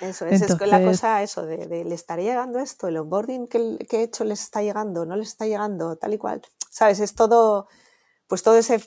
Eso 0.00 0.26
es, 0.26 0.40
es 0.40 0.60
la 0.60 0.84
cosa, 0.84 1.20
eso, 1.24 1.44
de, 1.44 1.84
le 1.84 1.94
estaría 1.96 2.30
llegando 2.30 2.60
esto, 2.60 2.86
el 2.86 2.98
onboarding 2.98 3.48
que, 3.48 3.76
que, 3.88 3.98
he 3.98 4.02
hecho 4.04 4.22
les 4.22 4.40
está 4.42 4.62
llegando, 4.62 5.04
no 5.04 5.16
les 5.16 5.30
está 5.30 5.46
llegando, 5.46 5.96
tal 5.96 6.14
y 6.14 6.18
cual. 6.18 6.42
¿Sabes? 6.70 7.00
Es 7.00 7.16
todo, 7.16 7.66
pues 8.28 8.44
todo 8.44 8.56
ese 8.56 8.80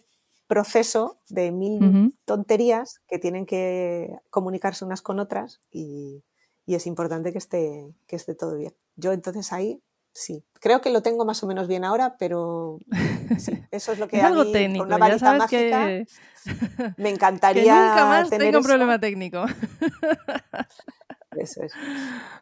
proceso 0.48 1.20
de 1.30 1.52
mil 1.52 2.14
tonterías 2.26 3.02
que 3.08 3.20
tienen 3.20 3.46
que 3.46 4.16
comunicarse 4.30 4.86
unas 4.86 5.02
con 5.02 5.20
otras 5.20 5.62
y, 5.72 6.24
y 6.66 6.76
es 6.76 6.88
importante 6.88 7.32
que 7.32 7.38
esté, 7.38 7.94
que 8.08 8.16
esté 8.16 8.36
todo 8.36 8.56
bien. 8.56 8.74
Yo 8.96 9.12
entonces 9.12 9.52
ahí 9.52 9.82
sí, 10.16 10.46
creo 10.62 10.82
que 10.82 10.90
lo 10.90 11.02
tengo 11.02 11.26
más 11.26 11.44
o 11.44 11.48
menos 11.48 11.68
bien 11.68 11.84
ahora, 11.84 12.16
pero 12.18 12.80
sí, 13.38 13.52
eso 13.72 13.92
es 13.92 14.00
lo 14.00 14.08
que 14.08 14.18
es 14.18 14.24
algo 14.24 14.52
técnico, 14.52 14.86
con 14.86 14.88
una 14.88 14.98
varita 14.98 15.38
mágica 15.38 15.86
que... 15.86 16.06
me 16.98 17.10
encantaría 17.10 17.64
que 17.64 17.70
nunca 17.70 18.06
más 18.06 18.30
tengo 18.30 18.58
un 18.58 18.64
problema 18.64 19.00
técnico. 19.00 19.46
Eso 21.32 21.64
es. 21.64 21.74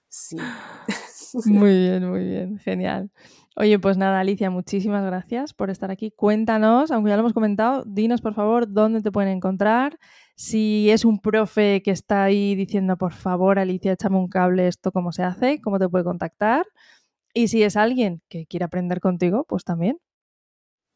Sí. 0.08 0.38
Muy 1.45 1.76
bien, 1.76 2.08
muy 2.08 2.24
bien, 2.24 2.60
genial. 2.60 3.10
Oye, 3.56 3.78
pues 3.78 3.97
nada, 3.97 4.20
Alicia, 4.20 4.49
muchísimas 4.49 5.06
gracias 5.06 5.54
por 5.54 5.70
estar 5.70 5.91
aquí. 5.91 6.10
Cuéntanos, 6.10 6.89
aunque 6.89 7.10
ya 7.10 7.16
lo 7.16 7.22
hemos 7.22 7.34
comentado, 7.34 7.84
dinos 7.86 8.20
por 8.20 8.34
favor 8.34 8.72
dónde 8.72 9.01
te 9.01 9.12
pueden 9.12 9.30
encontrar. 9.30 9.99
Si 10.36 10.89
es 10.89 11.06
un 11.06 11.20
profe 11.20 11.84
que 11.84 11.91
está 11.91 12.24
ahí 12.24 12.56
diciendo, 12.56 12.97
por 12.97 13.14
favor, 13.14 13.60
Alicia, 13.60 13.91
échame 13.91 14.18
un 14.18 14.28
cable, 14.28 14.68
esto 14.68 14.91
cómo 14.91 15.12
se 15.12 15.22
hace, 15.22 15.62
cómo 15.62 15.78
te 15.78 15.88
puede 15.88 16.04
contactar. 16.04 16.66
Y 17.32 17.47
si 17.47 17.62
es 17.62 17.78
alguien 17.78 18.24
que 18.28 18.47
quiere 18.47 18.66
aprender 18.66 18.99
contigo, 18.99 19.45
pues 19.47 19.64
también. 19.64 19.99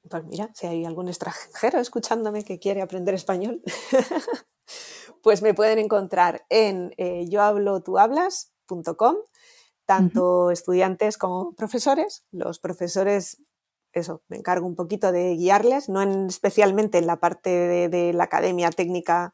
Pues 0.10 0.24
mira, 0.24 0.49
si 0.55 0.66
hay 0.66 0.84
algún 0.86 1.10
extranjero 1.10 1.80
escuchándome 1.80 2.43
que 2.43 2.58
quiere 2.58 2.82
aprender 2.82 3.14
español, 3.14 3.62
pues 5.22 5.43
me 5.43 5.53
pueden 5.53 5.78
encontrar 5.78 6.45
en 6.49 6.91
eh, 6.97 7.26
yohablotuhablas.com 7.30 9.16
tanto 9.88 10.51
estudiantes 10.51 11.17
como 11.17 11.53
profesores. 11.53 12.25
Los 12.31 12.59
profesores, 12.59 13.41
eso, 13.93 14.21
me 14.27 14.38
encargo 14.38 14.67
un 14.67 14.75
poquito 14.75 15.11
de 15.11 15.35
guiarles, 15.35 15.89
no 15.89 16.03
especialmente 16.27 16.99
en 16.99 17.07
la 17.07 17.19
parte 17.19 17.49
de, 17.89 18.13
la 18.13 18.25
academia 18.25 18.69
técnica, 18.69 19.33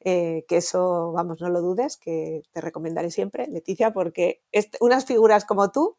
eh, 0.00 0.44
que 0.48 0.56
eso, 0.56 1.12
vamos, 1.12 1.40
no 1.40 1.50
lo 1.50 1.60
dudes, 1.60 1.98
que 1.98 2.42
te 2.52 2.60
recomendaré 2.60 3.10
siempre, 3.10 3.46
Leticia, 3.46 3.92
porque 3.92 4.42
unas 4.80 5.04
figuras 5.04 5.44
como 5.44 5.70
tú, 5.70 5.96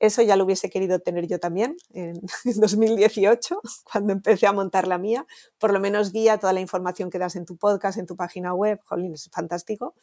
eso 0.00 0.22
ya 0.22 0.36
lo 0.36 0.44
hubiese 0.44 0.68
querido 0.68 0.98
tener 0.98 1.28
yo 1.28 1.38
también 1.38 1.76
en, 1.90 2.20
2018, 2.44 3.60
cuando 3.92 4.12
empecé 4.12 4.48
a 4.48 4.52
montar 4.52 4.88
la 4.88 4.98
mía. 4.98 5.26
Por 5.58 5.72
lo 5.72 5.78
menos 5.78 6.12
guía 6.12 6.38
toda 6.38 6.52
la 6.52 6.60
información 6.60 7.08
que 7.08 7.18
das 7.18 7.36
en 7.36 7.46
tu 7.46 7.56
podcast, 7.56 7.98
en 7.98 8.06
tu 8.06 8.16
página 8.16 8.52
web. 8.52 8.80
Jolín, 8.84 9.14
es 9.14 9.30
fantástico. 9.32 9.94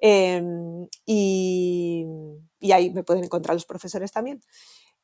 Em, 0.00 0.88
y, 1.06 2.06
ahí 2.72 2.90
me 2.90 3.04
pueden 3.04 3.24
encontrar 3.24 3.54
los 3.54 3.66
profesores 3.66 4.12
también. 4.12 4.40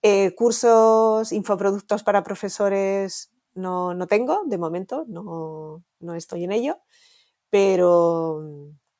Eh, 0.03 0.35
cursos, 0.35 1.33
infoproductos 1.33 2.03
para 2.03 2.23
profesores 2.23 3.31
no, 3.55 3.95
no, 3.95 4.07
tengo 4.07 4.43
de 4.47 4.59
momento, 4.59 5.05
no, 5.09 5.83
no 6.01 6.15
estoy 6.15 6.45
en 6.45 6.53
ello, 6.53 6.81
pero, 7.51 8.43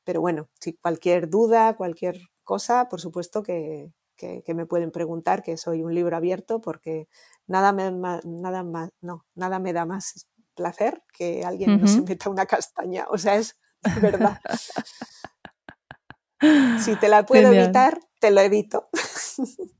pero, 0.03 0.21
bueno, 0.21 0.49
si 0.59 0.73
cualquier 0.73 1.29
duda, 1.29 1.75
cualquier 1.77 2.19
cosa, 2.43 2.89
por 2.89 2.99
supuesto 3.01 3.43
que, 3.43 3.91
que, 4.15 4.53
me 4.55 4.65
pueden 4.65 4.91
preguntar, 4.91 5.43
que 5.43 5.57
soy 5.57 5.83
un 5.83 5.93
libro 5.93 6.17
abierto, 6.17 6.59
porque 6.59 7.07
nada 7.45 7.71
me, 7.71 7.91
nada 7.91 8.63
más, 8.63 8.89
no, 9.01 9.25
nada 9.35 9.59
me 9.59 9.73
da 9.73 9.85
más 9.85 10.27
placer 10.55 11.03
que 11.13 11.45
alguien 11.45 11.79
no 11.79 11.87
se 11.87 12.01
meta 12.01 12.29
una 12.29 12.45
castaña. 12.45 13.05
O 13.09 13.17
sea, 13.17 13.35
es 13.35 13.55
verdad. 14.01 14.39
Si 16.79 16.95
te 16.95 17.09
la 17.09 17.25
puedo 17.25 17.51
evitar, 17.51 17.99
te 18.19 18.31
lo 18.31 18.41
evito. 18.41 18.89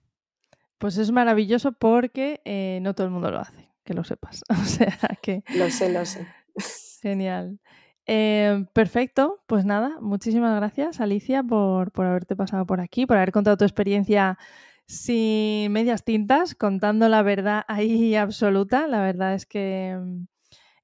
Pues 0.80 0.98
es 0.98 1.10
maravilloso 1.12 1.72
porque 1.72 2.40
eh, 2.46 2.78
no 2.84 2.94
todo 2.94 3.08
el 3.08 3.12
mundo 3.12 3.32
lo 3.32 3.40
hace, 3.40 3.72
que 3.84 3.96
lo 3.96 4.04
sepas. 4.04 4.44
O 4.50 4.64
sea 4.64 4.96
que. 5.24 5.44
Lo 5.56 5.72
sé, 5.72 5.92
lo 5.92 6.06
sé. 6.06 6.28
Genial. 7.02 7.60
Eh, 8.06 8.66
perfecto, 8.74 9.44
pues 9.48 9.66
nada, 9.66 9.98
muchísimas 10.00 10.56
gracias 10.56 11.02
Alicia 11.02 11.44
por, 11.44 11.92
por 11.92 12.06
haberte 12.06 12.38
pasado 12.38 12.66
por 12.66 12.80
aquí, 12.80 13.06
por 13.06 13.18
haber 13.18 13.34
contado 13.34 13.58
tu 13.58 13.66
experiencia 13.66 14.38
sin 14.86 15.70
medias 15.74 16.06
tintas, 16.06 16.56
contando 16.56 17.10
la 17.10 17.22
verdad 17.22 17.66
ahí 17.68 18.16
absoluta. 18.16 18.88
La 18.88 19.02
verdad 19.02 19.34
es 19.34 19.46
que 19.46 20.00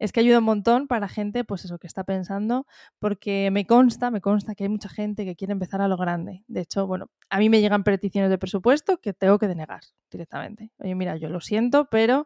es 0.03 0.11
que 0.11 0.19
ayuda 0.19 0.39
un 0.39 0.43
montón 0.43 0.89
para 0.89 1.07
gente, 1.07 1.45
pues 1.45 1.63
eso, 1.63 1.79
que 1.79 1.87
está 1.87 2.03
pensando, 2.03 2.67
porque 2.99 3.49
me 3.51 3.65
consta, 3.65 4.11
me 4.11 4.19
consta 4.19 4.53
que 4.53 4.65
hay 4.65 4.69
mucha 4.69 4.89
gente 4.89 5.23
que 5.23 5.37
quiere 5.37 5.53
empezar 5.53 5.81
a 5.81 5.87
lo 5.87 5.95
grande. 5.95 6.43
De 6.47 6.59
hecho, 6.59 6.85
bueno, 6.85 7.09
a 7.29 7.39
mí 7.39 7.47
me 7.47 7.61
llegan 7.61 7.85
peticiones 7.85 8.29
de 8.29 8.37
presupuesto 8.37 8.97
que 8.97 9.13
tengo 9.13 9.39
que 9.39 9.47
denegar 9.47 9.79
directamente. 10.11 10.73
Oye, 10.79 10.93
mira, 10.93 11.15
yo 11.15 11.29
lo 11.29 11.39
siento, 11.39 11.87
pero 11.89 12.25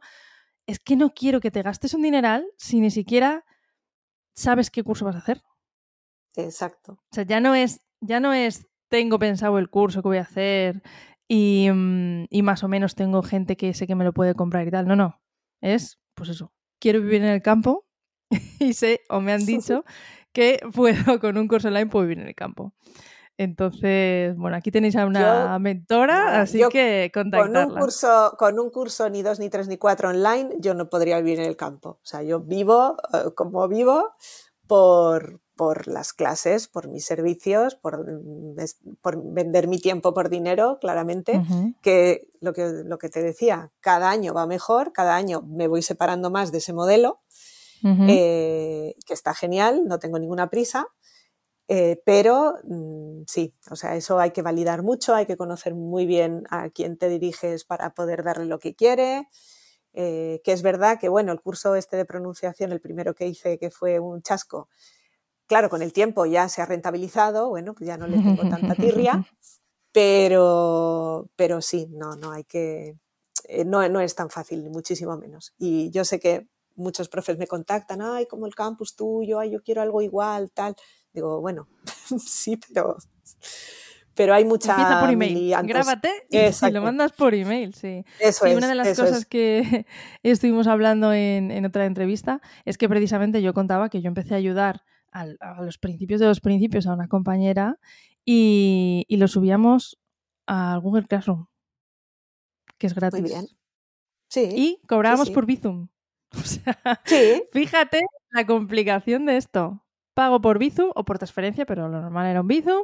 es 0.65 0.79
que 0.79 0.95
no 0.95 1.13
quiero 1.13 1.39
que 1.39 1.51
te 1.51 1.61
gastes 1.61 1.93
un 1.93 2.01
dineral 2.01 2.47
si 2.57 2.79
ni 2.79 2.89
siquiera 2.89 3.45
sabes 4.33 4.71
qué 4.71 4.81
curso 4.81 5.05
vas 5.05 5.15
a 5.15 5.19
hacer. 5.19 5.43
Exacto. 6.35 6.93
O 6.93 7.13
sea, 7.13 7.25
ya 7.25 7.39
no 7.39 7.53
es, 7.53 7.81
ya 8.01 8.19
no 8.19 8.33
es 8.33 8.65
tengo 8.89 9.19
pensado 9.19 9.59
el 9.59 9.69
curso 9.69 10.01
que 10.01 10.07
voy 10.07 10.17
a 10.17 10.21
hacer 10.21 10.81
y, 11.27 11.69
mm, 11.71 12.25
y 12.31 12.41
más 12.41 12.63
o 12.63 12.69
menos 12.69 12.95
tengo 12.95 13.21
gente 13.21 13.55
que 13.55 13.75
sé 13.75 13.85
que 13.85 13.93
me 13.93 14.03
lo 14.03 14.13
puede 14.13 14.33
comprar 14.33 14.67
y 14.67 14.71
tal. 14.71 14.87
No, 14.87 14.95
no. 14.95 15.21
Es, 15.61 15.99
pues 16.15 16.29
eso, 16.29 16.51
quiero 16.79 17.01
vivir 17.01 17.23
en 17.23 17.29
el 17.29 17.41
campo 17.41 17.85
y 18.59 18.73
sé, 18.73 19.01
o 19.09 19.21
me 19.21 19.33
han 19.33 19.45
dicho, 19.45 19.83
que 20.33 20.59
puedo 20.73 21.19
con 21.19 21.37
un 21.37 21.47
curso 21.47 21.67
online 21.69 21.87
puedo 21.87 22.05
vivir 22.05 22.19
en 22.19 22.27
el 22.27 22.35
campo. 22.35 22.73
Entonces, 23.39 24.35
bueno, 24.35 24.57
aquí 24.57 24.71
tenéis 24.71 24.95
a 24.95 25.05
una 25.05 25.59
mentora, 25.59 26.41
así 26.41 26.59
que 26.71 27.11
contactarla. 27.13 27.65
Con 27.65 27.73
un, 27.73 27.79
curso, 27.79 28.35
con 28.35 28.59
un 28.59 28.71
curso 28.71 29.07
ni 29.11 29.21
dos, 29.21 29.39
ni 29.39 29.51
tres, 29.51 29.67
ni 29.67 29.77
cuatro 29.77 30.09
online, 30.09 30.55
yo 30.57 30.73
no 30.73 30.89
podría 30.89 31.17
vivir 31.21 31.39
en 31.39 31.45
el 31.45 31.55
campo. 31.55 31.99
O 32.01 32.05
sea, 32.05 32.23
yo 32.23 32.39
vivo 32.39 32.97
eh, 33.13 33.29
como 33.35 33.67
vivo 33.67 34.15
por, 34.65 35.39
por 35.57 35.87
las 35.87 36.13
clases, 36.13 36.67
por 36.69 36.87
mis 36.87 37.05
servicios, 37.05 37.75
por, 37.75 38.05
por, 39.01 39.21
vender 39.33 39.67
mi 39.67 39.79
tiempo 39.79 40.13
por 40.13 40.29
dinero, 40.29 40.77
claramente, 40.79 41.41
que, 41.81 42.29
lo 42.39 42.53
que 42.53 42.83
lo 42.85 42.97
que 42.97 43.09
te 43.09 43.21
decía, 43.21 43.71
cada 43.81 44.09
año 44.09 44.33
va 44.33 44.47
mejor, 44.47 44.93
cada 44.93 45.15
año 45.15 45.41
me 45.41 45.67
voy 45.67 45.81
separando 45.81 46.29
más 46.29 46.51
de 46.51 46.59
ese 46.59 46.71
modelo, 46.71 47.19
eh, 47.83 48.95
que 49.05 49.13
está 49.13 49.33
genial, 49.33 49.83
no 49.85 49.99
tengo 49.99 50.19
ninguna 50.19 50.49
prisa, 50.49 50.87
eh, 51.67 52.01
pero 52.05 52.55
mm, 52.63 53.23
sí, 53.27 53.53
o 53.69 53.75
sea, 53.75 53.95
eso 53.95 54.19
hay 54.19 54.31
que 54.31 54.41
validar 54.41 54.83
mucho, 54.83 55.15
hay 55.15 55.25
que 55.25 55.35
conocer 55.35 55.75
muy 55.75 56.05
bien 56.05 56.43
a 56.49 56.69
quién 56.69 56.97
te 56.97 57.09
diriges 57.09 57.65
para 57.65 57.93
poder 57.93 58.23
darle 58.23 58.45
lo 58.45 58.59
que 58.59 58.75
quiere. 58.75 59.27
Eh, 59.99 60.41
que 60.43 60.51
es 60.51 60.61
verdad 60.61 60.99
que, 60.99 61.09
bueno, 61.09 61.31
el 61.31 61.41
curso 61.41 61.75
este 61.75 61.97
de 61.97 62.05
pronunciación, 62.05 62.71
el 62.71 62.79
primero 62.79 63.15
que 63.15 63.25
hice, 63.25 63.57
que 63.57 63.71
fue 63.71 63.99
un 63.99 64.21
chasco, 64.21 64.69
claro, 65.47 65.69
con 65.69 65.81
el 65.81 65.93
tiempo 65.93 66.25
ya 66.25 66.49
se 66.49 66.61
ha 66.61 66.65
rentabilizado, 66.65 67.49
bueno, 67.49 67.73
pues 67.73 67.87
ya 67.87 67.97
no 67.97 68.07
le 68.07 68.17
tengo 68.17 68.47
tanta 68.49 68.75
tirria, 68.75 69.25
pero, 69.91 71.29
pero 71.35 71.61
sí, 71.61 71.87
no, 71.91 72.15
no 72.15 72.31
hay 72.31 72.43
que, 72.43 72.97
eh, 73.45 73.65
no, 73.65 73.87
no 73.89 73.99
es 73.99 74.15
tan 74.15 74.29
fácil, 74.29 74.63
ni 74.63 74.69
muchísimo 74.69 75.17
menos. 75.17 75.53
Y 75.57 75.89
yo 75.91 76.05
sé 76.05 76.19
que 76.19 76.47
muchos 76.75 77.09
profes 77.09 77.37
me 77.37 77.47
contactan, 77.47 78.01
ay, 78.01 78.27
como 78.27 78.45
el 78.45 78.55
campus 78.55 78.95
tuyo, 78.95 79.39
ay, 79.39 79.51
yo 79.51 79.63
quiero 79.63 79.81
algo 79.81 80.01
igual, 80.01 80.51
tal. 80.51 80.75
Digo, 81.11 81.41
bueno, 81.41 81.67
sí, 82.19 82.57
pero 82.57 82.97
pero 84.17 84.33
hay 84.33 84.43
mucha 84.43 84.71
Empieza 84.71 84.99
por 84.99 85.11
email, 85.11 85.55
grábate 85.63 86.09
y 86.29 86.71
lo 86.71 86.81
mandas 86.81 87.11
por 87.11 87.35
email, 87.35 87.75
sí. 87.75 88.03
Eso 88.19 88.45
sí, 88.45 88.55
una 88.55 88.67
de 88.67 88.75
las 88.75 88.97
cosas 88.97 89.25
que 89.25 89.85
estuvimos 90.23 90.65
hablando 90.65 91.13
en, 91.13 91.63
otra 91.63 91.85
entrevista 91.85 92.41
es 92.65 92.79
que 92.79 92.89
precisamente 92.89 93.43
yo 93.43 93.53
contaba 93.53 93.89
que 93.89 94.01
yo 94.01 94.07
empecé 94.07 94.33
a 94.33 94.37
ayudar 94.37 94.81
a 95.21 95.61
los 95.61 95.77
principios 95.77 96.19
de 96.19 96.27
los 96.27 96.41
principios 96.41 96.87
a 96.87 96.93
una 96.93 97.07
compañera 97.07 97.79
y, 98.29 99.05
lo 99.09 99.27
subíamos 99.27 99.97
a 100.47 100.77
Google 100.77 101.05
Classroom, 101.05 101.47
que 102.77 102.87
es 102.87 102.93
gratis. 102.93 103.21
Muy 103.21 103.29
bien. 103.29 103.47
Sí. 104.29 104.49
Y 104.53 104.81
cobrábamos 104.87 105.29
por 105.29 105.45
Bizum. 105.45 105.87
O 106.35 106.41
sea, 106.43 106.77
fíjate 107.53 108.01
la 108.31 108.45
complicación 108.45 109.25
de 109.25 109.37
esto. 109.37 109.85
Pago 110.13 110.41
por 110.41 110.59
Bizum 110.59 110.91
o 110.93 111.05
por 111.05 111.17
transferencia, 111.19 111.65
pero 111.65 111.87
lo 111.87 112.01
normal 112.01 112.27
era 112.27 112.41
un 112.41 112.47
Bizum 112.47 112.83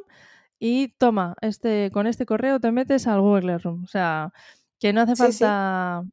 y 0.59 0.89
toma, 0.97 1.35
este, 1.41 1.91
con 1.91 2.07
este 2.07 2.25
correo 2.25 2.61
te 2.61 2.71
metes 2.71 3.05
al 3.05 3.19
Google 3.19 3.41
Classroom. 3.41 3.83
O 3.83 3.87
sea, 3.87 4.31
que 4.79 4.93
no 4.93 5.01
hace 5.01 5.17
falta 5.17 6.05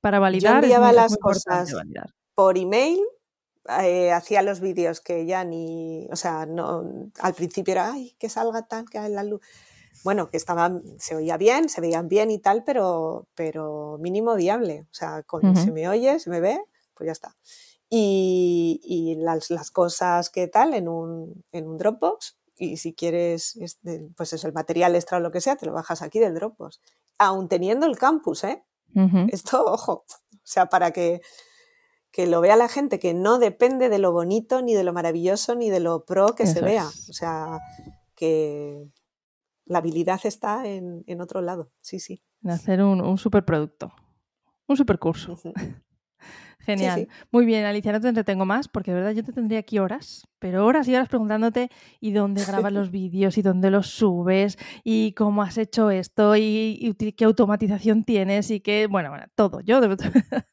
para 0.00 0.18
validar. 0.18 0.54
Yo 0.54 0.64
enviaba 0.64 0.92
las 0.92 1.16
cosas 1.18 1.72
por 2.34 2.58
email, 2.58 2.98
eh, 3.68 4.12
hacía 4.12 4.42
los 4.42 4.60
vídeos 4.60 5.00
que 5.00 5.24
ya 5.26 5.44
ni, 5.44 6.08
o 6.10 6.16
sea, 6.16 6.46
no, 6.46 6.84
al 7.20 7.34
principio 7.34 7.72
era, 7.72 7.92
ay, 7.92 8.14
que 8.18 8.28
salga 8.28 8.62
tal, 8.66 8.88
que 8.88 8.98
la 9.08 9.22
luz. 9.22 9.40
Bueno, 10.04 10.30
que 10.30 10.36
estaba, 10.36 10.80
se 10.98 11.14
oía 11.14 11.36
bien, 11.36 11.68
se 11.68 11.80
veían 11.80 12.08
bien 12.08 12.30
y 12.30 12.38
tal, 12.38 12.64
pero, 12.64 13.28
pero 13.34 13.98
mínimo 14.00 14.34
viable. 14.34 14.86
O 14.90 14.94
sea, 14.94 15.22
con, 15.22 15.54
se 15.56 15.70
me 15.70 15.88
oye, 15.88 16.18
se 16.18 16.30
me 16.30 16.40
ve, 16.40 16.60
pues 16.94 17.06
ya 17.06 17.12
está. 17.12 17.36
Y, 17.88 18.80
y 18.82 19.16
las, 19.16 19.50
las, 19.50 19.70
cosas 19.70 20.30
que 20.30 20.48
tal 20.48 20.74
en 20.74 20.88
un, 20.88 21.44
en 21.52 21.68
un 21.68 21.76
Dropbox, 21.76 22.38
y 22.56 22.78
si 22.78 22.94
quieres, 22.94 23.58
pues 24.16 24.32
es 24.32 24.44
el 24.44 24.52
material 24.52 24.94
extra 24.96 25.18
o 25.18 25.20
lo 25.20 25.30
que 25.30 25.40
sea, 25.40 25.56
te 25.56 25.66
lo 25.66 25.72
bajas 25.72 26.02
aquí 26.02 26.18
del 26.18 26.34
Dropbox. 26.34 26.80
Aún 27.18 27.48
teniendo 27.48 27.86
el 27.86 27.98
campus, 27.98 28.44
¿eh? 28.44 28.64
Esto, 29.28 29.64
ojo, 29.66 30.04
o 30.08 30.40
sea, 30.42 30.66
para 30.66 30.90
que, 30.90 31.20
que, 32.12 32.26
lo 32.26 32.40
vea 32.40 32.56
la 32.56 32.68
gente, 32.68 32.98
que 32.98 33.14
no 33.14 33.38
depende 33.38 33.88
de 33.88 33.98
lo 33.98 34.12
bonito, 34.12 34.62
ni 34.62 34.74
de 34.74 34.84
lo 34.84 34.92
maravilloso, 34.92 35.54
ni 35.54 35.70
de 35.70 35.80
lo 35.80 36.04
pro 36.04 36.34
que 36.34 36.46
se 36.46 36.60
vea. 36.60 36.86
O 36.86 37.12
sea, 37.12 37.58
que 38.14 38.86
la 39.64 39.78
habilidad 39.78 40.20
está 40.24 40.66
en, 40.66 41.02
en 41.06 41.20
otro 41.20 41.40
lado, 41.40 41.72
sí, 41.80 41.98
sí. 41.98 42.22
En 42.44 42.50
hacer 42.50 42.82
un, 42.82 43.00
un 43.00 43.18
superproducto, 43.18 43.92
un 44.66 44.76
supercurso. 44.76 45.38
Genial. 46.64 47.08
Muy 47.32 47.44
bien, 47.44 47.64
Alicia, 47.64 47.92
no 47.92 48.00
te 48.00 48.08
entretengo 48.08 48.44
más 48.44 48.68
porque 48.68 48.92
de 48.92 48.98
verdad 48.98 49.10
yo 49.12 49.24
te 49.24 49.32
tendría 49.32 49.58
aquí 49.58 49.80
horas, 49.80 50.28
pero 50.38 50.64
horas 50.64 50.86
y 50.86 50.94
horas 50.94 51.08
preguntándote 51.08 51.70
y 52.00 52.12
dónde 52.12 52.44
grabas 52.44 52.72
los 52.72 52.90
vídeos 52.92 53.36
y 53.36 53.42
dónde 53.42 53.70
los 53.70 53.88
subes 53.88 54.58
y 54.84 55.12
cómo 55.14 55.42
has 55.42 55.58
hecho 55.58 55.90
esto 55.90 56.36
y, 56.36 56.94
qué 57.16 57.24
automatización 57.24 58.04
tienes 58.04 58.50
y 58.50 58.60
qué, 58.60 58.86
bueno, 58.86 59.10
bueno, 59.10 59.26
todo. 59.34 59.60
Yo, 59.60 59.80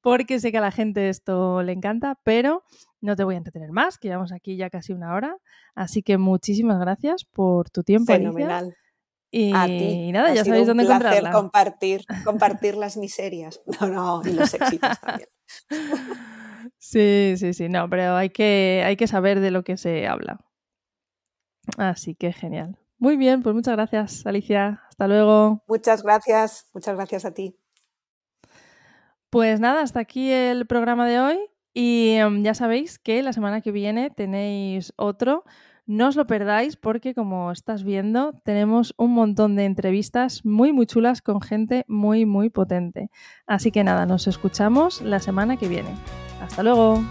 porque 0.00 0.38
sé 0.38 0.52
que 0.52 0.58
a 0.58 0.62
la 0.62 0.70
gente 0.70 1.08
esto 1.08 1.62
le 1.64 1.72
encanta, 1.72 2.16
pero 2.22 2.62
no 3.00 3.16
te 3.16 3.24
voy 3.24 3.34
a 3.34 3.38
entretener 3.38 3.72
más, 3.72 3.98
que 3.98 4.06
llevamos 4.06 4.32
aquí 4.32 4.56
ya 4.56 4.70
casi 4.70 4.92
una 4.92 5.14
hora. 5.14 5.36
Así 5.74 6.02
que 6.02 6.16
muchísimas 6.16 6.78
gracias 6.78 7.24
por 7.24 7.70
tu 7.70 7.82
tiempo, 7.82 8.12
Fenomenal. 8.12 8.72
Y, 9.32 9.52
a 9.54 9.66
ti. 9.66 10.10
nada, 10.12 10.34
ya 10.34 10.44
sabéis 10.44 10.66
dónde 10.66 10.82
encontrarla. 10.82 11.30
compartir, 11.30 12.04
compartir 12.24 12.76
las 12.76 12.96
miserias. 12.96 13.60
No, 13.80 13.86
no, 13.86 14.22
y 14.28 14.32
los 14.32 14.52
éxitos 14.54 15.00
también. 15.00 15.28
Sí, 16.78 17.34
sí, 17.36 17.52
sí, 17.54 17.68
no, 17.68 17.88
pero 17.88 18.16
hay 18.16 18.30
que, 18.30 18.82
hay 18.84 18.96
que 18.96 19.06
saber 19.06 19.40
de 19.40 19.50
lo 19.50 19.64
que 19.64 19.76
se 19.76 20.06
habla. 20.06 20.44
Así 21.78 22.14
que 22.14 22.32
genial. 22.32 22.78
Muy 22.98 23.16
bien, 23.16 23.42
pues 23.42 23.54
muchas 23.54 23.76
gracias, 23.76 24.26
Alicia. 24.26 24.82
Hasta 24.88 25.08
luego. 25.08 25.62
Muchas 25.66 26.02
gracias, 26.02 26.66
muchas 26.74 26.96
gracias 26.96 27.24
a 27.24 27.32
ti. 27.32 27.56
Pues 29.30 29.60
nada, 29.60 29.82
hasta 29.82 30.00
aquí 30.00 30.30
el 30.30 30.66
programa 30.66 31.06
de 31.06 31.20
hoy 31.20 31.38
y 31.72 32.10
em, 32.10 32.42
ya 32.42 32.54
sabéis 32.54 32.98
que 32.98 33.22
la 33.22 33.32
semana 33.32 33.60
que 33.60 33.70
viene 33.70 34.10
tenéis 34.10 34.92
otro 34.96 35.44
no 35.90 36.06
os 36.06 36.14
lo 36.14 36.24
perdáis 36.24 36.76
porque 36.76 37.14
como 37.14 37.50
estás 37.50 37.82
viendo 37.82 38.32
tenemos 38.44 38.94
un 38.96 39.12
montón 39.12 39.56
de 39.56 39.64
entrevistas 39.64 40.44
muy 40.44 40.72
muy 40.72 40.86
chulas 40.86 41.20
con 41.20 41.40
gente 41.40 41.84
muy 41.88 42.26
muy 42.26 42.48
potente. 42.48 43.10
Así 43.44 43.72
que 43.72 43.82
nada, 43.82 44.06
nos 44.06 44.28
escuchamos 44.28 45.02
la 45.02 45.18
semana 45.18 45.56
que 45.56 45.66
viene. 45.66 45.90
Hasta 46.40 46.62
luego. 46.62 47.02